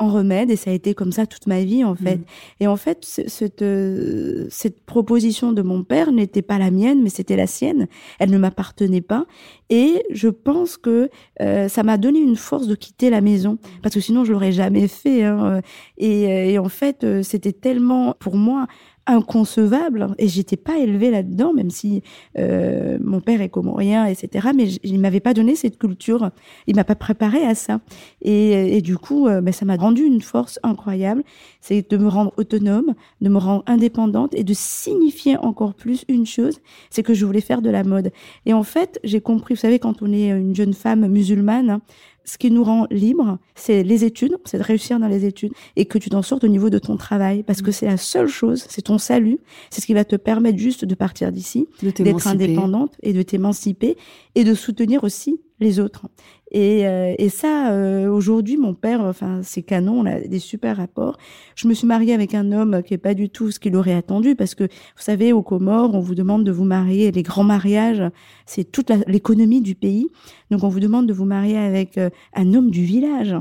en 0.00 0.08
remède 0.08 0.50
et 0.50 0.56
ça 0.56 0.70
a 0.70 0.72
été 0.72 0.94
comme 0.94 1.12
ça 1.12 1.26
toute 1.26 1.46
ma 1.46 1.62
vie 1.62 1.84
en 1.84 1.94
fait. 1.94 2.16
Mm. 2.16 2.24
Et 2.60 2.66
en 2.66 2.76
fait, 2.76 3.04
cette, 3.04 3.62
euh, 3.62 4.46
cette 4.50 4.84
proposition 4.84 5.52
de 5.52 5.62
mon 5.62 5.84
père 5.84 6.10
n'était 6.10 6.42
pas 6.42 6.58
la 6.58 6.70
mienne, 6.70 7.02
mais 7.02 7.10
c'était 7.10 7.36
la 7.36 7.46
sienne. 7.46 7.86
Elle 8.18 8.30
ne 8.30 8.38
m'appartenait 8.38 9.02
pas 9.02 9.26
et 9.68 10.02
je 10.10 10.28
pense 10.28 10.76
que 10.76 11.10
euh, 11.40 11.68
ça 11.68 11.82
m'a 11.82 11.98
donné 11.98 12.18
une 12.18 12.36
force 12.36 12.66
de 12.66 12.74
quitter 12.74 13.10
la 13.10 13.20
maison 13.20 13.58
parce 13.82 13.94
que 13.94 14.00
sinon 14.00 14.24
je 14.24 14.32
l'aurais 14.32 14.52
jamais 14.52 14.88
fait. 14.88 15.22
Hein. 15.24 15.60
Et, 15.98 16.52
et 16.52 16.58
en 16.58 16.68
fait, 16.68 17.04
euh, 17.04 17.22
c'était 17.22 17.52
tellement 17.52 18.16
pour 18.18 18.36
moi 18.36 18.66
inconcevable 19.10 20.08
et 20.18 20.28
j'étais 20.28 20.56
pas 20.56 20.78
élevée 20.78 21.10
là-dedans 21.10 21.52
même 21.52 21.70
si 21.70 22.02
euh, 22.38 22.98
mon 23.00 23.20
père 23.20 23.40
est 23.40 23.48
comorien 23.48 24.06
etc 24.06 24.48
mais 24.54 24.68
il 24.82 25.00
m'avait 25.00 25.20
pas 25.20 25.34
donné 25.34 25.56
cette 25.56 25.78
culture. 25.78 26.30
Il 26.66 26.76
m'a 26.76 26.84
pas 26.84 26.94
préparé 26.94 27.44
à 27.44 27.54
ça. 27.54 27.80
Et, 28.22 28.76
et 28.76 28.82
du 28.82 28.96
coup 28.96 29.28
euh, 29.28 29.40
ben, 29.40 29.52
ça 29.52 29.64
m'a 29.64 29.76
rendu 29.76 30.02
une 30.02 30.20
force 30.20 30.58
incroyable. 30.62 31.22
C'est 31.60 31.90
de 31.90 31.96
me 31.96 32.08
rendre 32.08 32.32
autonome 32.36 32.94
de 33.20 33.28
me 33.28 33.38
rendre 33.38 33.64
indépendante 33.66 34.34
et 34.34 34.44
de 34.44 34.54
signifier 34.54 35.36
encore 35.36 35.74
plus 35.74 36.04
une 36.08 36.26
chose 36.26 36.60
c'est 36.90 37.02
que 37.02 37.14
je 37.14 37.24
voulais 37.26 37.40
faire 37.40 37.62
de 37.62 37.70
la 37.70 37.84
mode. 37.84 38.12
Et 38.46 38.52
en 38.52 38.62
fait 38.62 39.00
j'ai 39.04 39.20
compris 39.20 39.54
vous 39.54 39.60
savez 39.60 39.78
quand 39.78 40.02
on 40.02 40.12
est 40.12 40.28
une 40.28 40.54
jeune 40.54 40.74
femme 40.74 41.06
musulmane 41.08 41.80
ce 42.30 42.38
qui 42.38 42.52
nous 42.52 42.62
rend 42.62 42.86
libre, 42.92 43.38
c'est 43.56 43.82
les 43.82 44.04
études, 44.04 44.36
c'est 44.44 44.58
de 44.58 44.62
réussir 44.62 45.00
dans 45.00 45.08
les 45.08 45.24
études 45.24 45.52
et 45.74 45.86
que 45.86 45.98
tu 45.98 46.10
t'en 46.10 46.22
sortes 46.22 46.44
au 46.44 46.48
niveau 46.48 46.70
de 46.70 46.78
ton 46.78 46.96
travail 46.96 47.42
parce 47.42 47.60
que 47.60 47.70
mm. 47.70 47.72
c'est 47.72 47.86
la 47.86 47.96
seule 47.96 48.28
chose, 48.28 48.66
c'est 48.68 48.82
ton 48.82 48.98
salut, 48.98 49.40
c'est 49.68 49.80
ce 49.80 49.86
qui 49.86 49.94
va 49.94 50.04
te 50.04 50.14
permettre 50.14 50.56
juste 50.56 50.84
de 50.84 50.94
partir 50.94 51.32
d'ici, 51.32 51.66
d'être 51.82 52.28
indépendante 52.28 52.96
et 53.02 53.12
de 53.12 53.22
t'émanciper 53.22 53.96
et 54.36 54.44
de 54.44 54.54
soutenir 54.54 55.02
aussi 55.02 55.40
les 55.60 55.78
autres. 55.78 56.06
Et, 56.50 56.86
euh, 56.86 57.14
et 57.18 57.28
ça, 57.28 57.72
euh, 57.72 58.10
aujourd'hui, 58.10 58.56
mon 58.56 58.74
père, 58.74 59.02
enfin, 59.02 59.40
c'est 59.42 59.62
canon, 59.62 60.00
on 60.00 60.06
a 60.06 60.20
des 60.20 60.38
super 60.40 60.78
rapports. 60.78 61.16
Je 61.54 61.68
me 61.68 61.74
suis 61.74 61.86
mariée 61.86 62.12
avec 62.12 62.34
un 62.34 62.50
homme 62.50 62.82
qui 62.82 62.94
est 62.94 62.98
pas 62.98 63.14
du 63.14 63.28
tout 63.28 63.50
ce 63.50 63.60
qu'il 63.60 63.76
aurait 63.76 63.94
attendu, 63.94 64.34
parce 64.34 64.54
que, 64.54 64.64
vous 64.64 65.02
savez, 65.02 65.32
aux 65.32 65.42
Comores, 65.42 65.94
on 65.94 66.00
vous 66.00 66.14
demande 66.14 66.44
de 66.44 66.50
vous 66.50 66.64
marier, 66.64 67.12
les 67.12 67.22
grands 67.22 67.44
mariages, 67.44 68.02
c'est 68.46 68.64
toute 68.64 68.90
l'économie 69.06 69.60
du 69.60 69.74
pays. 69.74 70.08
Donc, 70.50 70.64
on 70.64 70.68
vous 70.68 70.80
demande 70.80 71.06
de 71.06 71.12
vous 71.12 71.26
marier 71.26 71.56
avec 71.56 71.98
euh, 71.98 72.10
un 72.34 72.52
homme 72.54 72.70
du 72.70 72.82
village 72.82 73.36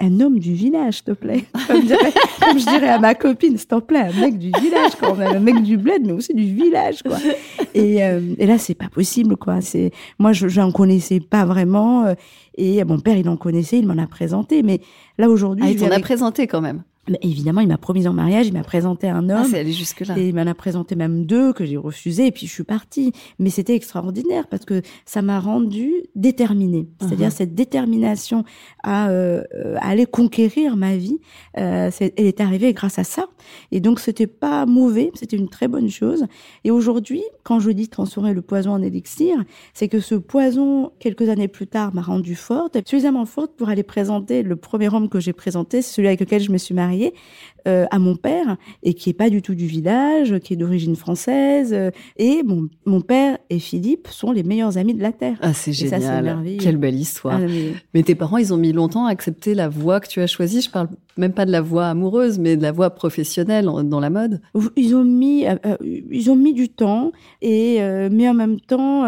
un 0.00 0.20
homme 0.20 0.38
du 0.38 0.54
village, 0.54 0.96
s'il 0.96 1.04
te 1.04 1.10
plaît. 1.12 1.44
Comme, 1.68 1.82
je 2.58 2.64
dirais 2.64 2.88
à 2.88 2.98
ma 2.98 3.14
copine, 3.14 3.56
s'il 3.56 3.66
te 3.66 3.78
plaît, 3.80 4.08
un 4.14 4.20
mec 4.20 4.38
du 4.38 4.50
village, 4.60 4.96
quoi. 4.98 5.14
On 5.16 5.20
a 5.20 5.36
un 5.36 5.38
mec 5.38 5.62
du 5.62 5.76
bled, 5.76 6.06
mais 6.06 6.12
aussi 6.12 6.34
du 6.34 6.54
village, 6.54 7.02
quoi. 7.02 7.18
Et, 7.74 8.02
euh, 8.02 8.20
et 8.38 8.46
là, 8.46 8.58
c'est 8.58 8.74
pas 8.74 8.88
possible, 8.88 9.36
quoi. 9.36 9.60
C'est, 9.60 9.92
moi, 10.18 10.32
je, 10.32 10.46
n'en 10.60 10.72
connaissais 10.72 11.20
pas 11.20 11.44
vraiment. 11.44 12.06
Euh, 12.06 12.14
et 12.56 12.82
mon 12.84 12.98
père, 12.98 13.16
il 13.16 13.28
en 13.28 13.36
connaissait, 13.36 13.78
il 13.78 13.86
m'en 13.86 14.02
a 14.02 14.06
présenté. 14.06 14.62
Mais 14.62 14.80
là, 15.18 15.28
aujourd'hui. 15.28 15.64
Ah, 15.68 15.70
il 15.70 15.76
t'en 15.76 15.90
a 15.90 16.00
présenté 16.00 16.46
quand 16.46 16.60
même 16.60 16.82
évidemment, 17.22 17.60
il 17.60 17.68
m'a 17.68 17.78
promis 17.78 18.06
en 18.06 18.12
mariage, 18.12 18.46
il 18.46 18.52
m'a 18.52 18.62
présenté 18.62 19.08
un 19.08 19.28
ah, 19.28 19.34
homme. 19.34 19.42
Ah, 19.44 19.48
c'est 19.50 19.58
allé 19.58 19.72
jusque 19.72 20.00
là. 20.00 20.18
Et 20.18 20.28
il 20.28 20.34
m'en 20.34 20.46
a 20.46 20.54
présenté 20.54 20.94
même 20.94 21.26
deux 21.26 21.52
que 21.52 21.64
j'ai 21.64 21.76
refusé 21.76 22.26
et 22.26 22.30
puis 22.30 22.46
je 22.46 22.52
suis 22.52 22.64
partie. 22.64 23.12
Mais 23.38 23.50
c'était 23.50 23.74
extraordinaire 23.74 24.46
parce 24.48 24.64
que 24.64 24.82
ça 25.04 25.22
m'a 25.22 25.40
rendu 25.40 25.92
déterminée. 26.14 26.88
C'est-à-dire 27.00 27.28
uh-huh. 27.28 27.32
cette 27.32 27.54
détermination 27.54 28.44
à, 28.82 29.10
euh, 29.10 29.42
à, 29.76 29.88
aller 29.88 30.06
conquérir 30.06 30.76
ma 30.76 30.96
vie, 30.96 31.18
euh, 31.58 31.90
elle 32.00 32.26
est 32.26 32.40
arrivée 32.40 32.72
grâce 32.72 32.98
à 32.98 33.04
ça. 33.04 33.26
Et 33.72 33.80
donc 33.80 34.00
c'était 34.00 34.26
pas 34.26 34.66
mauvais, 34.66 35.10
c'était 35.14 35.36
une 35.36 35.48
très 35.48 35.68
bonne 35.68 35.88
chose. 35.88 36.26
Et 36.64 36.70
aujourd'hui, 36.70 37.22
quand 37.42 37.60
je 37.60 37.70
dis 37.70 37.88
transformer 37.88 38.32
le 38.32 38.42
poison 38.42 38.72
en 38.72 38.82
élixir, 38.82 39.36
c'est 39.74 39.88
que 39.88 40.00
ce 40.00 40.14
poison, 40.14 40.92
quelques 40.98 41.28
années 41.28 41.48
plus 41.48 41.66
tard, 41.66 41.94
m'a 41.94 42.02
rendue 42.02 42.34
forte, 42.34 42.76
suffisamment 42.86 43.26
forte 43.26 43.52
pour 43.56 43.68
aller 43.68 43.82
présenter 43.82 44.42
le 44.42 44.56
premier 44.56 44.92
homme 44.92 45.08
que 45.08 45.20
j'ai 45.20 45.32
présenté, 45.32 45.82
celui 45.82 46.08
avec 46.08 46.20
lequel 46.20 46.40
je 46.42 46.52
me 46.52 46.58
suis 46.58 46.74
mariée 46.74 46.99
euh, 47.68 47.86
à 47.90 47.98
mon 47.98 48.16
père 48.16 48.56
et 48.82 48.94
qui 48.94 49.10
est 49.10 49.18
pas 49.22 49.30
du 49.30 49.42
tout 49.42 49.54
du 49.54 49.66
village, 49.66 50.38
qui 50.40 50.54
est 50.54 50.56
d'origine 50.56 50.96
française. 50.96 51.72
Euh, 51.72 51.90
et 52.16 52.42
mon, 52.42 52.68
mon 52.86 53.00
père 53.00 53.38
et 53.50 53.58
Philippe 53.58 54.08
sont 54.08 54.32
les 54.32 54.42
meilleurs 54.42 54.78
amis 54.78 54.94
de 54.94 55.02
la 55.02 55.12
terre. 55.12 55.36
Ah, 55.40 55.52
c'est 55.52 55.72
génial. 55.72 56.44
Quelle 56.60 56.76
belle 56.76 56.98
histoire. 56.98 57.40
Ah, 57.42 57.46
mais... 57.94 58.02
tes 58.02 58.14
parents, 58.14 58.38
ils 58.38 58.52
ont 58.54 58.56
mis 58.56 58.72
longtemps 58.72 59.06
à 59.06 59.10
accepter 59.10 59.54
la 59.54 59.68
voie 59.68 60.00
que 60.00 60.08
tu 60.08 60.20
as 60.20 60.26
choisie? 60.26 60.60
Je 60.62 60.70
parle 60.70 60.88
même 61.16 61.32
pas 61.32 61.46
de 61.46 61.52
la 61.52 61.60
voie 61.60 61.86
amoureuse, 61.86 62.38
mais 62.38 62.56
de 62.56 62.62
la 62.62 62.72
voie 62.72 62.90
professionnelle 62.90 63.66
dans 63.84 64.00
la 64.00 64.10
mode. 64.10 64.40
Ils 64.76 64.94
ont 64.94 65.04
mis, 65.04 65.46
euh, 65.46 65.56
ils 66.10 66.30
ont 66.30 66.36
mis 66.36 66.54
du 66.54 66.68
temps 66.68 67.12
et 67.42 67.80
mais 68.10 68.28
en 68.28 68.34
même 68.34 68.60
temps, 68.60 69.04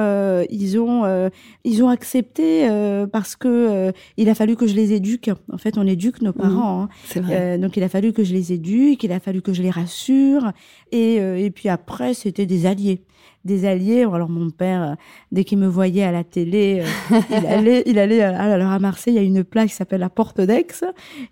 ils 0.51 0.79
ont, 0.79 1.31
ils 1.65 1.83
ont 1.83 1.89
accepté 1.89 2.69
parce 3.13 3.37
que 3.37 3.93
il 4.17 4.29
a 4.29 4.35
fallu 4.35 4.57
que 4.57 4.67
je 4.67 4.75
les 4.75 4.93
éduque. 4.93 5.31
En 5.53 5.59
fait, 5.59 5.79
on 5.79 5.87
éduque 5.87 6.23
nos 6.23 6.31
mmh. 6.31 6.35
parents. 6.35 6.83
Hein. 6.83 6.89
C'est 7.05 7.21
vrai 7.21 7.59
donc 7.59 7.77
il 7.77 7.83
a 7.83 7.89
fallu 7.89 8.13
que 8.13 8.25
je 8.25 8.33
les 8.33 8.53
éduque, 8.53 9.01
qu'il 9.01 9.13
a 9.13 9.21
fallu 9.21 9.41
que 9.41 9.53
je 9.53 9.63
les 9.63 9.71
rassure. 9.71 10.53
Et, 10.91 11.21
euh, 11.21 11.39
et 11.39 11.51
puis 11.51 11.69
après, 11.69 12.15
c'était 12.15 12.47
des 12.47 12.67
alliés. 12.67 13.03
Des 13.45 13.65
alliés. 13.65 14.03
Alors 14.03 14.29
mon 14.29 14.51
père, 14.51 14.83
euh, 14.83 14.95
dès 15.33 15.45
qu'il 15.45 15.59
me 15.59 15.67
voyait 15.67 16.05
à 16.05 16.13
la 16.13 16.25
télé, 16.25 16.83
euh, 17.11 17.21
il 17.31 17.47
allait, 17.47 17.83
il 17.87 17.99
allait. 17.99 18.23
Alors 18.23 18.71
à 18.71 18.79
Marseille, 18.79 19.15
il 19.15 19.17
y 19.17 19.21
a 19.21 19.23
une 19.23 19.45
place 19.45 19.71
qui 19.71 19.77
s'appelle 19.77 20.01
la 20.01 20.11
Porte 20.11 20.41
d'Aix, 20.41 20.67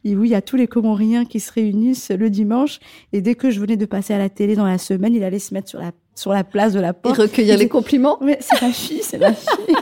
où 0.04 0.24
il 0.24 0.30
y 0.30 0.34
a 0.34 0.42
tous 0.42 0.56
les 0.56 0.66
Comoriens 0.66 1.24
qui 1.24 1.40
se 1.40 1.52
réunissent 1.52 2.10
le 2.10 2.30
dimanche. 2.30 2.80
Et 3.12 3.20
dès 3.20 3.34
que 3.34 3.50
je 3.50 3.60
venais 3.60 3.76
de 3.76 3.86
passer 3.86 4.14
à 4.14 4.18
la 4.18 4.28
télé 4.28 4.56
dans 4.56 4.66
la 4.66 4.78
semaine, 4.78 5.14
il 5.14 5.22
allait 5.22 5.38
se 5.38 5.54
mettre 5.54 5.68
sur 5.68 5.80
la 5.80 5.92
sur 6.20 6.32
la 6.32 6.44
place 6.44 6.72
de 6.72 6.80
la 6.80 6.92
porte. 6.92 7.18
Et 7.18 7.22
recueillir 7.22 7.56
les 7.56 7.68
compliments. 7.68 8.18
Mais 8.20 8.38
c'est 8.40 8.60
la 8.60 8.72
fille, 8.72 9.00
c'est 9.02 9.18
la 9.18 9.32
fille. 9.32 9.74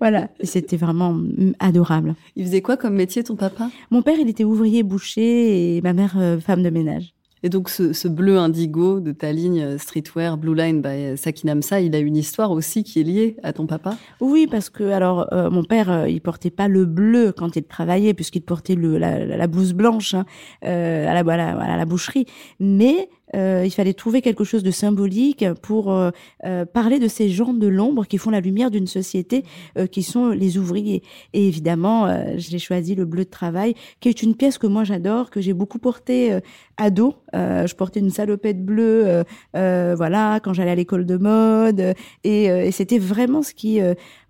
voilà. 0.00 0.28
Et 0.40 0.46
c'était 0.46 0.76
vraiment 0.76 1.16
adorable. 1.60 2.14
Il 2.34 2.44
faisait 2.44 2.62
quoi 2.62 2.76
comme 2.76 2.94
métier, 2.94 3.22
ton 3.22 3.36
papa? 3.36 3.70
Mon 3.90 4.02
père, 4.02 4.16
il 4.18 4.28
était 4.28 4.44
ouvrier 4.44 4.82
boucher 4.82 5.76
et 5.76 5.80
ma 5.82 5.92
mère, 5.92 6.14
euh, 6.16 6.40
femme 6.40 6.62
de 6.62 6.70
ménage. 6.70 7.14
Et 7.46 7.48
donc 7.48 7.68
ce, 7.68 8.08
bleu 8.08 8.38
indigo 8.38 8.98
de 8.98 9.12
ta 9.12 9.30
ligne 9.30 9.62
euh, 9.62 9.78
streetwear 9.78 10.36
Blue 10.36 10.56
Line 10.56 10.82
by 10.82 11.16
Sakinamsa, 11.16 11.80
il 11.80 11.94
a 11.94 12.00
une 12.00 12.16
histoire 12.16 12.50
aussi 12.50 12.82
qui 12.82 12.98
est 12.98 13.04
liée 13.04 13.36
à 13.44 13.52
ton 13.52 13.68
papa? 13.68 13.96
Oui, 14.20 14.48
parce 14.50 14.68
que 14.68 14.82
alors 14.82 15.32
euh, 15.32 15.48
mon 15.48 15.62
père, 15.62 16.08
il 16.08 16.20
portait 16.20 16.50
pas 16.50 16.66
le 16.66 16.86
bleu 16.86 17.30
quand 17.30 17.54
il 17.54 17.62
travaillait, 17.62 18.14
puisqu'il 18.14 18.40
portait 18.40 18.74
le, 18.74 18.98
la, 18.98 19.46
blouse 19.46 19.74
blanche 19.74 20.14
hein, 20.14 20.26
à, 20.62 21.14
la, 21.14 21.20
à, 21.20 21.36
la, 21.36 21.56
à 21.56 21.76
la 21.76 21.84
boucherie, 21.84 22.26
mais 22.58 23.08
euh, 23.34 23.62
il 23.64 23.70
fallait 23.70 23.94
trouver 23.94 24.22
quelque 24.22 24.44
chose 24.44 24.62
de 24.62 24.70
symbolique 24.70 25.44
pour 25.62 25.92
euh, 25.92 26.10
euh, 26.44 26.64
parler 26.64 26.98
de 26.98 27.08
ces 27.08 27.28
gens 27.28 27.52
de 27.52 27.66
l'ombre 27.66 28.06
qui 28.06 28.18
font 28.18 28.30
la 28.30 28.40
lumière 28.40 28.70
d'une 28.70 28.86
société, 28.86 29.44
qui 29.90 30.02
sont 30.02 30.28
les 30.30 30.58
ouvriers. 30.58 31.02
Et 31.32 31.46
évidemment, 31.46 32.08
j'ai 32.36 32.58
choisi 32.58 32.94
le 32.94 33.04
bleu 33.04 33.24
de 33.24 33.30
travail, 33.30 33.74
qui 34.00 34.08
est 34.08 34.22
une 34.22 34.34
pièce 34.34 34.58
que 34.58 34.66
moi 34.66 34.84
j'adore, 34.84 35.30
que 35.30 35.40
j'ai 35.40 35.52
beaucoup 35.52 35.78
portée 35.78 36.38
ado. 36.76 37.14
je 37.32 37.74
portais 37.74 38.00
une 38.00 38.10
salopette 38.10 38.64
bleue, 38.64 39.24
voilà, 39.52 40.40
quand 40.40 40.52
j'allais 40.52 40.70
à 40.70 40.74
l'école 40.74 41.06
de 41.06 41.16
mode, 41.16 41.94
et, 42.24 42.70
c'était 42.72 42.98
vraiment 42.98 43.42
ce 43.42 43.54
qui 43.54 43.80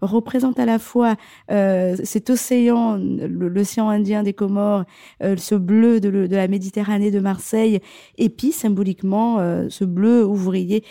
représente 0.00 0.58
à 0.58 0.66
la 0.66 0.78
fois 0.78 1.16
cet 1.48 2.30
océan, 2.30 2.96
l'océan 2.96 3.88
Indien 3.88 4.22
des 4.22 4.32
Comores, 4.32 4.84
ce 5.20 5.54
bleu 5.54 6.00
de, 6.00 6.26
de 6.26 6.36
la 6.36 6.48
Méditerranée 6.48 7.10
de 7.10 7.20
Marseille, 7.20 7.80
et 8.18 8.28
puis 8.28 8.52
euh, 9.38 9.68
ce 9.68 9.84
bleu 9.84 10.24
ouvrier. 10.24 10.84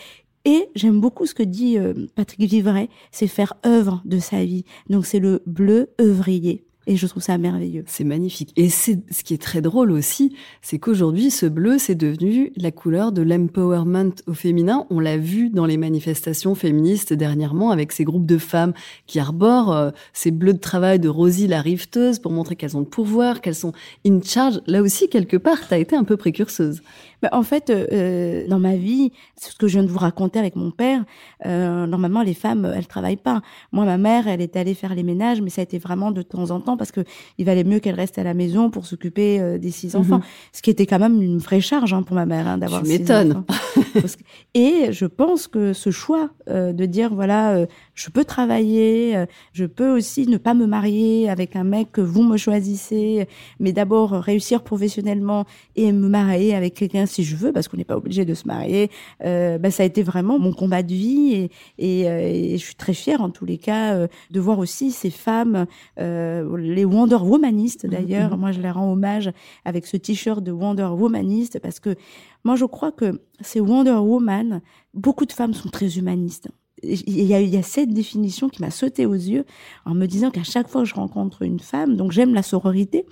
Et 0.45 0.69
j'aime 0.75 1.01
beaucoup 1.01 1.25
ce 1.25 1.33
que 1.33 1.43
dit 1.43 1.77
euh, 1.77 1.93
Patrick 2.15 2.49
Vivray, 2.49 2.89
c'est 3.11 3.27
faire 3.27 3.53
œuvre 3.65 4.01
de 4.05 4.19
sa 4.19 4.43
vie. 4.43 4.63
Donc 4.89 5.05
c'est 5.05 5.19
le 5.19 5.41
bleu 5.45 5.89
œuvrier. 5.99 6.65
Et 6.87 6.97
je 6.97 7.07
trouve 7.07 7.23
ça 7.23 7.37
merveilleux. 7.37 7.83
C'est 7.87 8.03
magnifique. 8.03 8.53
Et 8.55 8.69
c'est 8.69 8.99
ce 9.11 9.23
qui 9.23 9.33
est 9.33 9.41
très 9.41 9.61
drôle 9.61 9.91
aussi, 9.91 10.35
c'est 10.61 10.77
qu'aujourd'hui, 10.77 11.31
ce 11.31 11.47
bleu, 11.47 11.77
c'est 11.79 11.95
devenu 11.95 12.51
la 12.57 12.71
couleur 12.71 13.11
de 13.11 13.23
l'empowerment 13.23 14.13
au 14.27 14.33
féminin. 14.33 14.85
On 14.91 14.99
l'a 14.99 15.17
vu 15.17 15.49
dans 15.49 15.65
les 15.65 15.77
manifestations 15.77 16.53
féministes 16.53 17.11
dernièrement 17.13 17.71
avec 17.71 17.91
ces 17.91 18.03
groupes 18.03 18.27
de 18.27 18.37
femmes 18.37 18.73
qui 19.07 19.19
arborent 19.19 19.75
euh, 19.75 19.91
ces 20.13 20.29
bleus 20.29 20.53
de 20.53 20.59
travail 20.59 20.99
de 20.99 21.09
Rosie 21.09 21.47
la 21.47 21.61
rifteuse 21.61 22.19
pour 22.19 22.31
montrer 22.31 22.55
qu'elles 22.55 22.77
ont 22.77 22.81
le 22.81 22.85
pouvoir, 22.85 23.41
qu'elles 23.41 23.55
sont 23.55 23.73
in 24.05 24.21
charge. 24.21 24.61
Là 24.67 24.83
aussi, 24.83 25.09
quelque 25.09 25.37
part, 25.37 25.67
tu 25.67 25.73
as 25.73 25.79
été 25.79 25.95
un 25.95 26.03
peu 26.03 26.17
précurseuse. 26.17 26.81
Bah, 27.25 27.35
en 27.35 27.41
fait, 27.41 27.71
euh, 27.71 27.87
euh, 27.91 28.47
dans 28.47 28.59
ma 28.59 28.75
vie, 28.75 29.11
ce 29.39 29.55
que 29.55 29.67
je 29.67 29.73
viens 29.79 29.83
de 29.83 29.89
vous 29.89 29.97
raconter 29.97 30.37
avec 30.37 30.55
mon 30.55 30.69
père, 30.69 31.03
euh, 31.47 31.87
normalement, 31.87 32.21
les 32.21 32.35
femmes, 32.35 32.71
elles 32.75 32.85
travaillent 32.85 33.15
pas. 33.15 33.41
Moi, 33.71 33.83
ma 33.85 33.97
mère, 33.97 34.27
elle 34.27 34.41
est 34.41 34.55
allée 34.55 34.75
faire 34.75 34.93
les 34.93 35.01
ménages, 35.01 35.41
mais 35.41 35.49
ça 35.49 35.61
a 35.61 35.63
été 35.63 35.79
vraiment 35.79 36.11
de 36.11 36.21
temps 36.21 36.51
en 36.51 36.59
temps 36.59 36.77
parce 36.77 36.91
que 36.91 37.01
il 37.39 37.45
valait 37.45 37.63
mieux 37.63 37.79
qu'elle 37.79 37.95
reste 37.95 38.19
à 38.19 38.23
la 38.23 38.35
maison 38.35 38.69
pour 38.69 38.85
s'occuper 38.85 39.39
euh, 39.39 39.57
des 39.57 39.71
six 39.71 39.95
enfants, 39.95 40.17
mhm. 40.17 40.23
ce 40.53 40.61
qui 40.61 40.69
était 40.69 40.85
quand 40.85 40.99
même 40.99 41.19
une 41.19 41.39
vraie 41.39 41.61
charge 41.61 41.93
hein, 41.93 42.03
pour 42.03 42.15
ma 42.15 42.27
mère 42.27 42.47
hein, 42.47 42.59
d'avoir 42.59 42.85
six 42.85 43.09
enfants. 43.09 43.43
Et 44.53 44.91
je 44.91 45.05
pense 45.05 45.47
que 45.47 45.73
ce 45.73 45.89
choix 45.89 46.29
de 46.47 46.85
dire 46.85 47.13
voilà, 47.13 47.65
je 47.93 48.09
peux 48.09 48.23
travailler, 48.23 49.25
je 49.53 49.65
peux 49.65 49.89
aussi 49.89 50.27
ne 50.27 50.37
pas 50.37 50.53
me 50.53 50.65
marier 50.65 51.29
avec 51.29 51.55
un 51.55 51.63
mec 51.63 51.91
que 51.91 52.01
vous 52.01 52.23
me 52.23 52.37
choisissez, 52.37 53.27
mais 53.59 53.73
d'abord 53.73 54.11
réussir 54.11 54.63
professionnellement 54.63 55.45
et 55.75 55.91
me 55.91 56.07
marier 56.07 56.55
avec 56.55 56.75
quelqu'un 56.75 57.05
si 57.15 57.23
je 57.23 57.35
veux, 57.35 57.53
parce 57.53 57.67
qu'on 57.67 57.77
n'est 57.77 57.85
pas 57.85 57.95
obligé 57.95 58.25
de 58.25 58.33
se 58.33 58.45
marier. 58.45 58.91
Euh, 59.23 59.57
bah, 59.57 59.71
ça 59.71 59.83
a 59.83 59.85
été 59.85 60.03
vraiment 60.03 60.37
mon 60.37 60.51
combat 60.51 60.83
de 60.83 60.93
vie 60.93 61.49
et, 61.77 62.09
euh, 62.09 62.19
et, 62.19 62.57
je 62.57 62.63
suis 62.63 62.75
très 62.75 62.93
fière 62.93 63.21
en 63.21 63.29
tous 63.29 63.45
les 63.45 63.57
cas 63.57 63.95
euh, 63.95 64.07
de 64.31 64.39
voir 64.39 64.59
aussi 64.59 64.91
ces 64.91 65.09
femmes, 65.09 65.65
euh, 65.99 66.57
les 66.57 66.83
Wonder 66.85 67.15
Womanistes 67.15 67.85
d'ailleurs. 67.85 68.35
Mm-hmm. 68.35 68.39
Moi, 68.39 68.51
je 68.51 68.61
les 68.61 68.71
rends 68.71 68.91
hommage 68.91 69.31
avec 69.63 69.85
ce 69.85 69.97
t-shirt 69.97 70.43
de 70.43 70.51
Wonder 70.51 70.89
Womaniste 70.91 71.59
parce 71.59 71.79
que 71.79 71.95
moi, 72.43 72.55
je 72.55 72.65
crois 72.65 72.91
que 72.91 73.21
ces 73.39 73.59
Wonder 73.59 73.91
Woman, 73.91 74.61
beaucoup 74.93 75.25
de 75.25 75.31
femmes 75.31 75.53
sont 75.53 75.69
très 75.69 75.97
humanistes 75.97 76.49
il 76.85 77.23
y, 77.23 77.33
a, 77.33 77.41
il 77.41 77.53
y 77.53 77.57
a 77.57 77.63
cette 77.63 77.93
définition 77.93 78.49
qui 78.49 78.61
m'a 78.61 78.71
sauté 78.71 79.05
aux 79.05 79.13
yeux 79.13 79.45
en 79.85 79.93
me 79.93 80.05
disant 80.05 80.31
qu'à 80.31 80.43
chaque 80.43 80.67
fois 80.67 80.81
que 80.83 80.87
je 80.87 80.95
rencontre 80.95 81.41
une 81.41 81.59
femme, 81.59 81.95
donc 81.95 82.11
j'aime 82.11 82.33
la 82.33 82.43
sororité, 82.43 83.05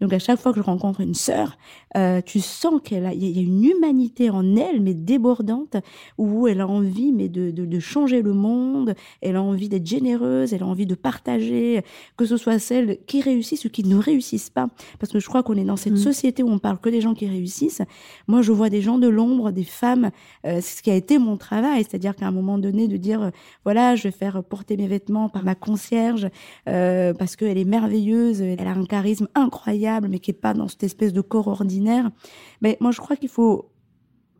donc 0.00 0.12
à 0.12 0.18
chaque 0.18 0.40
fois 0.40 0.52
que 0.52 0.58
je 0.58 0.64
rencontre 0.64 1.00
une 1.00 1.14
sœur, 1.14 1.56
euh, 1.96 2.20
tu 2.24 2.40
sens 2.40 2.80
qu'elle 2.82 3.06
a, 3.06 3.14
y 3.14 3.38
a 3.38 3.42
une 3.42 3.64
humanité 3.64 4.30
en 4.30 4.56
elle, 4.56 4.80
mais 4.80 4.94
débordante, 4.94 5.76
où 6.18 6.48
elle 6.48 6.60
a 6.60 6.68
envie, 6.68 7.12
mais 7.12 7.28
de, 7.28 7.50
de, 7.50 7.64
de 7.64 7.80
changer 7.80 8.22
le 8.22 8.32
monde, 8.32 8.94
elle 9.20 9.36
a 9.36 9.42
envie 9.42 9.68
d'être 9.68 9.86
généreuse, 9.86 10.52
elle 10.52 10.62
a 10.62 10.66
envie 10.66 10.86
de 10.86 10.94
partager, 10.94 11.82
que 12.16 12.24
ce 12.24 12.36
soit 12.36 12.58
celles 12.58 12.98
qui 13.06 13.20
réussissent 13.20 13.64
ou 13.64 13.70
qui 13.70 13.84
ne 13.84 13.96
réussissent 13.96 14.50
pas, 14.50 14.68
parce 14.98 15.12
que 15.12 15.20
je 15.20 15.28
crois 15.28 15.42
qu'on 15.42 15.56
est 15.56 15.64
dans 15.64 15.76
cette 15.76 15.94
mmh. 15.94 15.96
société 15.96 16.42
où 16.42 16.48
on 16.48 16.58
parle 16.58 16.78
que 16.78 16.88
des 16.88 17.00
gens 17.00 17.14
qui 17.14 17.26
réussissent. 17.26 17.82
Moi, 18.26 18.42
je 18.42 18.52
vois 18.52 18.70
des 18.70 18.82
gens 18.82 18.98
de 18.98 19.08
l'ombre, 19.08 19.50
des 19.50 19.64
femmes, 19.64 20.10
euh, 20.46 20.60
c'est 20.60 20.78
ce 20.78 20.82
qui 20.82 20.90
a 20.90 20.94
été 20.94 21.18
mon 21.18 21.36
travail, 21.36 21.84
c'est-à-dire 21.84 22.16
qu'à 22.16 22.26
un 22.26 22.32
moment 22.32 22.58
donné 22.58 22.88
de 22.88 22.96
dire 22.96 23.19
euh, 23.22 23.30
voilà, 23.64 23.96
je 23.96 24.04
vais 24.04 24.10
faire 24.10 24.42
porter 24.42 24.76
mes 24.76 24.86
vêtements 24.86 25.28
par 25.28 25.44
ma 25.44 25.54
concierge 25.54 26.28
euh, 26.68 27.14
parce 27.14 27.36
qu'elle 27.36 27.58
est 27.58 27.64
merveilleuse, 27.64 28.40
elle 28.40 28.66
a 28.66 28.72
un 28.72 28.84
charisme 28.84 29.28
incroyable, 29.34 30.08
mais 30.08 30.18
qui 30.18 30.30
est 30.30 30.34
pas 30.34 30.54
dans 30.54 30.68
cette 30.68 30.82
espèce 30.82 31.12
de 31.12 31.20
corps 31.20 31.48
ordinaire. 31.48 32.10
Mais 32.60 32.76
moi, 32.80 32.90
je 32.90 33.00
crois 33.00 33.16
qu'il 33.16 33.28
faut 33.28 33.70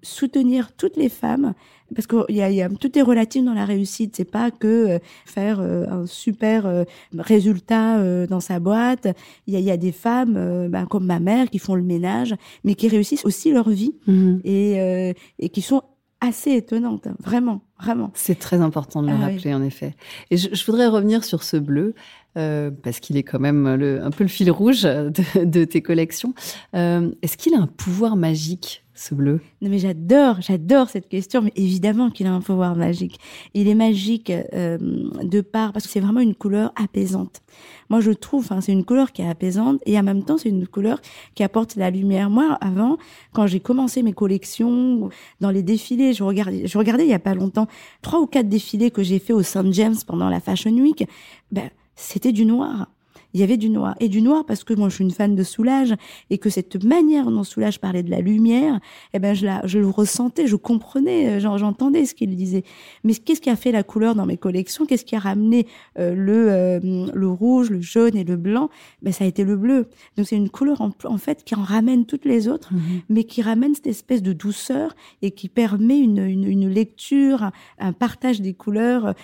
soutenir 0.03 0.75
toutes 0.77 0.97
les 0.97 1.11
femmes 1.11 1.53
parce 1.95 2.07
que 2.07 2.31
y 2.33 2.41
a, 2.41 2.51
y 2.51 2.63
a, 2.63 2.71
tout 2.71 2.99
est 2.99 3.03
relatif 3.03 3.45
dans 3.45 3.53
la 3.53 3.67
réussite 3.67 4.17
c'est 4.17 4.25
pas 4.25 4.51
que 4.51 4.67
euh, 4.67 4.99
faire 5.27 5.61
un 5.61 6.07
super 6.07 6.87
résultat 7.19 8.27
dans 8.27 8.41
sa 8.41 8.61
boîte 8.61 9.09
il 9.47 9.53
y 9.53 9.59
a, 9.59 9.61
y 9.61 9.71
a, 9.71 9.77
des 9.77 9.93
femmes 9.93 10.69
ben, 10.71 10.87
comme 10.87 11.05
ma 11.05 11.21
mère 11.21 11.51
qui 11.51 11.59
font 11.59 11.75
le 11.75 11.83
ménage 11.83 12.35
mais 12.65 12.77
qui 12.77 12.89
réussissent 12.89 13.27
aussi 13.27 13.53
leur 13.53 13.69
vie 13.69 13.95
mmh. 14.07 14.37
et, 14.45 15.15
et 15.39 15.49
qui 15.51 15.61
sont 15.61 15.83
assez 16.21 16.53
étonnante, 16.53 17.07
hein, 17.07 17.17
vraiment, 17.19 17.63
vraiment. 17.81 18.11
C'est 18.15 18.39
très 18.39 18.61
important 18.61 19.03
de 19.03 19.09
le 19.09 19.15
ah 19.15 19.27
rappeler, 19.27 19.55
en 19.55 19.63
effet. 19.63 19.95
Et 20.31 20.37
je, 20.37 20.55
je, 20.55 20.67
voudrais 20.67 20.87
revenir 20.87 21.25
sur 21.25 21.43
ce 21.43 21.57
bleu, 21.57 21.95
euh, 22.37 22.71
parce 22.71 23.01
qu'il 23.01 23.17
est 23.17 23.25
quand 23.25 23.41
même 23.41 23.67
un 23.67 24.11
peu 24.11 24.23
le 24.23 24.29
fil 24.29 24.51
rouge 24.51 24.83
de, 24.83 25.65
tes 25.65 25.83
collections. 25.83 26.33
Euh, 26.77 27.11
Est-ce 27.23 27.37
qu'il 27.37 27.55
a 27.55 27.59
un 27.59 27.67
pouvoir 27.67 28.15
magique 28.15 28.85
ce 28.95 29.15
bleu? 29.17 29.41
Non 29.63 29.69
mais 29.69 29.79
j'adore, 29.79 30.41
j'adore 30.41 30.91
cette 30.91 31.09
question, 31.09 31.43
mais 31.43 31.53
évidemment 31.57 32.11
qu'il 32.11 32.29
a 32.29 32.33
un 32.33 32.41
pouvoir 32.41 32.77
magique. 32.77 33.19
Il 33.55 33.67
est 33.67 33.75
magique 33.75 34.31
euh, 34.31 34.79
de 35.23 35.41
part 35.41 35.73
parce 35.73 35.87
que 35.87 35.91
c'est 35.91 36.01
vraiment 36.01 36.21
une 36.21 36.37
couleur 36.37 36.73
apaisante. 36.77 37.41
Moi 37.89 37.99
je 38.01 38.13
trouve, 38.13 38.45
enfin 38.45 38.61
c'est 38.61 38.73
une 38.73 38.85
couleur 38.85 39.11
qui 39.11 39.23
est 39.23 39.29
apaisante 39.29 39.81
et 39.85 39.99
en 39.99 40.05
même 40.05 40.23
temps 40.23 40.39
c'est 40.39 40.51
une 40.51 40.69
couleur 40.69 41.01
qui 41.35 41.43
apporte 41.43 41.75
la 41.75 41.91
lumière. 41.91 42.31
Moi 42.31 42.59
avant, 42.61 42.97
quand 43.33 43.49
j'ai 43.49 43.61
commencé 43.61 44.05
mes 44.05 44.13
collections, 44.13 45.11
dans 45.41 45.51
les 45.51 45.65
défilés, 45.65 46.13
je 46.13 46.23
regardais, 46.23 46.69
je 46.69 46.79
regardais 46.79 47.05
il 47.05 47.11
y 47.11 47.15
a 47.15 47.19
pas 47.19 47.35
longtemps 47.35 47.67
trois 48.03 48.21
ou 48.21 48.27
quatre 48.27 48.49
défilés 48.49 48.93
que 48.93 49.03
j'ai 49.03 49.19
fait 49.19 49.33
au 49.33 49.43
St 49.43 49.73
James 49.73 49.97
pendant 50.07 50.29
la 50.29 50.39
Fashion 50.39 50.73
Week. 50.73 51.09
Ben 51.51 51.71
c'était 52.01 52.33
du 52.33 52.45
noir 52.45 52.87
il 53.35 53.41
y 53.41 53.43
avait 53.43 53.57
du 53.57 53.71
noir. 53.71 53.95
Et 54.01 54.09
du 54.09 54.23
noir 54.23 54.45
parce 54.47 54.65
que 54.65 54.75
moi 54.75 54.89
je 54.89 54.97
suis 54.97 55.05
une 55.05 55.11
fan 55.11 55.35
de 55.35 55.43
Soulage 55.43 55.95
et 56.31 56.39
que 56.39 56.51
cette 56.51 56.83
manière 56.85 57.31
dont 57.31 57.45
Soulage 57.45 57.81
parlait 57.81 58.03
de 58.03 58.11
la 58.11 58.21
lumière, 58.21 58.81
eh 59.15 59.19
ben 59.19 59.35
je 59.35 59.47
la, 59.47 59.67
je 59.67 59.79
le 59.79 59.89
ressentais, 59.89 60.47
je 60.47 60.57
comprenais, 60.57 61.41
euh, 61.43 61.59
j'entendais 61.59 62.07
ce 62.07 62.15
qu'il 62.15 62.35
disait. 62.37 62.65
Mais 63.05 63.15
qu'est-ce 63.15 63.41
qui 63.41 63.51
a 63.51 63.57
fait 63.57 63.73
la 63.73 63.83
couleur 63.83 64.15
dans 64.15 64.27
mes 64.27 64.37
collections? 64.37 64.87
Qu'est-ce 64.87 65.05
qui 65.05 65.17
a 65.17 65.19
ramené 65.19 65.67
euh, 65.99 66.15
le 66.15 66.49
euh, 66.51 67.07
le 67.13 67.29
rouge, 67.29 67.71
le 67.71 67.81
jaune 67.81 68.17
et 68.17 68.25
le 68.25 68.37
blanc? 68.37 68.71
Ben 69.03 69.13
ça 69.13 69.25
a 69.25 69.27
été 69.27 69.45
le 69.45 69.57
bleu. 69.57 69.89
Donc 70.17 70.27
c'est 70.27 70.37
une 70.37 70.51
couleur 70.51 70.81
en, 70.81 71.19
fait 71.19 71.45
qui 71.45 71.55
en 71.55 71.63
ramène 71.63 72.07
toutes 72.07 72.25
les 72.25 72.49
autres, 72.49 72.73
mhm. 72.73 72.81
mais 73.09 73.25
qui 73.25 73.43
ramène 73.43 73.75
cette 73.75 73.87
espèce 73.87 74.23
de 74.23 74.33
douceur 74.33 74.95
et 75.23 75.31
qui 75.31 75.49
permet 75.49 75.99
une, 75.99 76.19
une, 76.19 76.45
une 76.45 76.69
lecture, 76.69 77.51
un 77.79 77.93
partage 77.93 78.41
des 78.41 78.55
couleurs 78.55 79.15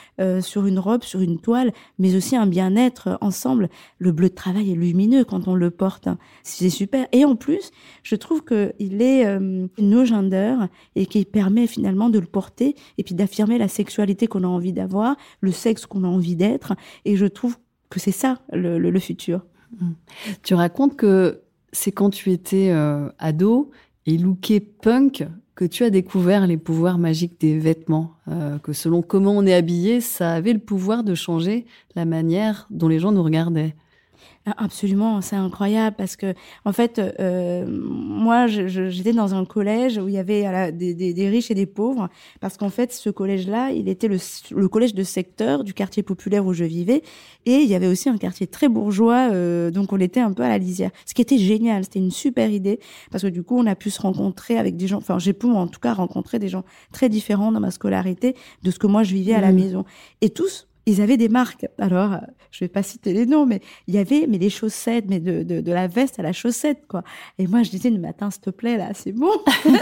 sur 0.41 0.67
une 0.67 0.79
robe, 0.79 1.03
sur 1.03 1.21
une 1.21 1.39
toile, 1.39 1.73
mais 1.99 2.15
aussi 2.17 2.37
un 2.37 2.47
bien-être 2.47 3.19
ensemble 3.21 3.69
le 3.99 4.13
bleu 4.13 4.29
de 4.29 4.35
travail 4.35 4.73
est 4.73 4.75
lumineux 4.75 5.25
quand 5.25 5.49
on 5.49 5.55
le 5.55 5.71
porte. 5.71 6.09
C'est 6.43 6.71
super. 6.71 7.07
Et 7.13 7.25
en 7.25 7.37
plus, 7.37 7.71
je 8.03 8.17
trouve 8.17 8.45
qu'il 8.45 9.03
est 9.03 9.27
euh, 9.27 9.67
no 9.79 10.05
gender 10.05 10.57
et 10.95 11.07
qui 11.07 11.25
permet 11.25 11.67
finalement 11.67 12.11
de 12.11 12.19
le 12.19 12.27
porter 12.27 12.75
et 12.99 13.03
puis 13.03 13.15
d'affirmer 13.15 13.59
la 13.59 13.69
sexualité 13.69 14.27
qu'on 14.27 14.45
a 14.45 14.49
envie 14.49 14.73
d'avoir, 14.73 15.17
le 15.41 15.53
sexe 15.53 15.87
qu'on 15.87 16.05
a 16.05 16.09
envie 16.09 16.37
d'être. 16.37 16.75
Et 17.05 17.17
je 17.17 17.27
trouve 17.27 17.57
que 17.89 18.01
c'est 18.01 18.13
ça 18.13 18.41
le, 18.53 18.99
futur. 18.99 19.43
Mmh. 19.81 19.91
Tu 20.43 20.55
racontes 20.55 20.97
que 20.97 21.41
c'est 21.73 21.93
quand 21.93 22.11
tu 22.11 22.33
étais 22.33 22.71
euh, 22.71 23.09
ado 23.19 23.71
et 24.07 24.19
looké 24.19 24.61
punk 24.61 25.27
que 25.57 25.65
tu 25.65 25.85
as 25.85 25.91
découvert 25.91 26.47
les 26.47 26.59
pouvoirs 26.59 26.99
magiques 26.99 27.41
des 27.41 27.59
vêtements, 27.59 28.13
euh, 28.29 28.59
que 28.59 28.75
selon 28.75 29.01
comment 29.01 29.33
on 29.33 29.47
est 29.47 29.55
habillé, 29.55 30.03
ça 30.03 30.33
avait 30.33 30.53
le 30.53 30.59
pouvoir 30.59 31.03
de 31.03 31.15
changer 31.15 31.65
la 31.95 32.05
manière 32.05 32.67
dont 32.71 32.89
les 32.89 32.99
gens 32.99 33.11
nous 33.11 33.23
regardaient. 33.23 33.75
Ah, 34.47 34.55
absolument, 34.59 35.21
c'est 35.21 35.37
incroyable 35.37 35.97
parce 35.97 36.15
que 36.15 36.35
en 36.65 36.73
fait, 36.73 37.01
euh, 37.01 37.67
moi, 37.69 38.47
j'étais 38.47 39.13
dans 39.13 39.35
un 39.35 39.45
collège 39.45 39.99
où 39.99 40.09
il 40.09 40.15
y 40.15 40.19
avait 40.19 40.73
des, 40.73 40.95
des, 40.95 41.13
des, 41.13 41.29
riches 41.29 41.51
et 41.51 41.55
des 41.55 41.67
pauvres 41.67 42.09
parce 42.41 42.57
qu'en 42.57 42.71
fait, 42.71 42.93
ce 42.93 43.11
collège-là, 43.11 43.73
il 43.73 43.89
était 43.89 44.07
le, 44.07 44.19
le, 44.53 44.69
collège 44.69 44.95
de 44.95 45.03
secteur 45.03 45.65
du 45.65 45.75
quartier 45.75 46.05
populaire 46.05 46.47
où 46.47 46.53
je 46.53 46.65
vivais 46.65 47.03
et 47.45 47.57
il 47.57 47.69
y 47.69 47.75
avait 47.75 47.89
aussi 47.89 48.09
un 48.09 48.19
quartier 48.19 48.47
très 48.47 48.69
bourgeois, 48.69 49.31
euh, 49.33 49.71
donc 49.71 49.93
on 49.93 49.99
était 49.99 50.21
un 50.21 50.33
peu 50.33 50.45
à 50.45 50.49
la 50.49 50.59
lisière. 50.59 50.91
Ce 51.07 51.15
qui 51.15 51.23
était 51.23 51.39
génial, 51.39 51.85
c'était 51.85 51.99
une 51.99 52.13
super 52.13 52.51
idée 52.51 52.79
parce 53.11 53.25
que 53.25 53.29
du 53.29 53.43
coup, 53.43 53.59
on 53.59 53.67
a 53.67 53.75
pu 53.75 53.91
se 53.91 54.01
rencontrer 54.01 54.59
avec 54.59 54.77
des 54.77 54.87
gens. 54.87 54.99
Enfin, 54.99 55.19
j'ai 55.19 55.33
pu 55.33 55.47
en 55.47 55.67
tout 55.67 55.81
cas 55.81 55.93
rencontrer 55.93 56.39
des 56.39 56.49
gens 56.49 56.65
très 56.93 57.09
différents 57.09 57.51
dans 57.51 57.61
ma 57.61 57.73
scolarité 57.73 58.37
de 58.63 58.71
ce 58.71 58.79
que 58.79 58.87
moi 58.87 59.03
je 59.03 59.15
vivais 59.15 59.35
à 59.35 59.41
la 59.41 59.53
mmh. 59.53 59.57
maison 59.57 59.85
et 60.21 60.31
tous 60.31 60.69
ils 60.87 61.01
avaient 61.01 61.17
des 61.17 61.29
marques. 61.29 61.67
Alors, 61.79 62.17
je 62.53 62.65
vais 62.65 62.69
pas 62.69 62.83
citer 62.83 63.13
les 63.13 63.27
noms, 63.27 63.45
mais 63.45 63.61
il 63.89 63.95
y 63.95 63.99
avait 63.99 64.27
mais 64.29 64.39
des 64.39 64.51
chaussettes, 64.51 65.07
mais 65.09 65.21
de, 65.21 65.43
de, 65.43 65.61
de 65.61 65.73
la 65.73 65.89
veste 65.89 66.19
à 66.19 66.23
la 66.23 66.33
chaussette, 66.33 66.87
quoi. 66.89 67.03
Et 67.39 67.47
moi, 67.47 67.63
je 67.65 67.71
disais, 67.71 67.91
le 67.91 67.99
matin, 67.99 68.31
s'il 68.31 68.41
te 68.43 68.51
plaît, 68.51 68.77
là, 68.77 68.91
c'est 68.95 69.13
bon, 69.13 69.31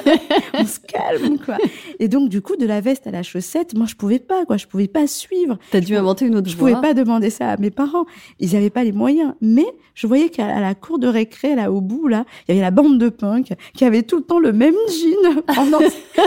on 0.55 0.64
se 0.67 0.81
calme, 0.81 1.38
quoi. 1.38 1.59
Et 1.99 2.09
donc, 2.09 2.29
du 2.31 2.40
coup, 2.40 2.57
de 2.57 2.67
la 2.67 2.81
veste 2.81 3.07
à 3.07 3.11
la 3.11 3.23
chaussette, 3.23 3.77
moi, 3.77 3.87
je 3.87 3.95
pouvais 3.95 4.19
pas, 4.19 4.45
quoi. 4.47 4.57
Je 4.57 4.67
pouvais 4.67 4.88
pas 4.88 5.07
suivre. 5.07 5.59
T'as 5.71 5.81
dû 5.81 5.95
inventer 5.95 6.27
une 6.27 6.37
autre 6.37 6.49
Je 6.51 6.57
voie. 6.57 6.71
pouvais 6.71 6.81
pas 6.81 6.95
demander 6.95 7.31
ça 7.31 7.51
à 7.51 7.57
mes 7.59 7.71
parents. 7.71 8.07
Ils 8.40 8.53
n'avaient 8.55 8.71
pas 8.71 8.83
les 8.85 8.93
moyens. 8.93 9.35
Mais 9.40 9.67
je 9.95 10.07
voyais 10.07 10.31
qu'à 10.31 10.59
la 10.61 10.75
cour 10.75 10.99
de 10.99 11.07
récré, 11.07 11.55
là, 11.55 11.71
au 11.71 11.81
bout, 11.81 12.09
là, 12.09 12.25
il 12.49 12.53
y 12.53 12.59
avait 12.59 12.64
la 12.64 12.71
bande 12.71 12.99
de 12.99 13.09
punk 13.11 13.53
qui 13.75 13.85
avait 13.85 14.03
tout 14.03 14.17
le 14.17 14.23
temps 14.23 14.38
le 14.38 14.53
même 14.53 14.75
jean 14.88 15.43
pendant, 15.47 15.81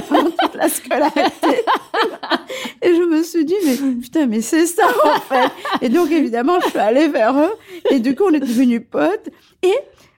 pendant 0.08 0.30
toute 0.30 0.56
la 0.56 0.70
scolarité. 0.70 1.48
Et 2.84 2.94
je 2.96 3.10
me 3.10 3.24
suis 3.24 3.44
dit, 3.44 3.56
mais 3.66 3.76
putain, 4.00 4.28
mais 4.28 4.42
c'est 4.42 4.67
ça, 4.68 4.88
en 5.06 5.20
fait. 5.22 5.52
Et 5.82 5.90
donc, 5.90 6.12
évidemment, 6.12 6.60
je 6.64 6.70
suis 6.70 6.80
allée 6.80 7.08
vers 7.08 7.36
eux. 7.38 7.54
Et 7.92 8.00
du 8.00 8.16
coup, 8.16 8.26
on 8.30 8.34
est 8.34 8.40
devenus 8.40 8.82
potes. 8.90 9.30
Et 9.64 9.76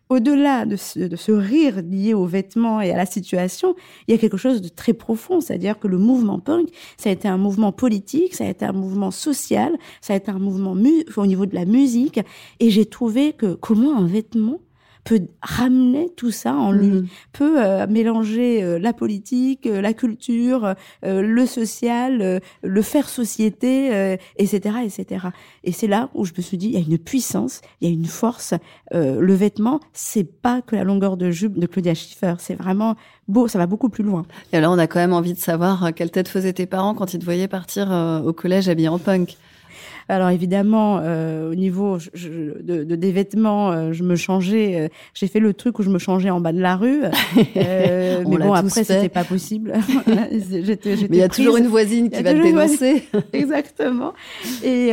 au-delà 0.09 0.65
de 0.65 0.75
ce, 0.75 0.99
de 0.99 1.15
ce 1.15 1.31
rire 1.31 1.81
lié 1.83 2.15
aux 2.15 2.25
vêtements 2.25 2.81
et 2.81 2.91
à 2.91 2.97
la 2.97 3.05
situation, 3.05 3.75
il 4.07 4.11
y 4.11 4.17
a 4.17 4.17
quelque 4.17 4.37
chose 4.37 4.61
de 4.61 4.69
très 4.69 4.93
profond. 4.93 5.39
C'est-à-dire 5.39 5.77
que 5.77 5.87
le 5.87 5.97
mouvement 5.97 6.39
punk, 6.39 6.69
ça 6.97 7.09
a 7.09 7.13
été 7.13 7.27
un 7.27 7.37
mouvement 7.37 7.71
politique, 7.71 8.33
ça 8.33 8.45
a 8.45 8.47
été 8.47 8.65
un 8.65 8.73
mouvement 8.73 9.11
social, 9.11 9.77
ça 10.01 10.13
a 10.13 10.15
été 10.17 10.31
un 10.31 10.39
mouvement 10.39 10.73
mu 10.73 11.05
au 11.15 11.25
niveau 11.27 11.45
de 11.45 11.53
la 11.53 11.65
musique. 11.65 12.19
Et 12.59 12.71
j'ai 12.71 12.85
trouvé 12.85 13.33
que 13.33 13.53
comment 13.53 13.97
un 13.97 14.07
vêtement 14.07 14.59
peut 15.03 15.21
ramener 15.41 16.09
tout 16.15 16.31
ça 16.31 16.53
en 16.53 16.71
lui, 16.71 16.87
Mhm. 16.87 17.07
peut 17.33 17.63
euh, 17.63 17.87
mélanger 17.87 18.61
euh, 18.63 18.77
la 18.79 18.93
politique, 18.93 19.65
euh, 19.65 19.81
la 19.81 19.93
culture, 19.93 20.75
euh, 21.05 21.21
le 21.21 21.45
social, 21.45 22.21
euh, 22.21 22.39
le 22.63 22.81
faire 22.81 23.09
société, 23.09 23.93
euh, 23.93 24.17
etc., 24.37 24.75
etc. 24.83 25.27
Et 25.63 25.71
c'est 25.71 25.87
là 25.87 26.09
où 26.13 26.25
je 26.25 26.33
me 26.37 26.41
suis 26.41 26.57
dit, 26.57 26.67
il 26.67 26.73
y 26.73 26.77
a 26.77 26.85
une 26.85 26.97
puissance, 26.97 27.61
il 27.81 27.87
y 27.87 27.91
a 27.91 27.93
une 27.93 28.05
force. 28.05 28.53
Euh, 28.93 29.19
le 29.19 29.33
vêtement, 29.33 29.79
c'est 29.93 30.23
pas 30.41 30.61
que 30.61 30.75
la 30.75 30.83
longueur 30.83 31.17
de 31.17 31.31
jupe 31.31 31.57
de 31.57 31.65
Claudia 31.65 31.93
Schiffer, 31.93 32.35
c'est 32.39 32.55
vraiment 32.55 32.95
beau, 33.27 33.47
ça 33.47 33.57
va 33.57 33.65
beaucoup 33.67 33.89
plus 33.89 34.03
loin. 34.03 34.25
Et 34.53 34.57
alors, 34.57 34.73
on 34.73 34.77
a 34.77 34.87
quand 34.87 34.99
même 34.99 35.13
envie 35.13 35.33
de 35.33 35.39
savoir 35.39 35.91
quelle 35.95 36.11
tête 36.11 36.27
faisaient 36.27 36.53
tes 36.53 36.65
parents 36.65 36.93
quand 36.93 37.13
ils 37.13 37.19
te 37.19 37.25
voyaient 37.25 37.47
partir 37.47 37.91
euh, 37.91 38.19
au 38.21 38.33
collège 38.33 38.69
habillé 38.69 38.89
en 38.89 38.99
punk? 38.99 39.37
Alors 40.09 40.29
évidemment, 40.29 40.99
euh, 41.03 41.51
au 41.51 41.55
niveau 41.55 41.97
je- 42.13 42.61
de, 42.61 42.83
de- 42.83 42.95
des 42.95 43.11
vêtements, 43.11 43.71
euh, 43.71 43.93
je 43.93 44.03
me 44.03 44.15
changeais. 44.15 44.75
euh, 44.75 44.87
J'ai 45.13 45.27
fait 45.27 45.39
le 45.39 45.53
truc 45.53 45.77
où 45.79 45.83
je 45.83 45.89
me 45.89 45.99
changeais 45.99 46.29
en 46.31 46.41
bas 46.41 46.51
de 46.51 46.59
la 46.59 46.75
rue. 46.75 47.01
Mais 47.55 48.19
bon, 48.23 48.53
après, 48.53 48.83
c'était 48.83 49.09
pas 49.09 49.23
possible. 49.23 49.73
Mais 50.07 50.29
il 51.11 51.15
y 51.17 51.21
a 51.21 51.29
toujours 51.29 51.57
une 51.57 51.67
voisine 51.67 52.09
qui 52.09 52.15
a 52.17 52.21
va 52.23 52.33
te 52.33 52.41
dénoncer. 52.41 53.03
Exactement. 53.33 54.13
Et 54.63 54.91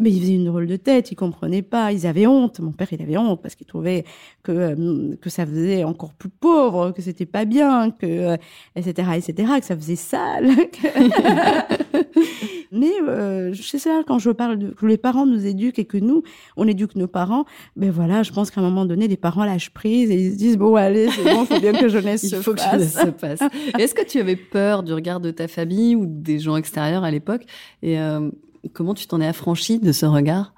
mais 0.00 0.10
ils 0.10 0.20
faisaient 0.20 0.34
une 0.34 0.44
drôle 0.46 0.66
de 0.66 0.76
tête, 0.76 1.10
ils 1.10 1.16
comprenaient 1.16 1.62
pas, 1.62 1.92
ils 1.92 2.06
avaient 2.06 2.26
honte. 2.26 2.60
Mon 2.60 2.72
père, 2.72 2.88
il 2.92 3.00
avait 3.02 3.16
honte 3.16 3.40
parce 3.42 3.54
qu'il 3.54 3.66
trouvait 3.66 4.04
que 4.42 5.14
que 5.16 5.30
ça 5.30 5.46
faisait 5.46 5.84
encore 5.84 6.12
plus 6.12 6.28
pauvre, 6.28 6.90
que 6.90 7.00
c'était 7.00 7.26
pas 7.26 7.44
bien, 7.46 7.90
que 7.90 8.36
etc 8.76 9.08
etc, 9.16 9.48
que 9.60 9.64
ça 9.66 9.76
faisait 9.76 9.96
sale. 9.96 10.50
mais 12.72 12.90
euh, 13.06 13.52
c'est 13.54 13.78
ça 13.78 14.02
quand 14.06 14.18
je 14.18 14.30
parle 14.30 14.41
de 14.48 14.70
que 14.70 14.86
les 14.86 14.98
parents 14.98 15.26
nous 15.26 15.46
éduquent 15.46 15.78
et 15.78 15.84
que 15.84 15.98
nous 15.98 16.22
on 16.56 16.66
éduque 16.66 16.96
nos 16.96 17.06
parents. 17.08 17.44
Ben 17.76 17.90
voilà, 17.90 18.22
je 18.22 18.32
pense 18.32 18.50
qu'à 18.50 18.60
un 18.60 18.64
moment 18.64 18.84
donné, 18.84 19.08
les 19.08 19.16
parents 19.16 19.44
lâchent 19.44 19.70
prise 19.70 20.10
et 20.10 20.14
ils 20.14 20.32
se 20.32 20.36
disent 20.36 20.58
bon 20.58 20.74
allez, 20.76 21.08
c'est 21.10 21.24
bon, 21.24 21.44
faut 21.44 21.60
bien 21.60 21.72
que 21.72 21.88
jeunesse 21.88 22.22
Il 22.24 22.30
se 22.30 22.36
faut 22.36 22.54
que 22.54 22.60
fasse. 22.60 22.92
ça 22.92 23.06
se 23.06 23.10
passe. 23.10 23.40
Est-ce 23.78 23.94
que 23.94 24.04
tu 24.04 24.18
avais 24.20 24.36
peur 24.36 24.82
du 24.82 24.92
regard 24.92 25.20
de 25.20 25.30
ta 25.30 25.48
famille 25.48 25.96
ou 25.96 26.04
des 26.06 26.38
gens 26.38 26.56
extérieurs 26.56 27.04
à 27.04 27.10
l'époque? 27.10 27.42
Et 27.82 27.98
euh, 27.98 28.30
comment 28.72 28.94
tu 28.94 29.06
t'en 29.06 29.20
es 29.20 29.26
affranchi 29.26 29.78
de 29.78 29.92
ce 29.92 30.06
regard? 30.06 30.54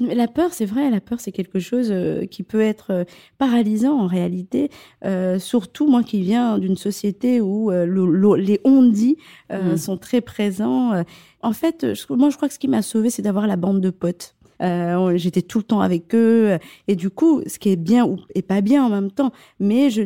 La 0.00 0.28
peur, 0.28 0.50
c'est 0.52 0.64
vrai, 0.64 0.90
la 0.90 1.00
peur, 1.00 1.18
c'est 1.18 1.32
quelque 1.32 1.58
chose 1.58 1.88
euh, 1.90 2.24
qui 2.26 2.44
peut 2.44 2.60
être 2.60 2.90
euh, 2.92 3.04
paralysant 3.36 3.98
en 3.98 4.06
réalité. 4.06 4.70
Euh, 5.04 5.38
surtout 5.40 5.88
moi 5.88 6.04
qui 6.04 6.20
viens 6.22 6.58
d'une 6.58 6.76
société 6.76 7.40
où 7.40 7.72
euh, 7.72 7.84
le- 7.84 8.06
le- 8.08 8.36
les 8.36 8.60
on-dit 8.64 9.16
euh, 9.50 9.72
Mhm. 9.72 9.76
sont 9.76 9.96
très 9.96 10.20
présents. 10.20 10.92
Euh, 10.92 11.02
En 11.42 11.52
fait, 11.52 11.94
je- 11.94 12.12
moi, 12.12 12.30
je 12.30 12.36
crois 12.36 12.48
que 12.48 12.54
ce 12.54 12.58
qui 12.58 12.66
m'a 12.66 12.82
sauvée, 12.82 13.10
c'est 13.10 13.22
d'avoir 13.22 13.46
la 13.46 13.54
bande 13.56 13.80
de 13.80 13.90
potes. 13.90 14.34
Euh, 14.60 15.16
J'étais 15.16 15.40
tout 15.42 15.58
le 15.58 15.64
temps 15.64 15.80
avec 15.82 16.12
eux 16.16 16.58
et 16.88 16.96
du 16.96 17.10
coup, 17.10 17.42
ce 17.46 17.60
qui 17.60 17.68
est 17.70 17.76
bien 17.76 18.04
ou 18.04 18.18
et 18.34 18.42
pas 18.42 18.60
bien 18.60 18.84
en 18.84 18.88
même 18.88 19.12
temps. 19.12 19.30
Mais 19.60 19.88
je, 19.88 20.02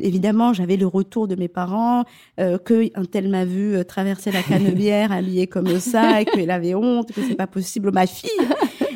évidemment, 0.00 0.52
j'avais 0.52 0.76
le 0.76 0.86
retour 0.86 1.26
de 1.26 1.34
mes 1.34 1.48
parents 1.48 2.04
euh, 2.38 2.58
que 2.58 2.88
un 2.96 3.04
tel 3.04 3.28
m'a 3.28 3.44
vu 3.44 3.74
traverser 3.88 4.30
la 4.30 4.42
canebière 4.84 5.10
habillée 5.10 5.48
comme 5.48 5.80
ça 5.80 6.20
et 6.20 6.24
qu'elle 6.26 6.50
avait 6.52 6.76
honte, 6.76 7.10
que 7.12 7.20
c'est 7.22 7.34
pas 7.34 7.48
possible, 7.48 7.90
ma 7.92 8.06
fille. 8.06 8.30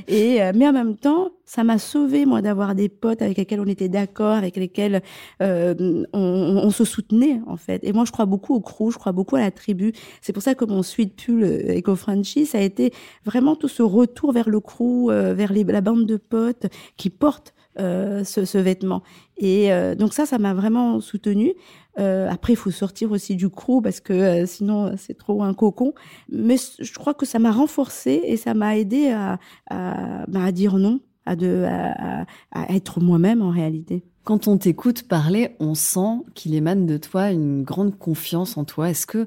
Et 0.09 0.43
euh, 0.43 0.53
mais 0.55 0.67
en 0.69 0.73
même 0.73 0.97
temps, 0.97 1.31
ça 1.45 1.65
m'a 1.65 1.79
sauvé 1.79 2.25
moi 2.27 2.43
d'avoir 2.43 2.75
des 2.75 2.89
potes 2.89 3.23
avec 3.23 3.37
lesquels 3.37 3.61
on 3.61 3.67
était 3.67 3.89
d'accord, 3.89 4.35
avec 4.35 4.57
lesquels 4.57 5.03
euh, 5.43 6.05
on, 6.13 6.19
on- 6.65 6.71
se 6.71 6.85
soutenait 6.85 7.41
en 7.47 7.57
fait. 7.57 7.81
Et 7.85 7.93
moi, 7.93 8.05
je 8.07 8.13
crois 8.13 8.27
beaucoup 8.27 8.55
au 8.55 8.61
crew, 8.61 8.91
je 8.91 8.99
crois 8.99 9.13
beaucoup 9.13 9.37
à 9.37 9.41
la 9.41 9.51
tribu. 9.51 9.93
C'est 10.21 10.33
pour 10.33 10.43
ça 10.43 10.55
que 10.55 10.65
mon 10.65 10.83
suite 10.83 11.15
pull 11.23 11.43
euh, 11.45 11.79
Eco 11.79 11.95
Frenchy, 11.97 12.47
ça 12.47 12.59
a 12.59 12.63
été 12.63 12.93
vraiment 13.25 13.57
tout 13.57 13.69
ce 13.69 13.83
retour 13.83 14.33
vers 14.33 14.49
le 14.49 14.61
crew, 14.61 15.11
euh, 15.11 15.35
vers 15.35 15.53
les, 15.53 15.65
la 15.65 15.81
bande 15.81 16.07
de 16.07 16.17
potes 16.17 16.67
qui 16.97 17.11
portent 17.11 17.53
euh, 17.79 18.23
ce, 18.23 18.59
vêtement. 18.59 19.03
Et 19.39 19.73
euh, 19.73 19.95
donc 19.95 20.13
ça, 20.13 20.27
ça 20.27 20.39
m'a 20.39 20.53
vraiment 20.53 21.01
soutenue. 21.01 21.55
Euh, 21.99 22.29
après, 22.31 22.53
il 22.53 22.57
faut 22.57 22.71
sortir 22.71 23.13
aussi 23.13 23.35
du 23.35 23.49
crew 23.49 23.81
parce 23.83 24.01
que 24.01 24.45
sinon, 24.45 24.95
c'est 24.99 25.17
trop 25.17 25.43
un 25.43 25.55
cocon. 25.55 25.95
Mais 26.31 26.57
je 26.79 26.93
crois 26.95 27.15
que 27.15 27.25
ça 27.25 27.39
m'a 27.39 27.51
renforcée 27.51 28.21
et 28.25 28.37
ça 28.37 28.53
m'a 28.53 28.77
aidé 28.77 29.09
à, 29.09 29.39
à, 29.71 30.27
bah, 30.29 30.53
dire 30.53 30.77
non, 30.77 31.01
à, 31.25 31.35
de, 31.35 31.67
à, 31.67 32.75
être 32.75 33.01
moi-même 33.01 33.41
en 33.41 33.51
réalité. 33.51 34.05
Quand 34.25 34.49
on 34.49 34.57
t'écoute 34.59 35.09
parler, 35.09 35.57
on 35.59 35.75
sent 35.75 36.21
qu'il 36.35 36.55
émane 36.55 36.87
de 36.87 36.97
toi 36.97 37.31
une 37.31 37.63
grande 37.63 37.99
confiance 37.99 38.57
en 38.57 38.65
toi. 38.65 38.91
Est-ce 38.91 39.07
que 39.07 39.27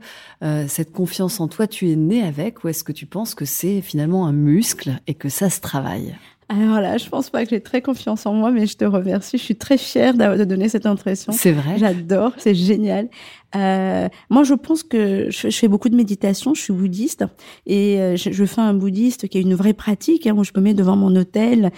cette 0.67 0.93
confiance 0.93 1.39
en 1.39 1.47
toi, 1.47 1.67
tu 1.67 1.89
es 1.89 1.95
né 1.95 2.21
avec 2.23 2.63
ou 2.63 2.69
est-ce 2.69 2.83
que 2.83 2.93
tu 2.93 3.05
penses 3.05 3.35
que 3.35 3.43
c'est 3.43 3.81
finalement 3.81 4.25
un 4.27 4.33
muscle 4.33 4.99
et 5.07 5.15
que 5.15 5.29
ça 5.29 5.49
se 5.49 5.59
travaille? 5.59 6.15
Alors 6.47 6.79
là, 6.79 6.97
je 6.97 7.09
pense 7.09 7.29
pas 7.29 7.43
que 7.43 7.49
j'ai 7.49 7.61
très 7.61 7.81
confiance 7.81 8.25
en 8.25 8.33
moi, 8.33 8.51
mais 8.51 8.67
je 8.67 8.77
te 8.77 8.85
remercie. 8.85 9.37
Je 9.37 9.43
suis 9.43 9.55
très 9.55 9.77
fière 9.77 10.13
de 10.13 10.43
donner 10.43 10.69
cette 10.69 10.85
impression. 10.85 11.31
C'est 11.31 11.51
vrai 11.51 11.77
J'adore, 11.77 12.33
c'est 12.37 12.53
génial. 12.53 13.09
Euh, 13.55 14.09
moi, 14.29 14.43
je 14.43 14.53
pense 14.53 14.83
que 14.83 15.27
je, 15.29 15.49
je 15.49 15.57
fais 15.57 15.67
beaucoup 15.67 15.89
de 15.89 15.95
méditation. 15.95 16.53
Je 16.53 16.61
suis 16.61 16.73
bouddhiste 16.73 17.25
et 17.65 17.99
euh, 17.99 18.15
je, 18.15 18.31
je 18.31 18.45
fais 18.45 18.61
un 18.61 18.73
bouddhiste 18.73 19.27
qui 19.27 19.37
a 19.37 19.41
une 19.41 19.55
vraie 19.55 19.73
pratique. 19.73 20.27
Hein, 20.27 20.35
où 20.37 20.43
je 20.43 20.51
me 20.55 20.61
mets 20.61 20.73
devant 20.73 20.95
mon 20.95 21.15
hôtel 21.15 21.71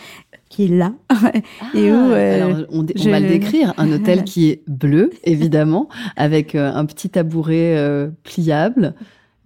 qui 0.49 0.65
est 0.65 0.67
là 0.67 0.93
et 1.73 1.91
où 1.91 1.95
Ah, 1.95 2.13
euh, 2.13 2.35
alors, 2.35 2.67
on, 2.71 2.83
va 2.83 3.19
le 3.19 3.27
décrire. 3.27 3.73
Un 3.77 3.91
hôtel 3.91 4.23
qui 4.23 4.49
est 4.49 4.63
bleu, 4.67 5.11
évidemment, 5.23 5.89
avec 6.15 6.55
euh, 6.55 6.71
un 6.73 6.85
petit 6.85 7.09
tabouret 7.09 7.77
euh, 7.77 8.09
pliable 8.23 8.95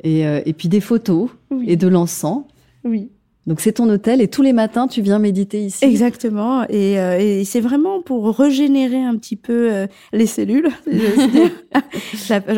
et, 0.04 0.26
euh, 0.26 0.42
et 0.46 0.54
puis 0.54 0.70
des 0.70 0.82
photos 0.82 1.30
oui, 1.50 1.66
et 1.68 1.76
de 1.76 1.88
l'encens. 1.88 2.44
oui. 2.84 3.10
Donc 3.47 3.60
c'est 3.60 3.73
ton 3.73 3.89
hôtel 3.89 4.21
et 4.21 4.27
tous 4.27 4.43
les 4.43 4.54
matins 4.54 4.88
tu 4.88 5.01
viens 5.01 5.17
méditer 5.17 5.62
ici. 5.65 5.84
Exactement. 5.84 6.63
Et, 6.69 6.99
euh, 6.99 7.17
et 7.19 7.43
c'est 7.43 7.60
vraiment 7.60 8.01
pour 8.01 8.38
régénérer 8.38 9.01
un 9.04 9.17
petit 9.17 9.36
peu 9.36 9.73
euh, 9.73 9.88
les 10.13 10.27
cellules. 10.27 10.69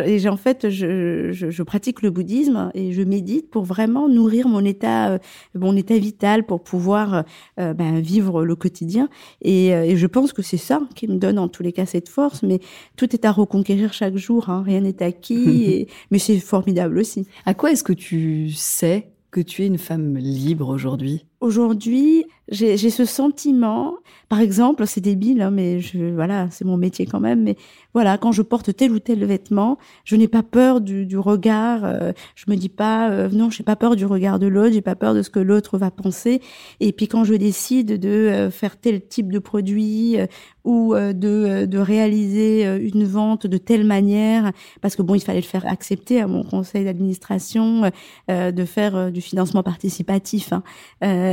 Et 0.05 0.19
j'ai- 0.19 0.29
en 0.29 0.37
fait, 0.37 0.69
je, 0.69 1.29
je, 1.31 1.49
je 1.49 1.63
pratique 1.63 2.01
le 2.01 2.09
bouddhisme 2.09 2.71
et 2.73 2.91
je 2.91 3.01
médite 3.01 3.49
pour 3.49 3.63
vraiment 3.63 4.07
nourrir 4.09 4.47
mon 4.47 4.63
état, 4.65 5.11
euh, 5.11 5.17
mon 5.55 5.75
état 5.75 5.97
vital 5.97 6.45
pour 6.45 6.61
pouvoir 6.63 7.23
euh, 7.59 7.73
ben, 7.73 7.99
vivre 7.99 8.43
le 8.43 8.55
quotidien. 8.55 9.09
Et, 9.41 9.73
euh, 9.73 9.83
et 9.83 9.95
je 9.95 10.07
pense 10.07 10.33
que 10.33 10.41
c'est 10.41 10.57
ça 10.57 10.81
qui 10.95 11.07
me 11.07 11.15
donne 11.15 11.39
en 11.39 11.47
tous 11.47 11.63
les 11.63 11.71
cas 11.71 11.85
cette 11.85 12.09
force. 12.09 12.43
Mais 12.43 12.59
tout 12.95 13.13
est 13.13 13.25
à 13.25 13.31
reconquérir 13.31 13.93
chaque 13.93 14.17
jour. 14.17 14.49
Hein. 14.49 14.63
Rien 14.65 14.81
n'est 14.81 15.01
acquis. 15.03 15.63
et, 15.71 15.87
mais 16.11 16.19
c'est 16.19 16.39
formidable 16.39 16.97
aussi. 16.97 17.27
À 17.45 17.53
quoi 17.53 17.71
est-ce 17.71 17.83
que 17.83 17.93
tu 17.93 18.49
sais 18.51 19.12
que 19.33 19.41
tu 19.41 19.63
es 19.63 19.65
une 19.67 19.79
femme 19.79 20.15
libre 20.15 20.69
aujourd'hui? 20.69 21.25
Aujourd'hui, 21.43 22.25
j'ai 22.49 22.77
ce 22.77 23.06
sentiment, 23.06 23.95
par 24.27 24.39
exemple, 24.41 24.86
c'est 24.86 25.01
débile, 25.01 25.41
hein, 25.41 25.51
mais 25.51 25.79
je, 25.79 26.13
voilà, 26.13 26.47
c'est 26.51 26.65
mon 26.65 26.75
métier 26.75 27.06
quand 27.06 27.19
même, 27.19 27.43
mais 27.43 27.56
voilà, 27.93 28.17
quand 28.17 28.32
je 28.32 28.41
porte 28.41 28.75
tel 28.75 28.91
ou 28.91 28.99
tel 28.99 29.23
vêtement, 29.23 29.77
je 30.03 30.15
n'ai 30.15 30.27
pas 30.27 30.43
peur 30.43 30.82
du, 30.82 31.06
du 31.06 31.17
regard, 31.17 31.86
euh, 31.86 32.12
je 32.36 32.45
me 32.47 32.56
dis 32.56 32.69
pas, 32.69 33.10
euh, 33.12 33.29
non, 33.29 33.49
j'ai 33.49 33.63
pas 33.63 33.75
peur 33.75 33.95
du 33.95 34.06
regard 34.06 34.39
de 34.39 34.47
l'autre, 34.47 34.73
j'ai 34.73 34.82
pas 34.82 34.95
peur 34.95 35.13
de 35.13 35.21
ce 35.21 35.29
que 35.29 35.39
l'autre 35.39 35.77
va 35.77 35.89
penser, 35.89 36.41
et 36.79 36.91
puis 36.91 37.08
quand 37.08 37.23
je 37.23 37.34
décide 37.34 37.99
de 37.99 38.10
euh, 38.10 38.51
faire 38.51 38.77
tel 38.77 39.06
type 39.08 39.32
de 39.32 39.39
produit 39.39 40.19
euh, 40.19 40.27
ou 40.65 40.95
euh, 40.95 41.13
de, 41.13 41.65
de 41.65 41.77
réaliser 41.77 42.65
une 42.65 43.06
vente 43.06 43.47
de 43.47 43.58
telle 43.58 43.86
manière, 43.86 44.51
parce 44.82 44.95
que 44.95 45.01
bon, 45.01 45.15
il 45.15 45.21
fallait 45.21 45.41
le 45.41 45.45
faire 45.45 45.65
accepter 45.67 46.19
à 46.19 46.27
mon 46.27 46.43
conseil 46.43 46.86
d'administration, 46.86 47.91
de 48.29 48.65
faire 48.65 49.12
du 49.12 49.21
financement 49.21 49.62
participatif, 49.62 50.53
hein, 50.53 50.63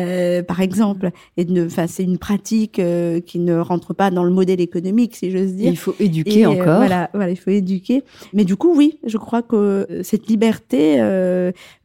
euh, 0.00 0.40
euh, 0.40 0.42
par 0.42 0.60
exemple. 0.60 1.10
Et 1.36 1.46
enfin, 1.64 1.86
c'est 1.86 2.04
une 2.04 2.18
pratique 2.18 2.78
euh, 2.78 3.20
qui 3.20 3.38
ne 3.38 3.58
rentre 3.58 3.94
pas 3.94 4.10
dans 4.10 4.24
le 4.24 4.30
modèle 4.30 4.60
économique, 4.60 5.16
si 5.16 5.30
j'ose 5.30 5.54
dire. 5.54 5.70
il 5.70 5.76
faut 5.76 5.94
éduquer 5.98 6.46
encore. 6.46 6.78
Voilà, 6.78 7.10
voilà, 7.14 7.30
il 7.30 7.36
faut 7.36 7.50
éduquer. 7.50 8.02
Mais 8.32 8.44
du 8.44 8.56
coup, 8.56 8.74
oui, 8.76 8.98
je 9.04 9.18
crois 9.18 9.42
que 9.42 9.86
cette 10.02 10.28
liberté, 10.28 10.94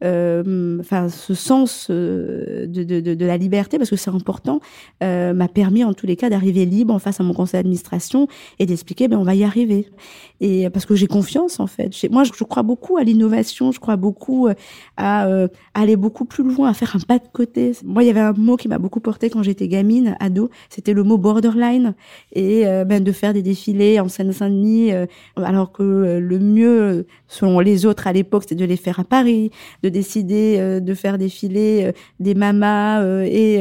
enfin, 0.00 1.08
ce 1.08 1.34
sens 1.34 1.90
de, 1.90 2.66
de, 2.66 3.00
de, 3.00 3.14
de, 3.14 3.26
la 3.26 3.36
liberté, 3.36 3.78
parce 3.78 3.90
que 3.90 3.96
c'est 3.96 4.10
important, 4.10 4.60
m'a 5.00 5.48
permis 5.48 5.84
en 5.84 5.94
tous 5.94 6.06
les 6.06 6.16
cas 6.16 6.30
d'arriver 6.30 6.66
libre 6.66 6.94
en 6.94 6.98
face 6.98 7.20
à 7.20 7.24
mon 7.24 7.34
conseil 7.34 7.58
d'administration 7.58 8.28
et 8.58 8.66
d'expliquer, 8.66 9.08
ben 9.08 9.18
on 9.18 9.24
va 9.24 9.34
y 9.34 9.44
arriver. 9.44 9.86
Et 10.40 10.68
parce 10.70 10.84
que 10.86 10.94
j'ai 10.94 11.06
confiance 11.06 11.60
en 11.60 11.66
fait. 11.66 11.90
Moi, 12.10 12.24
je, 12.24 12.44
crois 12.44 12.62
beaucoup 12.62 12.96
à 12.96 13.04
l'innovation, 13.04 13.72
je 13.72 13.80
crois 13.80 13.96
beaucoup 13.96 14.48
à, 14.96 15.26
à 15.26 15.48
aller 15.74 15.96
beaucoup 15.96 16.24
plus 16.24 16.44
loin, 16.44 16.68
à 16.68 16.74
faire 16.74 16.94
un 16.94 17.00
pas 17.06 17.18
de 17.18 17.28
côté. 17.32 17.72
Moi, 17.84 18.04
il 18.06 18.10
y 18.10 18.12
avait 18.12 18.20
un 18.20 18.32
mot 18.32 18.56
qui 18.56 18.68
m'a 18.68 18.78
beaucoup 18.78 19.00
porté 19.00 19.30
quand 19.30 19.42
j'étais 19.42 19.66
gamine, 19.66 20.16
ado, 20.20 20.48
c'était 20.70 20.92
le 20.92 21.02
mot 21.02 21.18
borderline. 21.18 21.94
Et 22.32 22.66
euh, 22.66 22.84
ben, 22.84 23.02
de 23.02 23.12
faire 23.12 23.32
des 23.32 23.42
défilés 23.42 23.98
en 23.98 24.08
Seine-Saint-Denis, 24.08 24.92
euh, 24.92 25.06
alors 25.36 25.72
que 25.72 25.82
euh, 25.82 26.20
le 26.20 26.38
mieux, 26.38 27.06
selon 27.26 27.58
les 27.58 27.84
autres 27.84 28.06
à 28.06 28.12
l'époque, 28.12 28.44
c'était 28.44 28.54
de 28.54 28.64
les 28.64 28.76
faire 28.76 29.00
à 29.00 29.04
Paris, 29.04 29.50
de 29.82 29.88
décider 29.88 30.36
de 30.80 30.94
faire 30.94 31.18
défiler 31.18 31.92
des 32.20 32.34
mamas 32.34 33.02
et 33.24 33.58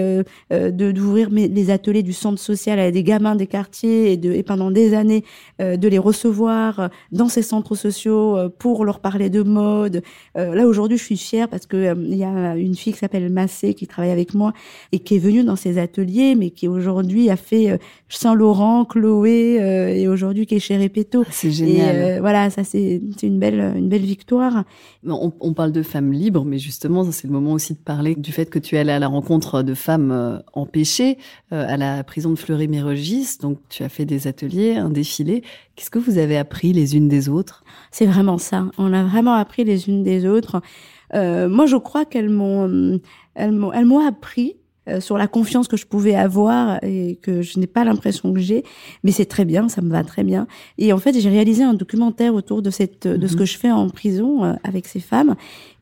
de 0.52 0.92
d'ouvrir 0.92 1.30
les 1.32 1.70
ateliers 1.72 2.04
du 2.04 2.14
centre 2.14 2.40
social 2.40 2.80
à 2.80 2.92
des 2.92 3.04
gamins 3.04 3.36
des 3.36 3.48
quartiers 3.48 4.12
et, 4.12 4.18
de, 4.18 4.32
et 4.32 4.44
pendant 4.44 4.72
des 4.72 4.94
années 4.94 5.24
de 5.60 5.88
les 5.88 5.98
recevoir 5.98 6.90
dans 7.12 7.28
ces 7.28 7.42
centres 7.42 7.76
sociaux 7.76 8.38
pour 8.60 8.86
leur 8.86 9.00
parler 9.00 9.30
de 9.30 9.42
mode. 9.42 10.04
là, 10.36 10.68
aujourd'hui, 10.68 10.98
je 10.98 11.04
suis 11.04 11.18
fière 11.18 11.50
parce 11.50 11.66
que 11.66 11.96
il 11.96 12.18
y 12.18 12.24
a 12.24 12.56
une 12.56 12.76
fille 12.76 12.94
qui 12.94 13.00
s'appelle 13.00 13.32
Massé 13.32 13.74
qui 13.74 13.88
travaille 13.88 14.12
avec 14.12 14.25
moi 14.34 14.54
et 14.92 15.00
qui 15.00 15.16
est 15.16 15.20
venue 15.20 15.44
dans 15.44 15.56
ces 15.56 15.78
ateliers, 15.78 16.36
mais 16.36 16.50
qui 16.50 16.68
aujourd'hui 16.68 17.30
a 17.30 17.36
fait 17.36 17.72
euh, 17.72 17.78
Saint-Laurent, 18.10 18.86
Chloé 18.86 19.62
euh, 19.62 19.90
et 19.90 20.08
aujourd'hui 20.08 20.46
qui 20.46 20.56
est 20.56 20.60
chez 20.60 20.78
Repetto. 20.78 21.24
Ah, 21.26 21.30
c'est 21.32 21.52
génial. 21.52 21.96
Et, 21.96 22.00
euh, 22.00 22.20
voilà, 22.20 22.50
ça 22.50 22.64
c'est 22.64 23.02
une 23.24 23.40
belle 23.40 23.74
une 23.76 23.90
belle 23.90 24.06
victoire. 24.06 24.64
On, 25.06 25.32
on, 25.40 25.54
parle 25.54 25.72
de 25.72 25.84
femmes 25.84 26.12
libres, 26.12 26.46
mais 26.46 26.58
justement, 26.58 27.10
c'est 27.12 27.28
le 27.28 27.34
moment 27.34 27.54
aussi 27.54 27.74
de 27.74 27.80
parler 27.80 28.16
du 28.16 28.32
fait 28.32 28.50
que 28.50 28.60
tu 28.60 28.76
es 28.76 28.80
allée 28.80 28.92
à 28.92 29.00
la 29.00 29.08
rencontre 29.08 29.62
de 29.62 29.74
femmes 29.74 30.42
empêchées 30.54 31.18
à 31.52 31.78
la 31.78 32.04
prison 32.04 32.32
de 32.32 32.36
Fleury-Mérogis. 32.36 33.38
Donc, 33.42 33.60
tu 33.70 33.84
as 33.84 33.90
fait 33.90 34.06
des 34.06 34.28
ateliers, 34.28 34.76
un 34.76 34.90
défilé. 34.90 35.44
Qu'est-ce 35.76 35.90
que 35.90 36.00
vous 36.00 36.18
avez 36.18 36.38
appris 36.38 36.74
les 36.74 36.96
unes 36.96 37.08
des 37.08 37.28
autres? 37.30 37.64
C'est 37.92 38.06
vraiment 38.06 38.38
ça. 38.38 38.66
On 38.78 38.94
a 38.94 39.04
vraiment 39.04 39.34
appris 39.34 39.64
les 39.64 39.90
unes 39.90 40.04
des 40.04 40.26
autres. 40.26 40.62
Euh, 41.14 41.50
moi, 41.50 41.66
je 41.66 41.76
crois 41.76 42.06
qu'elles 42.06 42.30
m'ont, 42.30 43.00
elles 43.36 43.52
m'ont, 43.52 43.74
elles 43.74 43.86
m'ont 43.86 44.06
appris 44.06 44.56
euh, 44.88 45.00
sur 45.00 45.18
la 45.18 45.28
confiance 45.28 45.68
que 45.68 45.78
je 45.78 45.88
pouvais 45.88 46.14
avoir 46.14 46.78
et 46.84 47.18
que 47.24 47.42
je 47.42 47.60
n'ai 47.60 47.66
pas 47.66 47.84
l'impression 47.84 48.32
que 48.34 48.40
j'ai, 48.40 48.64
mais 49.04 49.12
c'est 49.12 49.26
très 49.26 49.44
bien, 49.44 49.68
ça 49.68 49.82
me 49.82 49.90
va 49.90 50.04
très 50.04 50.24
bien. 50.24 50.46
Et 50.78 50.94
en 50.94 51.00
fait, 51.00 51.20
j'ai 51.20 51.30
réalisé 51.30 51.64
un 51.64 51.74
documentaire 51.74 52.36
autour 52.36 52.62
de 52.62 52.70
cette, 52.70 53.08
de 53.08 53.26
ce 53.26 53.34
mhm. 53.34 53.40
que 53.40 53.46
je 53.46 53.58
fais 53.58 53.72
en 53.72 53.90
prison 53.90 54.46
euh, 54.46 54.54
avec 54.64 54.86
ces 54.86 55.00
femmes. 55.00 55.36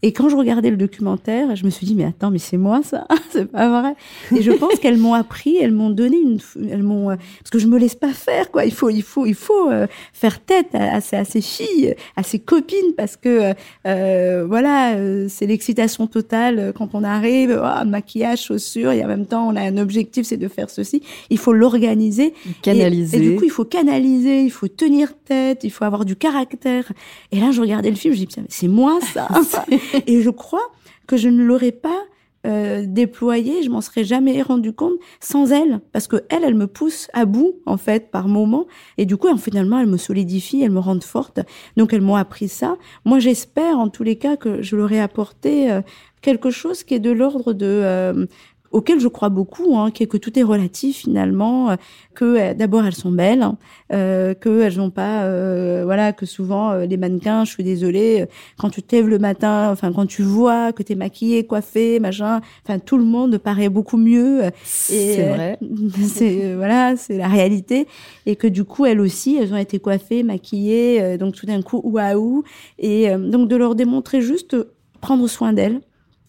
Et 0.06 0.12
quand 0.12 0.28
je 0.28 0.36
regardais 0.36 0.70
le 0.70 0.76
documentaire, 0.76 1.56
je 1.56 1.64
me 1.64 1.70
suis 1.70 1.86
dit 1.86 1.96
mais 1.96 2.04
attends, 2.04 2.30
mais 2.30 2.38
c'est 2.38 2.58
moi 2.58 2.82
ça, 2.84 3.08
c'est 3.32 3.50
pas 3.50 3.70
vrai. 3.70 3.96
Et 4.36 4.42
je 4.42 4.52
pense 4.52 4.76
qu'elles 4.76 4.98
m'ont 4.98 5.14
appris, 5.14 5.56
elles 5.56 5.72
m'ont 5.72 5.90
donné 5.90 6.18
une, 6.18 6.40
elles 6.70 6.84
m'ont, 6.84 7.10
euh, 7.10 7.16
parce 7.40 7.50
que 7.50 7.60
je 7.60 7.68
me 7.68 7.80
laisse 7.80 7.96
pas 7.96 8.12
faire 8.12 8.52
quoi. 8.52 8.66
Il 8.66 8.74
faut, 8.74 8.90
il 8.90 9.02
faut, 9.02 9.26
il 9.26 9.34
faut 9.34 9.72
faire 10.12 10.42
tête 10.42 10.76
à, 10.76 10.98
à, 10.98 11.24
ces 11.24 11.40
filles, 11.40 11.96
à 12.18 12.24
ces 12.24 12.40
copines, 12.40 12.94
parce 12.98 13.16
que 13.16 13.54
euh, 13.88 14.46
voilà, 14.46 14.96
c'est 15.30 15.46
l'excitation 15.46 16.06
totale 16.08 16.74
quand 16.76 16.90
on 16.96 17.04
arrive, 17.06 17.62
oh, 17.64 17.86
maquillage, 17.86 18.44
chaussures 18.44 18.92
et 18.92 19.06
en 19.06 19.08
même 19.08 19.26
temps 19.26 19.48
on 19.48 19.56
a 19.56 19.62
un 19.62 19.78
objectif, 19.78 20.26
c'est 20.26 20.38
de 20.38 20.50
faire 20.50 20.70
ceci. 20.70 21.02
Il 21.30 21.38
faut 21.38 21.54
l'organiser, 21.54 22.34
canaliser. 22.62 23.18
Et, 23.18 23.22
du 23.22 23.36
coup 23.38 23.46
il 23.46 23.52
faut 23.52 23.66
canaliser, 23.66 24.42
il 24.42 24.52
faut 24.52 24.68
tenir 24.68 25.14
tête, 25.24 25.64
il 25.64 25.72
faut 25.72 25.86
avoir 25.86 26.04
du 26.04 26.18
caractère. 26.18 26.92
Et 27.32 27.40
là 27.40 27.52
je 27.52 27.62
regardais 27.62 27.90
le 27.90 27.96
film, 27.96 28.14
je 28.14 28.26
dis 28.26 28.36
c'est 28.50 28.68
moi 28.68 29.00
ça. 29.14 29.30
et 30.08 30.22
je 30.22 30.30
crois 30.30 30.72
que 31.08 31.18
je 31.18 31.30
ne 31.30 31.44
l'aurais 31.44 31.72
pas 31.72 32.02
euh, 32.46 32.84
déployé, 32.86 33.64
je 33.64 33.70
m'en 33.70 33.80
serais 33.80 34.04
jamais 34.04 34.42
rendu 34.42 34.74
compte 34.74 34.96
sans 35.22 35.54
elle, 35.54 35.80
parce 35.94 36.08
que 36.08 36.26
elle, 36.30 36.44
elle 36.44 36.56
me 36.56 36.68
pousse 36.68 37.08
à 37.14 37.24
bout 37.24 37.54
en 37.66 37.78
fait 37.78 38.12
par 38.12 38.28
moment, 38.28 38.68
et 38.98 39.06
du 39.06 39.16
coup, 39.16 39.34
finalement, 39.38 39.80
elle 39.80 39.88
me 39.88 39.96
solidifie, 39.96 40.62
elle 40.62 40.72
me 40.72 40.80
rend 40.80 41.00
forte. 41.00 41.40
Donc, 41.78 41.94
elles 41.94 42.02
m'ont 42.02 42.18
appris 42.18 42.50
ça. 42.50 42.76
Moi, 43.06 43.20
j'espère 43.20 43.80
en 43.80 43.88
tous 43.88 44.04
les 44.04 44.18
cas 44.18 44.36
que 44.36 44.62
je 44.62 44.76
leur 44.76 44.92
ai 44.92 45.00
apporté 45.00 45.72
euh, 45.72 45.82
quelque 46.22 46.50
chose 46.50 46.84
qui 46.84 46.96
est 46.96 47.00
de 47.00 47.12
l'ordre 47.12 47.54
de 47.54 47.66
euh, 47.66 48.26
auquel 48.74 49.00
je 49.00 49.08
crois 49.08 49.30
beaucoup, 49.30 49.78
hein, 49.78 49.92
qui 49.92 50.04
est 50.04 50.08
que 50.08 50.18
tout 50.18 50.38
est 50.38 50.44
relatif 50.44 50.98
finalement, 50.98 51.70
euh, 51.70 51.76
que 52.16 52.26
euh, 52.26 52.54
d'abord 52.54 52.86
elles 52.86 52.96
sont 52.96 53.12
belles, 53.12 53.44
hein, 53.44 53.58
euh, 53.94 54.34
que 54.34 54.62
elles 54.62 54.78
n'ont 54.78 54.90
pas, 54.90 55.24
euh, 55.24 55.84
voilà, 55.86 56.12
que 56.12 56.26
souvent 56.26 56.74
les 56.74 56.98
mannequins, 56.98 57.46
je 57.46 57.52
suis 57.52 57.64
désolée, 57.64 58.26
quand 58.58 58.72
tu 58.72 58.82
te 58.82 58.96
lèves 58.96 59.08
le 59.08 59.20
matin, 59.20 59.70
enfin 59.72 59.94
quand 59.94 60.08
tu 60.08 60.24
vois 60.24 60.74
que 60.74 60.84
t'es 60.84 60.96
maquillée, 60.96 61.46
coiffée, 61.46 62.00
machin, 62.00 62.42
enfin 62.66 62.80
tout 62.80 62.98
le 62.98 63.06
monde 63.06 63.38
paraît 63.38 63.70
beaucoup 63.70 63.98
mieux. 63.98 64.42
C'est 64.64 65.28
vrai. 65.28 65.60
c'est 66.08 66.56
voilà, 66.56 66.96
c'est 66.98 67.18
la 67.18 67.28
réalité, 67.28 67.88
et 68.26 68.36
que 68.36 68.48
du 68.48 68.64
coup 68.64 68.86
elles 68.86 69.00
aussi, 69.00 69.38
elles 69.38 69.54
ont 69.54 69.58
été 69.58 69.80
coiffées, 69.80 70.24
maquillées, 70.24 71.18
donc 71.18 71.36
tout 71.36 71.46
d'un 71.46 71.62
coup 71.62 71.80
waouh, 71.84 72.44
et 72.80 73.16
donc 73.16 73.48
de 73.48 73.56
leur 73.56 73.76
démontrer 73.76 74.22
juste 74.22 74.58
prendre 75.00 75.28
soin 75.28 75.54
d'elles 75.54 75.82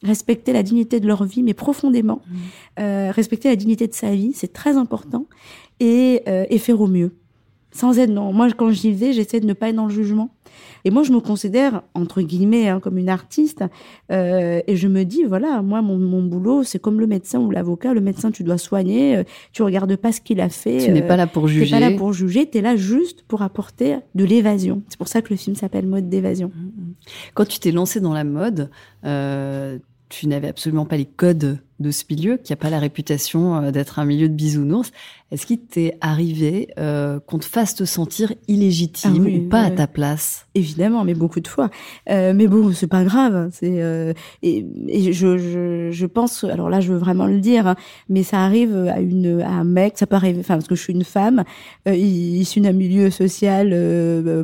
respecter 0.05 0.53
la 0.53 0.62
dignité 0.62 1.01
de 1.01 1.07
leur 1.07 1.25
vie, 1.25 1.43
mais 1.43 1.55
profondément. 1.55 2.21
Mmh. 2.27 2.35
Euh, 2.81 3.11
respecter 3.11 3.49
la 3.49 3.57
dignité 3.57 3.88
de 3.88 3.95
sa 3.95 4.11
vie, 4.14 4.33
c'est 4.35 4.53
très 4.53 4.77
important. 4.77 5.27
Et, 5.81 6.23
euh, 6.29 6.45
et 6.51 6.59
faire 6.59 6.81
au 6.81 6.87
mieux. 6.87 7.17
Sans 7.73 7.99
être 7.99 8.11
non. 8.11 8.33
Moi, 8.33 8.49
quand 8.53 8.71
j'y 8.71 8.93
vais, 8.93 9.12
j'essaie 9.12 9.40
de 9.40 9.47
ne 9.47 9.53
pas 9.53 9.71
être 9.71 9.75
dans 9.75 9.87
le 9.87 9.93
jugement. 9.93 10.31
Et 10.85 10.90
moi, 10.90 11.03
je 11.03 11.11
me 11.11 11.19
considère, 11.19 11.83
entre 11.95 12.23
guillemets, 12.23 12.69
hein, 12.69 12.79
comme 12.79 12.99
une 12.99 13.09
artiste. 13.09 13.64
Euh, 14.12 14.61
et 14.69 14.77
je 14.77 14.87
me 14.87 15.03
dis, 15.05 15.25
voilà, 15.25 15.61
moi, 15.61 15.83
mon, 15.83 15.99
mon 15.99 16.23
boulot, 16.23 16.62
c'est 16.62 16.79
comme 16.79 17.01
le 17.01 17.09
médecin 17.09 17.40
ou 17.40 17.51
l'avocat. 17.51 17.93
Le 17.93 18.01
médecin, 18.01 18.31
tu 18.31 18.45
dois 18.45 18.59
soigner. 18.59 19.25
Tu 19.53 19.64
regardes 19.64 19.97
pas 19.97 20.12
ce 20.12 20.21
qu'il 20.21 20.40
a 20.40 20.49
fait. 20.49 20.85
Tu 20.85 20.93
n'es 20.93 21.03
pas 21.03 21.17
là 21.17 21.27
pour 21.27 21.49
juger. 21.49 21.67
Tu 21.67 21.73
n'es 21.73 21.81
pas 21.81 21.90
là 21.90 21.97
pour 21.97 22.12
juger. 22.12 22.49
Tu 22.49 22.59
es 22.59 22.61
là 22.61 22.77
juste 22.77 23.25
pour 23.27 23.43
apporter 23.43 23.97
de 24.14 24.25
l'évasion. 24.25 24.85
C'est 24.88 24.99
pour 24.99 25.09
ça 25.09 25.21
que 25.21 25.31
le 25.31 25.37
film 25.37 25.57
s'appelle 25.57 25.88
Mode 25.88 26.09
d'évasion. 26.09 26.53
Mmh, 26.55 26.61
mmh. 26.61 26.95
Quand 27.35 27.47
tu 27.47 27.59
t'es 27.59 27.73
lancé 27.73 28.01
dans 28.01 28.14
la 28.14 28.23
mode, 28.23 28.71
tu 30.14 30.29
n'avais 30.29 30.48
absolument 30.48 30.87
pas 30.87 30.96
les 30.96 31.07
codes 31.07 31.59
de 31.81 31.90
ce 31.90 32.05
milieu, 32.09 32.37
qui 32.37 32.53
n'a 32.53 32.57
pas 32.57 32.70
la 32.70 32.79
réputation 32.79 33.57
euh, 33.57 33.70
d'être 33.72 33.98
un 33.98 34.05
milieu 34.05 34.29
de 34.29 34.35
bisounours. 34.35 34.92
Est-ce 35.35 35.46
qu'il 35.46 35.59
t'est 35.59 35.98
arrivé 36.00 36.68
euh, 36.79 37.18
qu'on 37.18 37.38
te 37.40 37.44
fasse 37.44 37.74
te 37.74 37.85
sentir 37.85 38.33
illégitime 38.46 39.27
ah 39.27 39.37
ou 39.37 39.48
pas 39.48 39.62
à 39.62 39.70
ta 39.72 39.88
place? 39.88 40.46
Évidemment, 40.55 41.03
mais 41.03 41.14
beaucoup 41.14 41.40
de 41.40 41.48
fois. 41.48 41.70
Euh, 42.09 42.33
mais 42.33 42.46
bon, 42.46 42.72
c'est 42.72 42.87
pas 42.87 43.03
grave. 43.03 43.48
C'est 43.50 43.83
euh, 43.83 44.12
et, 44.42 44.64
et 44.87 45.12
je, 45.12 45.37
je, 45.37 45.88
je, 45.90 46.07
pense. 46.07 46.44
Alors 46.44 46.70
là, 46.70 46.81
je 46.81 46.92
veux 46.92 46.98
vraiment 46.98 47.27
le 47.27 47.40
dire, 47.40 47.66
hein, 47.66 47.74
mais 48.09 48.22
ça 48.22 48.44
arrive 48.44 48.77
à 48.77 49.00
une 49.00 49.40
à 49.40 49.50
un 49.50 49.64
mec. 49.64 49.98
Ça 49.98 50.07
peut 50.07 50.14
arriver. 50.14 50.38
Enfin, 50.38 50.55
parce 50.55 50.68
que 50.68 50.77
je 50.77 50.83
suis 50.83 50.92
une 50.92 51.03
femme 51.03 51.42
issue 51.87 52.61
d'un 52.61 52.72
milieu 52.72 53.11
social 53.11 53.70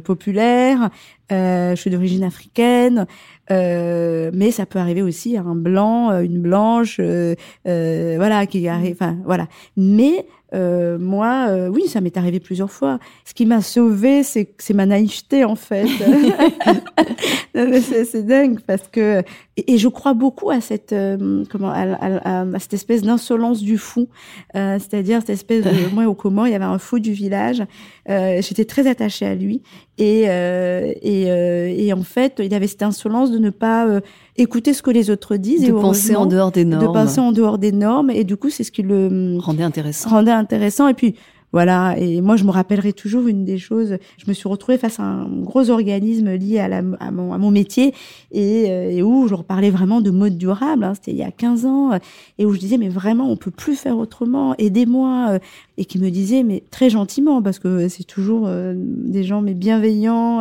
populaire. 0.03 0.91
je 1.31 1.77
suis 1.77 1.91
d'origine 1.91 2.25
africaine. 2.25 3.07
Euh, 3.51 4.31
mais 4.33 4.51
ça 4.51 4.67
peut 4.67 4.79
arriver 4.79 5.03
aussi 5.03 5.37
à 5.37 5.43
un 5.43 5.55
blanc, 5.55 6.21
une 6.21 6.41
blanche, 6.41 6.99
euh, 7.01 7.35
voilà, 7.65 8.47
qui 8.47 8.67
arrive. 8.69 8.93
Enfin, 8.93 9.19
voilà. 9.25 9.49
Mais 9.77 10.27
euh, 10.53 10.99
moi, 10.99 11.47
euh, 11.49 11.69
oui, 11.69 11.87
ça 11.87 12.01
m'est 12.01 12.17
arrivé 12.17 12.41
plusieurs 12.41 12.71
fois. 12.71 12.99
Ce 13.25 13.35
qui 13.35 13.47
m'a 13.47 13.63
sauvé, 13.63 14.23
c'est 14.23 14.55
c'est 14.59 14.75
ma 14.75 14.87
naïveté 14.87 15.45
en 15.45 15.55
fait. 15.55 15.87
c'est 17.55 18.27
dingue 18.27 18.61
parce 18.67 18.89
que 18.89 19.23
et, 19.57 19.79
je 19.79 19.89
crois 19.89 20.15
beaucoup 20.15 20.51
à 20.51 20.61
cette 20.61 20.93
euh, 20.93 21.45
comment 21.51 21.71
à, 21.71 21.83
à, 21.83 22.41
à, 22.41 22.59
cette 22.59 22.75
espèce 22.75 23.03
d'insolence 23.03 23.61
du 23.61 23.79
fou, 23.79 24.09
euh, 24.57 24.79
c'est-à-dire 24.79 25.21
cette 25.21 25.31
espèce 25.31 25.65
de 25.65 25.95
moi 25.95 26.07
au 26.07 26.15
comment 26.15 26.47
il 26.47 26.53
y 26.53 26.55
avait 26.55 26.65
un 26.65 26.79
fou 26.79 26.99
du 26.99 27.13
village. 27.13 27.63
J'étais 28.09 28.65
très 28.65 28.89
attachée 28.89 29.27
à 29.27 29.37
lui 29.37 29.63
et 29.99 30.23
et, 30.23 31.87
et 31.87 31.93
en 31.93 32.03
fait 32.03 32.41
il 32.45 32.53
avait 32.55 32.67
cette 32.67 32.83
insolence 32.83 33.31
de 33.31 33.39
ne 33.39 33.51
pas 33.51 34.01
écouter 34.41 34.73
ce 34.73 34.83
que 34.83 34.91
les 34.91 35.11
autres 35.11 35.37
disent 35.37 35.63
de 35.63 35.69
et 35.69 35.73
penser 35.73 36.17
en 36.17 36.27
dehors 36.27 36.53
des 36.53 36.65
normes. 36.65 36.87
de 36.87 36.93
penser 36.93 37.21
en 37.21 37.33
dehors 37.33 37.59
des 37.59 37.73
normes 37.73 38.11
et 38.11 38.25
du 38.25 38.37
coup 38.37 38.51
c'est 38.51 38.65
ce 38.65 38.73
qui 38.73 38.83
le 38.83 39.37
rendait 39.39 39.63
intéressant. 39.63 40.11
rendait 40.11 40.31
intéressant. 40.31 40.89
Et 40.89 40.95
puis 40.95 41.15
voilà, 41.53 41.97
et 41.99 42.21
moi 42.21 42.37
je 42.37 42.45
me 42.45 42.51
rappellerai 42.51 42.93
toujours 42.93 43.27
une 43.27 43.45
des 43.45 43.59
choses, 43.59 43.97
je 44.19 44.25
me 44.29 44.33
suis 44.33 44.49
retrouvée 44.49 44.79
face 44.79 45.01
à 45.01 45.03
un 45.03 45.27
gros 45.43 45.71
organisme 45.71 46.33
lié 46.33 46.61
à, 46.61 46.69
la, 46.69 46.79
à, 47.01 47.11
mon, 47.11 47.33
à 47.33 47.39
mon, 47.39 47.51
métier 47.51 47.93
et, 48.31 48.67
euh, 48.71 48.91
et, 48.91 49.03
où 49.03 49.27
je 49.27 49.35
reparlais 49.35 49.71
vraiment 49.71 50.01
de 50.01 50.13
mode 50.13 50.39
durable, 50.39 50.85
hein, 50.85 50.93
c'était 50.95 51.11
il 51.11 51.17
y 51.17 51.25
a 51.25 51.33
15 51.33 51.67
ans, 51.67 51.99
et 52.39 52.47
où 52.47 52.53
je 52.53 52.61
disais 52.61 52.79
mais 52.79 52.89
vraiment 52.89 53.29
on 53.29 53.37
peut 53.37 53.51
plus 53.51 53.75
faire 53.75 53.99
autrement, 53.99 54.55
aidez-moi, 54.59 55.27
euh, 55.31 55.39
et 55.81 55.87
qui 55.87 55.99
me 55.99 56.11
disait 56.11 56.43
mais 56.43 56.63
très 56.71 56.91
gentiment, 56.91 57.41
parce 57.41 57.59
que 57.59 57.89
c'est 57.89 58.05
toujours 58.05 58.45
euh, 58.47 58.75
des 58.77 59.25
gens 59.25 59.41
mais 59.41 59.55
bienveillants, 59.55 60.41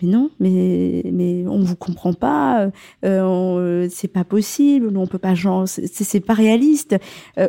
mais 0.00 0.08
non, 0.08 0.30
mais 0.38 1.02
mais 1.12 1.44
on 1.48 1.58
vous 1.58 1.74
comprend 1.74 2.12
pas, 2.12 2.70
euh, 3.04 3.88
c'est 3.90 4.06
pas 4.06 4.22
possible, 4.22 4.96
on 4.96 5.08
peut 5.08 5.18
pas, 5.18 5.34
c'est 5.66 6.20
pas 6.20 6.34
réaliste. 6.34 6.96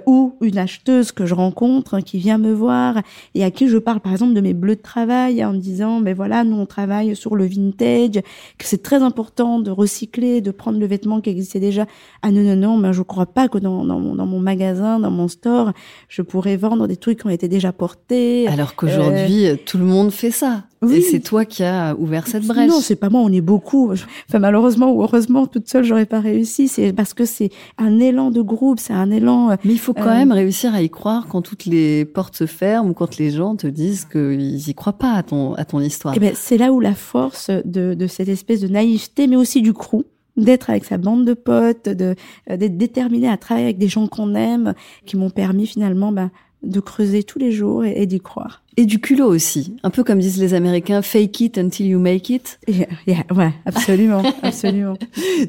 ou 0.07 0.35
une 0.41 0.57
acheteuse 0.57 1.11
que 1.11 1.27
je 1.27 1.35
rencontre 1.35 1.93
hein, 1.93 2.01
qui 2.01 2.17
vient 2.17 2.39
me 2.39 2.51
voir 2.51 3.03
et 3.35 3.43
à 3.43 3.51
qui 3.51 3.67
je 3.67 3.77
parle 3.77 3.99
par 3.99 4.13
exemple 4.13 4.33
de 4.33 4.41
mes 4.41 4.55
bleus 4.55 4.75
de 4.75 4.81
travail 4.81 5.45
en 5.45 5.53
disant, 5.53 5.99
mais 5.99 6.15
voilà, 6.15 6.43
nous 6.43 6.57
on 6.57 6.65
travaille 6.65 7.15
sur 7.15 7.35
le 7.35 7.45
vintage, 7.45 8.21
que 8.57 8.65
c'est 8.65 8.81
très 8.81 9.03
important 9.03 9.59
de 9.59 9.69
recycler, 9.69 10.41
de 10.41 10.49
prendre 10.49 10.79
le 10.79 10.87
vêtement 10.87 11.21
qui 11.21 11.29
existait 11.29 11.59
déjà. 11.59 11.85
Ah 12.23 12.31
non 12.31 12.41
non 12.41 12.55
non, 12.55 12.77
mais 12.77 12.93
je 12.93 13.03
crois 13.03 13.27
pas 13.27 13.47
que 13.47 13.59
dans 13.59 13.85
dans 13.85 13.99
mon, 13.99 14.39
magasin, 14.39 14.99
dans 14.99 15.11
mon 15.11 15.27
store, 15.27 15.73
je 16.09 16.21
pourrais 16.21 16.57
vendre 16.57 16.87
des 16.87 16.97
trucs 16.97 17.26
ont 17.27 17.31
été 17.31 17.47
déjà 17.47 17.71
portés. 17.71 18.47
Alors 18.47 18.75
qu'aujourd'hui, 18.75 19.45
tout 19.65 19.77
le 19.77 19.85
monde 19.85 20.11
fait 20.11 20.31
ça. 20.31 20.63
Et 20.89 21.01
c'est 21.01 21.19
toi 21.19 21.43
qui 21.45 21.63
as 21.63 21.95
ouvert 21.97 22.27
cette 22.27 22.45
brèche. 22.45 22.69
Non, 22.69 22.79
c'est 22.81 22.95
pas 22.95 23.09
moi, 23.09 23.21
on 23.21 23.31
est 23.31 23.41
beaucoup. 23.41 23.91
Enfin, 23.91 24.39
malheureusement 24.39 24.91
ou 24.91 25.01
heureusement, 25.01 25.47
toute 25.47 25.67
seule, 25.67 25.83
j'aurais 25.83 26.05
pas 26.05 26.19
réussi. 26.19 26.67
C'est 26.67 26.93
parce 26.93 27.13
que 27.13 27.25
c'est 27.25 27.49
un 27.77 27.99
élan 27.99 28.29
de 28.31 28.41
groupe, 28.41 28.79
c'est 28.79 28.93
un 28.93 29.09
élan. 29.09 29.51
Euh, 29.51 29.55
Mais 29.65 29.73
il 29.73 29.79
faut 29.79 29.93
quand 29.93 30.15
même 30.15 30.31
réussir 30.31 30.75
à 30.75 30.81
y 30.81 30.89
croire 30.89 31.27
quand 31.27 31.41
toutes 31.41 31.65
les 31.65 32.05
portes 32.05 32.35
se 32.35 32.45
ferment 32.45 32.91
ou 32.91 32.93
quand 32.93 33.17
les 33.17 33.31
gens 33.31 33.55
te 33.55 33.67
disent 33.67 34.05
qu'ils 34.05 34.69
y 34.69 34.73
croient 34.75 34.93
pas 34.93 35.13
à 35.13 35.23
ton, 35.23 35.53
à 35.55 35.65
ton 35.65 35.79
histoire. 35.79 36.13
Eh 36.15 36.19
ben, 36.19 36.33
c'est 36.35 36.57
là 36.57 36.71
où 36.71 36.79
la 36.79 36.93
force 36.93 37.49
de, 37.49 37.93
de 37.93 38.07
cette 38.07 38.29
espèce 38.29 38.61
de 38.61 38.67
naïveté, 38.67 39.27
mais 39.27 39.35
aussi 39.35 39.61
du 39.61 39.73
crew, 39.73 40.03
d'être 40.37 40.69
avec 40.69 40.85
sa 40.85 40.97
bande 40.97 41.25
de 41.25 41.33
potes, 41.33 41.89
de 41.89 42.15
d'être 42.47 42.77
déterminé 42.77 43.27
à 43.27 43.37
travailler 43.37 43.65
avec 43.65 43.79
des 43.79 43.87
gens 43.87 44.07
qu'on 44.07 44.35
aime, 44.35 44.73
qui 45.05 45.17
m'ont 45.17 45.31
permis 45.31 45.65
finalement 45.65 46.11
ben, 46.11 46.29
de 46.63 46.79
creuser 46.79 47.23
tous 47.23 47.39
les 47.39 47.51
jours 47.51 47.85
et, 47.85 48.05
d'y 48.05 48.19
croire. 48.19 48.63
Et 48.77 48.85
du 48.85 48.99
culot 48.99 49.27
aussi, 49.27 49.75
un 49.83 49.89
peu 49.89 50.03
comme 50.03 50.19
disent 50.19 50.39
les 50.39 50.53
Américains, 50.53 51.01
fake 51.01 51.41
it 51.41 51.57
until 51.57 51.87
you 51.87 51.99
make 51.99 52.29
it. 52.29 52.59
Yeah, 52.67 53.23
ouais, 53.33 53.53
absolument, 53.65 54.23
absolument. 54.41 54.97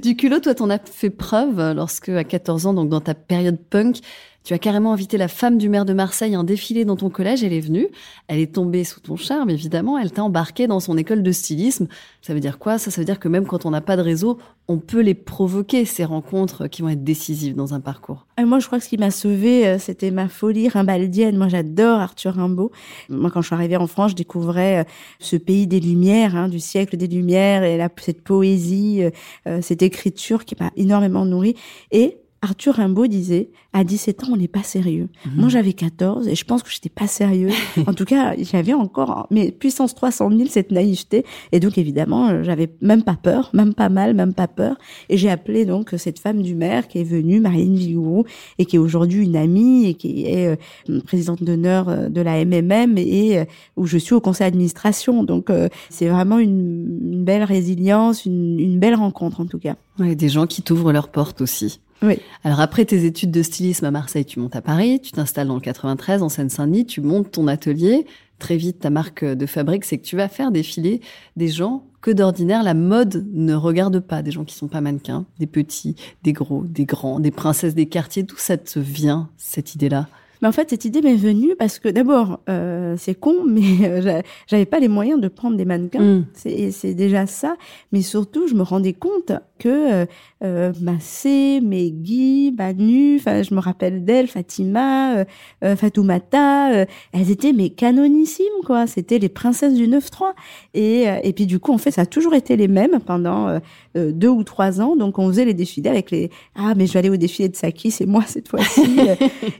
du 0.02 0.16
culot, 0.16 0.40
toi, 0.40 0.54
t'en 0.54 0.70
as 0.70 0.78
fait 0.78 1.10
preuve 1.10 1.74
lorsque, 1.74 2.08
à 2.10 2.24
14 2.24 2.66
ans, 2.66 2.74
donc 2.74 2.88
dans 2.88 3.00
ta 3.00 3.14
période 3.14 3.58
punk, 3.58 3.98
tu 4.44 4.54
as 4.54 4.58
carrément 4.58 4.94
invité 4.94 5.18
la 5.18 5.28
femme 5.28 5.58
du 5.58 5.68
maire 5.68 5.84
de 5.84 5.92
Marseille 5.92 6.34
à 6.34 6.38
un 6.38 6.44
défilé 6.44 6.84
dans 6.86 6.96
ton 6.96 7.10
collège. 7.10 7.44
Elle 7.44 7.52
est 7.52 7.60
venue. 7.60 7.88
Elle 8.28 8.38
est 8.38 8.54
tombée 8.54 8.84
sous 8.84 9.00
ton 9.00 9.16
charme, 9.16 9.50
évidemment. 9.50 9.98
Elle 9.98 10.10
t'a 10.10 10.24
embarqué 10.24 10.66
dans 10.66 10.80
son 10.80 10.96
école 10.96 11.22
de 11.22 11.32
stylisme. 11.32 11.86
Ça 12.22 12.32
veut 12.32 12.40
dire 12.40 12.58
quoi? 12.58 12.78
Ça, 12.78 12.90
ça 12.90 13.00
veut 13.00 13.04
dire 13.04 13.20
que 13.20 13.28
même 13.28 13.46
quand 13.46 13.66
on 13.66 13.70
n'a 13.70 13.82
pas 13.82 13.96
de 13.96 14.02
réseau, 14.02 14.38
on 14.66 14.78
peut 14.78 15.00
les 15.00 15.14
provoquer, 15.14 15.84
ces 15.84 16.04
rencontres 16.04 16.66
qui 16.66 16.82
vont 16.82 16.88
être 16.88 17.04
décisives 17.04 17.54
dans 17.56 17.74
un 17.74 17.80
parcours. 17.80 18.26
Et 18.38 18.44
moi, 18.44 18.58
je 18.58 18.66
crois 18.66 18.78
que 18.78 18.84
ce 18.84 18.88
qui 18.88 18.96
m'a 18.96 19.10
sauvée, 19.10 19.66
euh, 19.66 19.78
c'était 19.78 20.10
ma 20.10 20.28
folie 20.28 20.68
rimbaldienne. 20.68 21.36
Moi, 21.36 21.48
j'adore 21.48 22.00
Arthur 22.00 22.34
Rimbaud. 22.34 22.70
Moi, 23.10 23.30
quand 23.30 23.42
je 23.42 23.48
suis 23.48 23.54
arrivée 23.54 23.76
en 23.76 23.86
France, 23.86 24.12
je 24.12 24.16
découvrais 24.16 24.78
euh, 24.78 24.84
ce 25.20 25.36
pays 25.36 25.66
des 25.66 25.80
Lumières, 25.80 26.36
hein, 26.36 26.48
du 26.48 26.60
siècle 26.60 26.96
des 26.96 27.06
Lumières, 27.06 27.64
et 27.64 27.76
la, 27.76 27.88
cette 27.98 28.22
poésie, 28.22 29.02
euh, 29.46 29.60
cette 29.62 29.82
écriture 29.82 30.44
qui 30.44 30.54
m'a 30.58 30.70
énormément 30.76 31.24
nourrie. 31.24 31.54
Et 31.90 32.18
Arthur 32.40 32.74
Rimbaud 32.74 33.08
disait, 33.08 33.50
à 33.72 33.82
17 33.82 34.24
ans, 34.24 34.28
on 34.32 34.36
n'est 34.36 34.48
pas 34.48 34.62
sérieux. 34.62 35.08
Mhm. 35.26 35.32
Moi, 35.36 35.48
j'avais 35.48 35.72
14 35.72 36.28
et 36.28 36.36
je 36.36 36.44
pense 36.44 36.62
que 36.62 36.70
j'étais 36.70 36.88
pas 36.88 37.08
sérieux. 37.08 37.50
en 37.86 37.94
tout 37.94 38.04
cas, 38.04 38.34
j'avais 38.38 38.74
encore, 38.74 39.26
mais 39.30 39.50
puissance 39.50 39.94
300 39.94 40.30
000, 40.30 40.48
cette 40.48 40.70
naïveté. 40.70 41.24
Et 41.50 41.58
donc, 41.58 41.78
évidemment, 41.78 42.28
euh, 42.28 42.42
j'avais 42.44 42.70
même 42.80 43.02
pas 43.02 43.16
peur, 43.20 43.50
même 43.54 43.74
pas 43.74 43.88
mal, 43.88 44.14
même 44.14 44.34
pas 44.34 44.46
peur. 44.46 44.76
Et 45.08 45.16
j'ai 45.16 45.30
appelé 45.30 45.64
donc 45.64 45.94
cette 45.96 46.20
femme 46.20 46.42
du 46.42 46.54
maire 46.54 46.86
qui 46.86 47.00
est 47.00 47.04
venue, 47.04 47.40
Marine 47.40 47.74
Vigourou, 47.74 48.24
et 48.58 48.66
qui 48.66 48.76
est 48.76 48.80
aujourd'hui 48.80 49.24
une 49.24 49.36
amie 49.36 49.86
et 49.86 49.94
qui 49.94 50.26
est 50.26 50.56
euh, 50.88 51.00
présidente 51.00 51.42
d'honneur 51.42 51.88
euh, 51.88 52.08
de 52.08 52.20
la 52.20 52.44
MMM 52.44 52.98
et 52.98 53.44
où 53.76 53.86
je 53.86 53.98
suis 53.98 54.14
au 54.14 54.20
conseil 54.20 54.46
d'administration. 54.46 55.24
Donc, 55.24 55.50
c'est 55.90 56.08
vraiment 56.08 56.38
une, 56.38 57.00
une, 57.12 57.24
belle 57.24 57.42
résilience, 57.42 58.26
une, 58.26 58.58
une 58.58 58.78
belle 58.78 58.94
rencontre 58.94 59.40
en 59.40 59.46
tout 59.46 59.58
cas. 59.58 59.76
Ouais, 59.98 60.14
des 60.14 60.28
gens 60.28 60.46
qui 60.46 60.62
t'ouvrent 60.62 60.92
leurs 60.92 61.08
portes 61.08 61.40
aussi. 61.40 61.80
Oui. 62.02 62.18
Alors 62.44 62.60
après 62.60 62.84
tes 62.84 63.04
études 63.04 63.30
de 63.30 63.42
stylisme 63.42 63.84
à 63.84 63.90
Marseille, 63.90 64.24
tu 64.24 64.38
montes 64.38 64.56
à 64.56 64.62
Paris, 64.62 65.00
tu 65.00 65.12
t'installes 65.12 65.48
dans 65.48 65.54
le 65.54 65.60
93 65.60 66.22
en 66.22 66.28
Seine-Saint-Denis, 66.28 66.86
tu 66.86 67.00
montes 67.00 67.32
ton 67.32 67.48
atelier. 67.48 68.06
Très 68.38 68.56
vite, 68.56 68.80
ta 68.80 68.90
marque 68.90 69.24
de 69.24 69.46
fabrique, 69.46 69.84
c'est 69.84 69.98
que 69.98 70.04
tu 70.04 70.16
vas 70.16 70.28
faire 70.28 70.52
défiler 70.52 71.00
des 71.36 71.48
gens 71.48 71.84
que 72.00 72.10
d'ordinaire 72.12 72.62
la 72.62 72.74
mode 72.74 73.26
ne 73.32 73.54
regarde 73.54 73.98
pas, 73.98 74.22
des 74.22 74.30
gens 74.30 74.44
qui 74.44 74.54
sont 74.54 74.68
pas 74.68 74.80
mannequins, 74.80 75.26
des 75.40 75.46
petits, 75.46 75.96
des 76.22 76.32
gros, 76.32 76.62
des 76.62 76.84
grands, 76.84 77.18
des 77.18 77.32
princesses 77.32 77.74
des 77.74 77.86
quartiers. 77.86 78.22
D'où 78.22 78.36
ça 78.36 78.56
te 78.56 78.78
vient 78.78 79.28
cette 79.36 79.74
idée-là? 79.74 80.06
Mais 80.40 80.48
en 80.48 80.52
fait, 80.52 80.70
cette 80.70 80.84
idée 80.84 81.02
m'est 81.02 81.16
venue 81.16 81.56
parce 81.56 81.78
que 81.78 81.88
d'abord, 81.88 82.40
euh, 82.48 82.94
c'est 82.96 83.14
con, 83.14 83.34
mais 83.46 83.88
euh, 83.88 84.22
j'avais 84.46 84.66
pas 84.66 84.78
les 84.78 84.88
moyens 84.88 85.20
de 85.20 85.28
prendre 85.28 85.56
des 85.56 85.64
mannequins. 85.64 86.00
Mm. 86.00 86.26
C'est 86.34 86.94
déjà 86.94 87.26
ça. 87.26 87.56
Mais 87.92 88.02
surtout, 88.02 88.46
je 88.46 88.54
me 88.54 88.62
rendais 88.62 88.92
compte 88.92 89.32
que 89.58 90.06
euh, 90.42 90.70
euh 90.70 90.72
Massé, 90.80 91.60
Megui, 91.62 92.54
Manu, 92.56 93.16
enfin, 93.16 93.42
je 93.42 93.54
me 93.54 93.60
rappelle 93.60 94.04
d'elle, 94.04 94.26
Fatima, 94.28 95.16
euh, 95.16 95.24
euh 95.64 95.76
Fatoumata, 95.76 96.72
euh, 96.72 96.84
elles 97.12 97.30
étaient 97.30 97.52
mais 97.52 97.70
canonissimes, 97.70 98.46
quoi. 98.64 98.86
C'était 98.86 99.18
les 99.18 99.28
princesses 99.28 99.74
du 99.74 99.88
9-3. 99.88 100.32
Et, 100.74 101.04
et 101.22 101.32
puis 101.32 101.46
du 101.46 101.58
coup, 101.58 101.72
en 101.72 101.78
fait, 101.78 101.90
ça 101.90 102.02
a 102.02 102.06
toujours 102.06 102.34
été 102.34 102.56
les 102.56 102.68
mêmes 102.68 102.98
pendant 103.04 103.58
deux 103.94 104.28
ou 104.28 104.44
trois 104.44 104.80
ans. 104.80 104.96
Donc, 104.96 105.18
on 105.18 105.28
faisait 105.28 105.44
les 105.44 105.54
défilés 105.54 105.90
avec 105.90 106.10
les 106.10 106.30
ah, 106.54 106.74
mais 106.76 106.86
je 106.86 106.92
vais 106.92 107.00
aller 107.00 107.10
au 107.10 107.16
défilé 107.16 107.48
de 107.48 107.56
Saki, 107.56 107.90
c'est 107.90 108.06
moi 108.06 108.24
cette 108.26 108.48
fois-ci. 108.48 108.98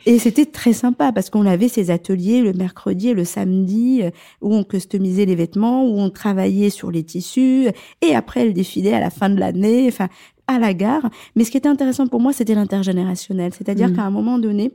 et 0.06 0.18
c'était 0.18 0.46
très 0.46 0.72
sympa 0.72 1.12
parce 1.12 1.30
qu'on 1.30 1.46
avait 1.46 1.68
ces 1.68 1.90
ateliers 1.90 2.40
le 2.40 2.52
mercredi 2.52 3.10
et 3.10 3.14
le 3.14 3.24
samedi 3.24 4.00
euh, 4.02 4.10
où 4.40 4.54
on 4.54 4.64
customisait 4.64 5.26
les 5.26 5.34
vêtements, 5.34 5.84
où 5.84 5.98
on 5.98 6.10
travaillait 6.10 6.70
sur 6.70 6.90
les 6.90 7.04
tissus 7.04 7.68
et 8.02 8.14
après 8.14 8.44
le 8.44 8.52
défilé 8.52 8.92
à 8.92 9.00
la 9.00 9.10
fin 9.10 9.30
de 9.30 9.38
l'année, 9.38 9.90
à 10.48 10.58
la 10.58 10.74
gare. 10.74 11.08
Mais 11.36 11.44
ce 11.44 11.50
qui 11.52 11.56
était 11.56 11.68
intéressant 11.68 12.08
pour 12.08 12.20
moi, 12.20 12.32
c'était 12.32 12.54
l'intergénérationnel. 12.54 13.52
C'est-à-dire 13.54 13.88
mmh. 13.88 13.96
qu'à 13.96 14.02
un 14.02 14.10
moment 14.10 14.38
donné, 14.38 14.72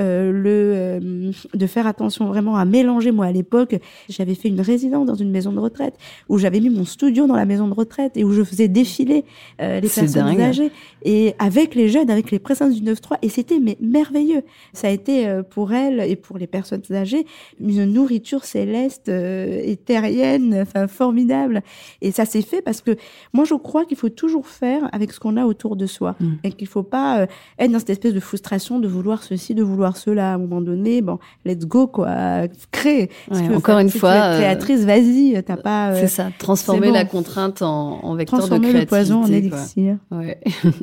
euh, 0.00 0.30
le 0.30 0.48
euh, 0.76 1.32
de 1.54 1.66
faire 1.66 1.88
attention 1.88 2.26
vraiment 2.26 2.56
à 2.56 2.64
mélanger. 2.64 3.10
Moi, 3.10 3.26
à 3.26 3.32
l'époque, 3.32 3.76
j'avais 4.08 4.36
fait 4.36 4.46
une 4.46 4.60
résidence 4.60 5.06
dans 5.06 5.16
une 5.16 5.32
maison 5.32 5.52
de 5.52 5.58
retraite 5.58 5.94
où 6.28 6.38
j'avais 6.38 6.60
mis 6.60 6.70
mon 6.70 6.84
studio 6.84 7.26
dans 7.26 7.34
la 7.34 7.44
maison 7.44 7.66
de 7.66 7.74
retraite 7.74 8.16
et 8.16 8.22
où 8.22 8.32
je 8.32 8.44
faisais 8.44 8.68
défiler 8.68 9.24
euh, 9.60 9.80
les 9.80 9.88
personnes 9.88 10.40
âgées 10.40 10.70
et 11.04 11.34
avec 11.40 11.74
les 11.74 11.88
jeunes, 11.88 12.10
avec 12.10 12.30
les 12.30 12.38
présences 12.38 12.74
du 12.74 12.88
9-3 12.88 13.16
et 13.22 13.28
c'était 13.28 13.58
mais 13.58 13.76
merveilleux. 13.80 14.42
Ça 14.72 14.86
a 14.86 14.90
été 14.90 15.40
pour 15.50 15.72
elles 15.72 16.00
et 16.08 16.14
pour 16.14 16.38
les 16.38 16.46
personnes 16.46 16.82
âgées 16.92 17.26
une 17.60 17.84
nourriture 17.84 18.44
céleste 18.44 19.08
et 19.08 19.76
terrienne, 19.84 20.54
enfin 20.62 20.86
formidable. 20.86 21.62
Et 22.02 22.12
ça 22.12 22.24
s'est 22.24 22.42
fait 22.42 22.62
parce 22.62 22.82
que 22.82 22.96
moi, 23.32 23.44
je 23.44 23.54
crois 23.54 23.84
qu'il 23.84 23.96
faut 23.96 24.08
toujours 24.08 24.46
faire 24.46 24.88
avec 24.92 25.12
ce 25.12 25.18
qu'on 25.18 25.36
a 25.36 25.44
autour 25.44 25.74
de 25.74 25.86
soi 25.86 26.14
mm. 26.20 26.32
et 26.44 26.52
qu'il 26.52 26.68
faut 26.68 26.82
pas 26.84 27.26
être 27.58 27.72
dans 27.72 27.78
cette 27.80 27.90
espèce 27.90 28.14
de 28.14 28.20
frustration 28.20 28.78
de 28.78 28.86
vouloir 28.86 29.22
ceci, 29.24 29.54
de 29.54 29.62
vouloir 29.62 29.87
cela 29.96 30.32
à 30.32 30.34
un 30.34 30.38
moment 30.38 30.60
donné, 30.60 31.02
bon, 31.02 31.18
let's 31.44 31.66
go 31.66 31.86
quoi, 31.86 32.46
crée. 32.70 33.10
encore 33.54 33.78
une 33.78 33.90
fois, 33.90 34.10
euh, 34.10 34.36
créatrice, 34.38 34.84
vas-y, 34.84 35.42
t'as 35.44 35.56
pas. 35.56 35.90
Euh, 35.90 35.96
c'est 36.00 36.08
ça, 36.08 36.30
transformer 36.38 36.90
la 36.90 37.04
contrainte 37.04 37.62
en, 37.62 38.04
en 38.04 38.14
vecteur 38.14 38.40
de 38.40 38.46
créativité. 38.46 38.80
le 38.80 38.86
poison 38.86 39.22
en 39.22 39.26
élixir. 39.26 39.96
Ouais. 40.10 40.40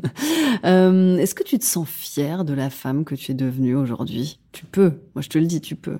euh, 0.66 1.18
Est-ce 1.18 1.36
que 1.36 1.44
tu 1.44 1.60
te 1.60 1.66
sens 1.66 1.88
fière 1.88 2.46
de 2.46 2.54
la 2.54 2.70
femme 2.70 3.06
que 3.06 3.16
tu 3.16 3.32
es 3.32 3.36
devenue 3.36 3.76
aujourd'hui? 3.76 4.40
Tu 4.52 4.66
peux. 4.66 4.94
Moi, 5.16 5.22
je 5.22 5.30
te 5.30 5.38
le 5.38 5.46
dis, 5.46 5.62
tu 5.62 5.76
peux. 5.76 5.98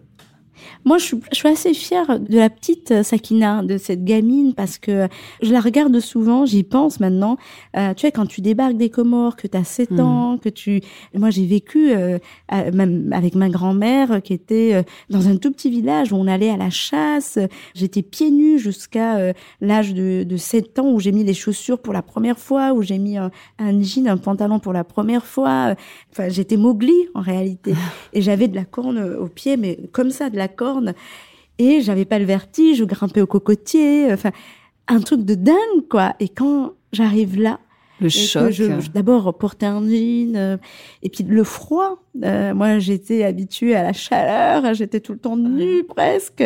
Moi, 0.84 0.98
je 0.98 1.16
suis, 1.32 1.48
assez 1.48 1.74
fière 1.74 2.20
de 2.20 2.38
la 2.38 2.50
petite 2.50 2.92
euh, 2.92 3.04
Sakina, 3.04 3.64
de 3.64 3.78
cette 3.78 4.04
gamine, 4.04 4.54
parce 4.54 4.78
que 4.78 5.08
je 5.42 5.52
la 5.52 5.60
regarde 5.60 6.00
souvent, 6.00 6.46
j'y 6.46 6.64
pense 6.64 7.00
maintenant. 7.00 7.38
Euh, 7.76 7.94
tu 7.94 8.02
vois, 8.02 8.12
quand 8.12 8.26
tu 8.26 8.42
débarques 8.42 8.78
des 8.78 8.90
Comores, 8.90 9.36
que 9.36 9.48
tu 9.48 9.58
as 9.58 9.64
7 9.64 9.92
hmm. 9.92 10.00
ans, 10.00 10.38
que 10.38 10.50
tu... 10.50 10.82
Moi, 11.14 11.30
j'ai 11.30 11.46
vécu 11.46 11.92
euh, 11.92 12.20
même 12.50 13.12
avec 13.14 13.36
ma 13.36 13.50
grand-mère 13.50 14.22
qui 14.22 14.34
était 14.34 14.84
dans 15.10 15.28
un 15.28 15.38
tout 15.38 15.52
petit 15.52 15.70
village 15.70 16.12
où 16.12 16.16
on 16.16 16.28
allait 16.28 16.50
à 16.50 16.58
la 16.58 16.70
chasse. 16.70 17.40
J'étais 17.74 18.02
pieds 18.02 18.32
nus 18.32 18.60
jusqu'à 18.60 19.34
l'âge 19.62 19.94
de, 19.94 20.24
de 20.24 20.38
7 20.38 20.80
ans 20.80 20.92
où 20.92 21.00
j'ai 21.00 21.12
mis 21.12 21.24
les 21.24 21.34
chaussures 21.34 21.80
pour 21.80 21.94
la 21.94 22.02
première 22.02 22.40
fois, 22.40 22.74
où 22.74 22.82
j'ai 22.82 22.98
mis 22.98 23.18
un, 23.18 23.32
un 23.60 23.82
jean, 23.82 24.08
un 24.08 24.18
pantalon 24.18 24.60
pour 24.60 24.74
la 24.74 24.84
première 24.84 25.26
fois. 25.26 25.76
Enfin, 26.12 26.30
j'étais 26.30 26.58
Mowgli 26.58 26.94
en 27.14 27.22
réalité. 27.22 27.74
Et 28.14 28.22
j'avais 28.22 28.48
de 28.48 28.56
la 28.56 28.66
corne 28.66 29.00
aux 29.00 29.28
pieds, 29.28 29.58
mais 29.58 29.80
comme 29.92 30.12
ça, 30.12 30.30
de 30.30 30.38
la 30.38 30.48
corne. 30.56 30.94
Et 31.58 31.82
j'avais 31.82 32.06
pas 32.06 32.20
le 32.20 32.26
vertige, 32.26 32.78
je 32.78 32.84
grimpais 32.84 33.22
au 33.22 33.28
cocotier. 33.28 34.12
Enfin, 34.12 34.32
un 34.88 35.00
truc 35.00 35.24
de 35.24 35.36
dingue, 35.36 35.88
quoi. 35.90 36.16
Et 36.20 36.30
quand 36.30 36.74
j'arrive 36.92 37.40
là, 37.40 37.60
le 38.02 38.10
choc. 38.10 38.54
D'abord 38.94 39.38
porter 39.38 39.66
un 39.66 39.82
jean, 39.88 40.36
euh, 40.36 40.58
et 41.02 41.10
puis 41.10 41.24
le 41.24 41.44
froid. 41.44 42.04
Euh, 42.24 42.54
moi, 42.54 42.80
j'étais 42.80 43.24
habituée 43.24 43.76
à 43.76 43.84
la 43.84 43.94
chaleur, 43.94 44.74
j'étais 44.74 45.00
tout 45.00 45.14
le 45.14 45.20
temps 45.20 45.38
nue 45.38 45.84
presque. 45.84 46.44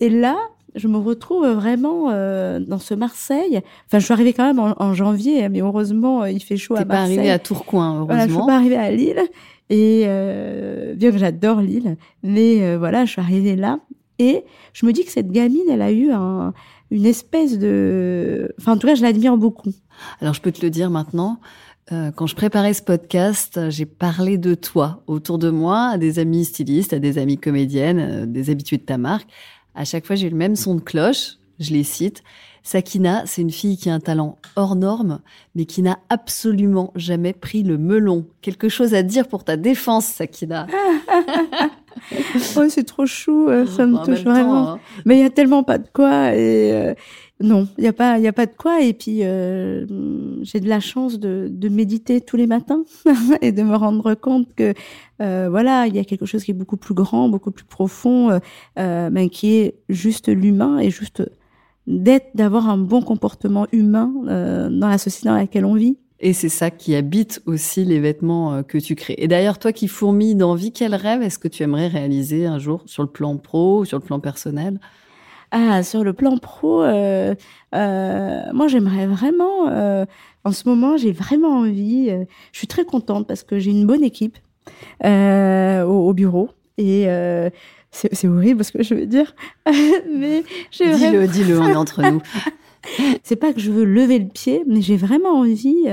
Et 0.00 0.08
là, 0.08 0.36
je 0.74 0.88
me 0.88 0.98
retrouve 0.98 1.46
vraiment 1.48 2.10
euh, 2.10 2.60
dans 2.60 2.78
ce 2.78 2.94
Marseille. 2.94 3.60
Enfin, 3.86 3.98
je 3.98 4.04
suis 4.04 4.12
arrivée 4.12 4.32
quand 4.32 4.46
même 4.46 4.74
en, 4.78 4.94
janvier, 4.94 5.44
hein, 5.44 5.48
mais 5.50 5.60
heureusement, 5.60 6.24
il 6.24 6.42
fait 6.42 6.56
chaud 6.56 6.74
à 6.74 6.84
Marseille. 6.84 6.88
pas 6.88 7.02
arrivée 7.02 7.30
à 7.30 7.38
Tourcoing, 7.38 7.98
heureusement. 7.98 8.06
Voilà, 8.06 8.26
je 8.26 8.32
suis 8.32 8.46
pas 8.46 8.56
arrivée 8.56 8.76
à 8.76 8.90
Lille. 8.90 9.22
Et 9.68 10.04
euh, 10.06 10.94
bien 10.94 11.10
que 11.10 11.18
j'adore 11.18 11.60
Lille, 11.60 11.96
mais 12.22 12.62
euh, 12.62 12.78
voilà, 12.78 13.04
je 13.04 13.12
suis 13.12 13.20
arrivée 13.20 13.56
là 13.56 13.80
et 14.18 14.44
je 14.72 14.86
me 14.86 14.92
dis 14.92 15.04
que 15.04 15.10
cette 15.10 15.30
gamine, 15.30 15.64
elle 15.70 15.82
a 15.82 15.90
eu 15.90 16.10
un, 16.10 16.54
une 16.90 17.06
espèce 17.06 17.58
de... 17.58 18.54
Enfin, 18.58 18.72
en 18.72 18.76
tout 18.78 18.86
cas, 18.86 18.94
je 18.94 19.02
l'admire 19.02 19.36
beaucoup. 19.36 19.72
Alors, 20.20 20.34
je 20.34 20.40
peux 20.40 20.52
te 20.52 20.62
le 20.62 20.70
dire 20.70 20.90
maintenant. 20.90 21.40
Euh, 21.92 22.10
quand 22.10 22.26
je 22.26 22.34
préparais 22.34 22.74
ce 22.74 22.82
podcast, 22.82 23.70
j'ai 23.70 23.86
parlé 23.86 24.38
de 24.38 24.54
toi 24.54 25.02
autour 25.06 25.38
de 25.38 25.50
moi, 25.50 25.90
à 25.90 25.98
des 25.98 26.18
amis 26.18 26.44
stylistes, 26.44 26.92
à 26.92 26.98
des 26.98 27.18
amis 27.18 27.38
comédiennes, 27.38 27.98
euh, 27.98 28.26
des 28.26 28.50
habitués 28.50 28.78
de 28.78 28.82
ta 28.82 28.98
marque. 28.98 29.28
À 29.74 29.84
chaque 29.84 30.06
fois, 30.06 30.16
j'ai 30.16 30.26
eu 30.26 30.30
le 30.30 30.36
même 30.36 30.56
son 30.56 30.74
de 30.74 30.80
cloche. 30.80 31.34
Je 31.58 31.72
les 31.72 31.84
cite. 31.84 32.22
Sakina, 32.66 33.22
c'est 33.26 33.42
une 33.42 33.50
fille 33.50 33.76
qui 33.76 33.88
a 33.88 33.94
un 33.94 34.00
talent 34.00 34.38
hors 34.56 34.76
norme, 34.76 35.20
mais 35.54 35.66
qui 35.66 35.82
n'a 35.82 35.98
absolument 36.08 36.92
jamais 36.96 37.32
pris 37.32 37.62
le 37.62 37.78
melon. 37.78 38.26
Quelque 38.42 38.68
chose 38.68 38.92
à 38.92 39.02
dire 39.02 39.28
pour 39.28 39.44
ta 39.44 39.56
défense, 39.56 40.06
Sakina. 40.06 40.66
oh, 42.56 42.64
c'est 42.68 42.84
trop 42.84 43.06
chou, 43.06 43.48
euh, 43.48 43.66
ça 43.66 43.86
me 43.86 44.04
touche 44.04 44.24
vraiment. 44.24 44.72
Hein. 44.72 44.80
Mais 45.04 45.18
il 45.18 45.22
y 45.22 45.26
a 45.26 45.30
tellement 45.30 45.62
pas 45.62 45.78
de 45.78 45.86
quoi 45.92 46.34
et 46.34 46.94
non, 47.38 47.68
il 47.76 47.84
y 47.84 47.86
a 47.86 47.92
pas, 47.92 48.18
il 48.18 48.24
y 48.24 48.28
a 48.28 48.32
pas 48.32 48.46
de 48.46 48.54
quoi. 48.56 48.80
Et 48.80 48.94
puis 48.94 49.18
euh, 49.22 49.84
j'ai 50.42 50.60
de 50.60 50.68
la 50.68 50.80
chance 50.80 51.18
de, 51.18 51.48
de, 51.50 51.68
méditer 51.68 52.22
tous 52.22 52.36
les 52.36 52.46
matins 52.46 52.84
et 53.42 53.52
de 53.52 53.62
me 53.62 53.76
rendre 53.76 54.14
compte 54.14 54.48
que 54.54 54.72
euh, 55.20 55.48
voilà, 55.50 55.86
il 55.86 55.94
y 55.94 55.98
a 55.98 56.04
quelque 56.04 56.24
chose 56.24 56.44
qui 56.44 56.52
est 56.52 56.54
beaucoup 56.54 56.78
plus 56.78 56.94
grand, 56.94 57.28
beaucoup 57.28 57.50
plus 57.50 57.66
profond, 57.66 58.30
euh, 58.30 58.38
euh 58.78 59.10
ben, 59.10 59.28
qui 59.28 59.56
est 59.56 59.74
juste 59.90 60.28
l'humain 60.28 60.78
et 60.78 60.90
juste 60.90 61.22
d'être, 61.86 62.28
d'avoir 62.34 62.68
un 62.68 62.78
bon 62.78 63.02
comportement 63.02 63.66
humain 63.72 64.12
euh, 64.28 64.68
dans 64.70 64.88
la 64.88 64.98
société 64.98 65.28
dans 65.28 65.36
laquelle 65.36 65.64
on 65.64 65.74
vit. 65.74 65.98
Et 66.18 66.32
c'est 66.32 66.48
ça 66.48 66.70
qui 66.70 66.94
habite 66.94 67.42
aussi 67.44 67.84
les 67.84 68.00
vêtements 68.00 68.54
euh, 68.54 68.62
que 68.62 68.78
tu 68.78 68.94
crées. 68.94 69.16
Et 69.18 69.28
d'ailleurs, 69.28 69.58
toi 69.58 69.72
qui 69.72 69.86
fourmilles 69.86 70.34
d'envie, 70.34 70.72
quel 70.72 70.94
rêve 70.94 71.22
est-ce 71.22 71.38
que 71.38 71.48
tu 71.48 71.62
aimerais 71.62 71.88
réaliser 71.88 72.46
un 72.46 72.58
jour 72.58 72.82
sur 72.86 73.02
le 73.02 73.08
plan 73.08 73.36
pro 73.36 73.80
ou 73.80 73.84
sur 73.84 73.98
le 73.98 74.04
plan 74.04 74.18
personnel? 74.18 74.80
Ah, 75.52 75.82
sur 75.82 76.02
le 76.02 76.12
plan 76.12 76.38
pro, 76.38 76.82
euh, 76.82 77.34
euh, 77.74 78.42
moi 78.52 78.66
j'aimerais 78.66 79.06
vraiment, 79.06 79.68
euh, 79.68 80.04
en 80.44 80.50
ce 80.52 80.68
moment 80.68 80.96
j'ai 80.96 81.12
vraiment 81.12 81.60
envie, 81.60 82.10
je 82.52 82.58
suis 82.58 82.66
très 82.66 82.84
contente 82.84 83.28
parce 83.28 83.44
que 83.44 83.58
j'ai 83.58 83.70
une 83.70 83.86
bonne 83.86 84.02
équipe 84.02 84.38
au, 85.04 85.06
au, 85.06 86.12
bureau 86.14 86.50
et 86.78 87.06
c'est 88.12 88.28
horrible 88.28 88.64
ce 88.64 88.72
que 88.72 88.82
je 88.82 88.94
veux 88.94 89.06
dire, 89.06 89.34
mais 89.66 90.44
j'ai 90.70 90.94
Dis-le, 90.94 91.26
dis-le, 91.26 91.60
on 91.60 91.68
est 91.68 91.76
entre 91.76 92.02
nous. 92.02 92.22
c'est 93.22 93.36
pas 93.36 93.52
que 93.52 93.60
je 93.60 93.70
veux 93.70 93.84
lever 93.84 94.18
le 94.18 94.28
pied, 94.28 94.64
mais 94.66 94.82
j'ai 94.82 94.96
vraiment 94.96 95.40
envie. 95.40 95.84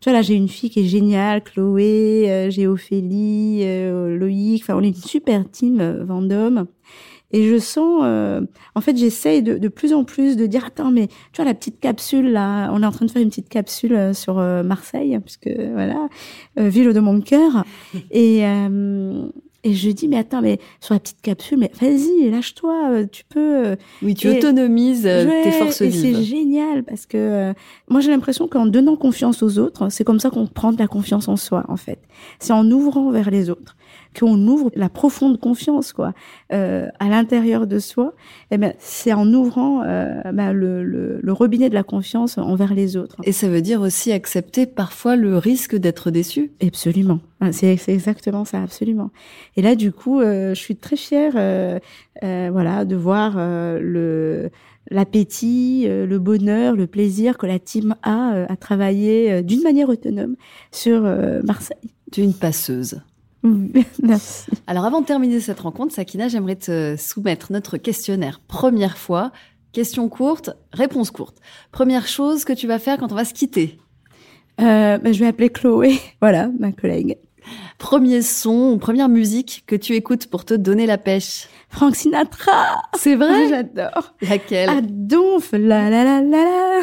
tu 0.00 0.10
vois 0.10 0.12
là, 0.12 0.22
j'ai 0.22 0.34
une 0.34 0.48
fille 0.48 0.70
qui 0.70 0.80
est 0.80 0.88
géniale, 0.88 1.42
Chloé, 1.42 2.48
j'ai 2.50 2.66
Ophélie, 2.66 3.64
Loïc, 4.16 4.62
enfin 4.62 4.74
on 4.76 4.82
est 4.82 4.88
une 4.88 4.94
super 4.94 5.48
team 5.50 6.02
Vendôme. 6.04 6.66
Et 7.34 7.48
je 7.48 7.58
sens, 7.58 8.02
euh, 8.04 8.42
en 8.76 8.80
fait, 8.80 8.96
j'essaye 8.96 9.42
de, 9.42 9.58
de, 9.58 9.66
plus 9.66 9.92
en 9.92 10.04
plus 10.04 10.36
de 10.36 10.46
dire, 10.46 10.64
attends, 10.66 10.92
mais 10.92 11.08
tu 11.08 11.36
vois 11.36 11.44
la 11.44 11.54
petite 11.54 11.80
capsule 11.80 12.30
là, 12.30 12.70
on 12.72 12.80
est 12.80 12.86
en 12.86 12.92
train 12.92 13.06
de 13.06 13.10
faire 13.10 13.22
une 13.22 13.28
petite 13.28 13.48
capsule 13.48 13.94
euh, 13.94 14.12
sur 14.12 14.38
euh, 14.38 14.62
Marseille, 14.62 15.18
puisque 15.18 15.50
voilà, 15.72 16.08
ville 16.56 16.92
de 16.92 17.00
mon 17.00 17.20
cœur. 17.20 17.64
Et 18.12 18.44
et 19.64 19.74
je 19.74 19.90
dis, 19.90 20.08
mais 20.08 20.18
attends, 20.18 20.42
mais 20.42 20.60
sur 20.80 20.94
la 20.94 21.00
petite 21.00 21.20
capsule, 21.22 21.58
mais 21.58 21.70
vas-y, 21.80 22.30
lâche-toi, 22.30 23.04
tu 23.10 23.24
peux. 23.28 23.76
Oui, 24.02 24.14
tu 24.14 24.28
autonomises 24.28 25.02
tes 25.02 25.50
forces 25.52 25.80
et 25.80 25.88
vives. 25.88 26.00
C'est 26.00 26.22
génial 26.22 26.84
parce 26.84 27.06
que 27.06 27.52
moi 27.88 28.00
j'ai 28.00 28.10
l'impression 28.10 28.46
qu'en 28.46 28.66
donnant 28.66 28.96
confiance 28.96 29.42
aux 29.42 29.58
autres, 29.58 29.88
c'est 29.88 30.04
comme 30.04 30.20
ça 30.20 30.30
qu'on 30.30 30.46
prend 30.46 30.72
de 30.72 30.78
la 30.78 30.86
confiance 30.86 31.28
en 31.28 31.36
soi, 31.36 31.64
en 31.68 31.76
fait. 31.76 31.98
C'est 32.38 32.52
en 32.52 32.70
ouvrant 32.70 33.10
vers 33.10 33.30
les 33.30 33.50
autres 33.50 33.76
qu'on 34.18 34.38
ouvre 34.46 34.70
la 34.74 34.88
profonde 34.88 35.40
confiance 35.40 35.92
quoi 35.92 36.12
euh, 36.52 36.88
à 36.98 37.08
l'intérieur 37.08 37.66
de 37.66 37.78
soi. 37.78 38.14
Et 38.50 38.54
eh 38.54 38.58
ben 38.58 38.74
c'est 38.78 39.12
en 39.12 39.32
ouvrant 39.32 39.82
euh, 39.82 40.20
ben, 40.32 40.52
le, 40.52 40.84
le, 40.84 41.20
le, 41.22 41.32
robinet 41.32 41.68
de 41.68 41.74
la 41.74 41.82
confiance 41.82 42.38
envers 42.38 42.74
les 42.74 42.96
autres. 42.96 43.16
Et 43.24 43.32
ça 43.32 43.48
veut 43.48 43.62
dire 43.62 43.80
aussi 43.80 44.12
accepter 44.12 44.66
parfois 44.66 45.16
le 45.16 45.38
risque 45.38 45.76
d'être 45.76 46.10
déçu. 46.10 46.52
Absolument. 46.62 47.20
Ah, 47.44 47.52
c'est 47.52 47.76
exactement 47.88 48.44
ça, 48.44 48.62
absolument. 48.62 49.10
Et 49.56 49.62
là, 49.62 49.74
du 49.74 49.92
coup, 49.92 50.20
euh, 50.20 50.54
je 50.54 50.60
suis 50.60 50.76
très 50.76 50.96
fière, 50.96 51.34
euh, 51.36 51.78
euh, 52.22 52.48
voilà, 52.50 52.84
de 52.86 52.96
voir 52.96 53.34
euh, 53.36 53.78
le 53.80 54.50
l'appétit, 54.90 55.86
le 55.88 56.18
bonheur, 56.18 56.76
le 56.76 56.86
plaisir 56.86 57.38
que 57.38 57.46
la 57.46 57.58
team 57.58 57.94
a 58.02 58.44
à 58.50 58.56
travailler 58.56 59.42
d'une 59.42 59.62
manière 59.62 59.88
autonome 59.88 60.36
sur 60.72 61.00
Marseille. 61.42 61.94
Tu 62.12 62.20
es 62.20 62.24
une 62.24 62.34
passeuse. 62.34 63.00
Merci. 64.02 64.50
Alors 64.66 64.84
avant 64.86 65.02
de 65.02 65.06
terminer 65.06 65.40
cette 65.40 65.60
rencontre, 65.60 65.94
Sakina, 65.94 66.28
j'aimerais 66.28 66.56
te 66.56 66.96
soumettre 66.96 67.52
notre 67.52 67.76
questionnaire. 67.76 68.40
Première 68.46 68.96
fois, 68.96 69.32
question 69.72 70.08
courte, 70.08 70.50
réponse 70.72 71.10
courte. 71.10 71.38
Première 71.70 72.06
chose 72.06 72.44
que 72.44 72.54
tu 72.54 72.66
vas 72.66 72.78
faire 72.78 72.98
quand 72.98 73.12
on 73.12 73.16
va 73.16 73.26
se 73.26 73.34
quitter 73.34 73.78
euh, 74.60 74.98
ben, 74.98 75.12
Je 75.12 75.20
vais 75.20 75.26
appeler 75.26 75.50
Chloé, 75.50 75.98
voilà, 76.20 76.48
ma 76.58 76.72
collègue. 76.72 77.18
Premier 77.76 78.22
son, 78.22 78.78
première 78.78 79.10
musique 79.10 79.64
que 79.66 79.76
tu 79.76 79.92
écoutes 79.92 80.28
pour 80.28 80.46
te 80.46 80.54
donner 80.54 80.86
la 80.86 80.96
pêche 80.96 81.48
Frank 81.68 81.94
Sinatra 81.94 82.80
C'est 82.96 83.16
vrai 83.16 83.50
J'adore 83.50 84.14
Laquelle 84.22 84.70
Ah 84.70 84.80
donf, 84.80 85.52
la 85.52 85.90
la 85.90 86.04
la 86.04 86.22
la 86.22 86.44
la 86.44 86.80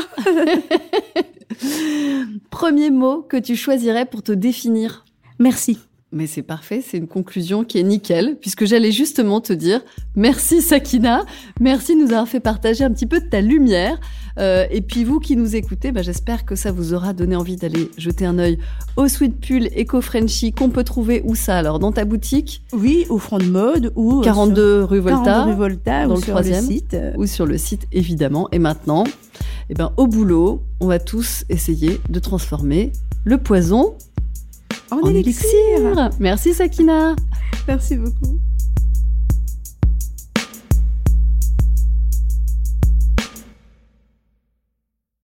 Premier 2.52 2.92
mot 2.92 3.24
que 3.24 3.38
tu 3.38 3.56
choisirais 3.56 4.06
pour 4.06 4.22
te 4.22 4.32
définir 4.32 5.04
Merci. 5.40 5.80
Mais 6.14 6.28
c'est 6.28 6.42
parfait, 6.42 6.84
c'est 6.86 6.98
une 6.98 7.08
conclusion 7.08 7.64
qui 7.64 7.80
est 7.80 7.84
nickel, 7.84 8.36
puisque 8.42 8.66
j'allais 8.66 8.92
justement 8.92 9.40
te 9.40 9.54
dire 9.54 9.80
merci 10.18 10.62
Sakina, 10.62 11.26
merci 11.62 11.96
de 11.96 12.02
nous 12.02 12.12
avoir 12.12 12.28
fait 12.28 12.42
partager 12.42 12.84
un 12.84 12.92
petit 12.92 13.06
peu 13.06 13.22
de 13.22 13.26
ta 13.28 13.40
lumière. 13.40 13.98
Euh, 14.38 14.66
et 14.72 14.82
puis 14.82 15.06
vous 15.06 15.20
qui 15.20 15.38
nous 15.38 15.56
écoutez, 15.56 15.94
bah, 15.94 16.02
j'espère 16.02 16.44
que 16.44 16.56
ça 16.56 16.74
vous 16.74 16.94
aura 16.94 17.14
donné 17.14 17.38
envie 17.38 17.56
d'aller 17.56 17.90
jeter 17.98 18.26
un 18.26 18.40
œil 18.40 18.58
au 18.98 19.08
sweet 19.08 19.40
pull 19.40 19.70
Eco 19.78 20.02
Frenchy 20.02 20.52
qu'on 20.52 20.70
peut 20.70 20.84
trouver 20.84 21.22
où 21.24 21.36
ça 21.36 21.58
alors 21.58 21.80
dans 21.80 21.94
ta 21.94 22.04
boutique? 22.04 22.62
Oui, 22.74 23.06
au 23.10 23.18
front 23.18 23.38
de 23.38 23.46
mode 23.46 23.94
ou 23.96 24.20
42 24.20 24.62
euh, 24.62 24.86
rue 24.86 25.00
Volta, 25.00 25.24
42 25.24 25.52
rue 25.52 25.58
Volta 25.58 26.08
dans 26.08 26.14
ou 26.14 26.16
le 26.16 26.22
sur 26.22 26.34
troisième, 26.34 26.66
le 26.66 26.72
site 26.72 26.98
ou 27.16 27.26
sur 27.26 27.46
le 27.46 27.58
site 27.58 27.88
évidemment. 27.94 28.50
Et 28.52 28.60
maintenant, 28.60 29.06
eh 29.70 29.76
ben 29.76 29.94
au 29.96 30.08
boulot, 30.08 30.62
on 30.82 30.88
va 30.88 31.00
tous 31.00 31.46
essayer 31.48 32.02
de 32.10 32.20
transformer 32.20 32.92
le 33.24 33.38
poison 33.38 33.96
en, 34.92 34.98
en 35.00 35.10
élixir. 35.10 35.50
élixir. 35.78 36.10
Merci 36.20 36.54
Sakina. 36.54 37.16
Merci 37.68 37.98
beaucoup. 37.98 38.40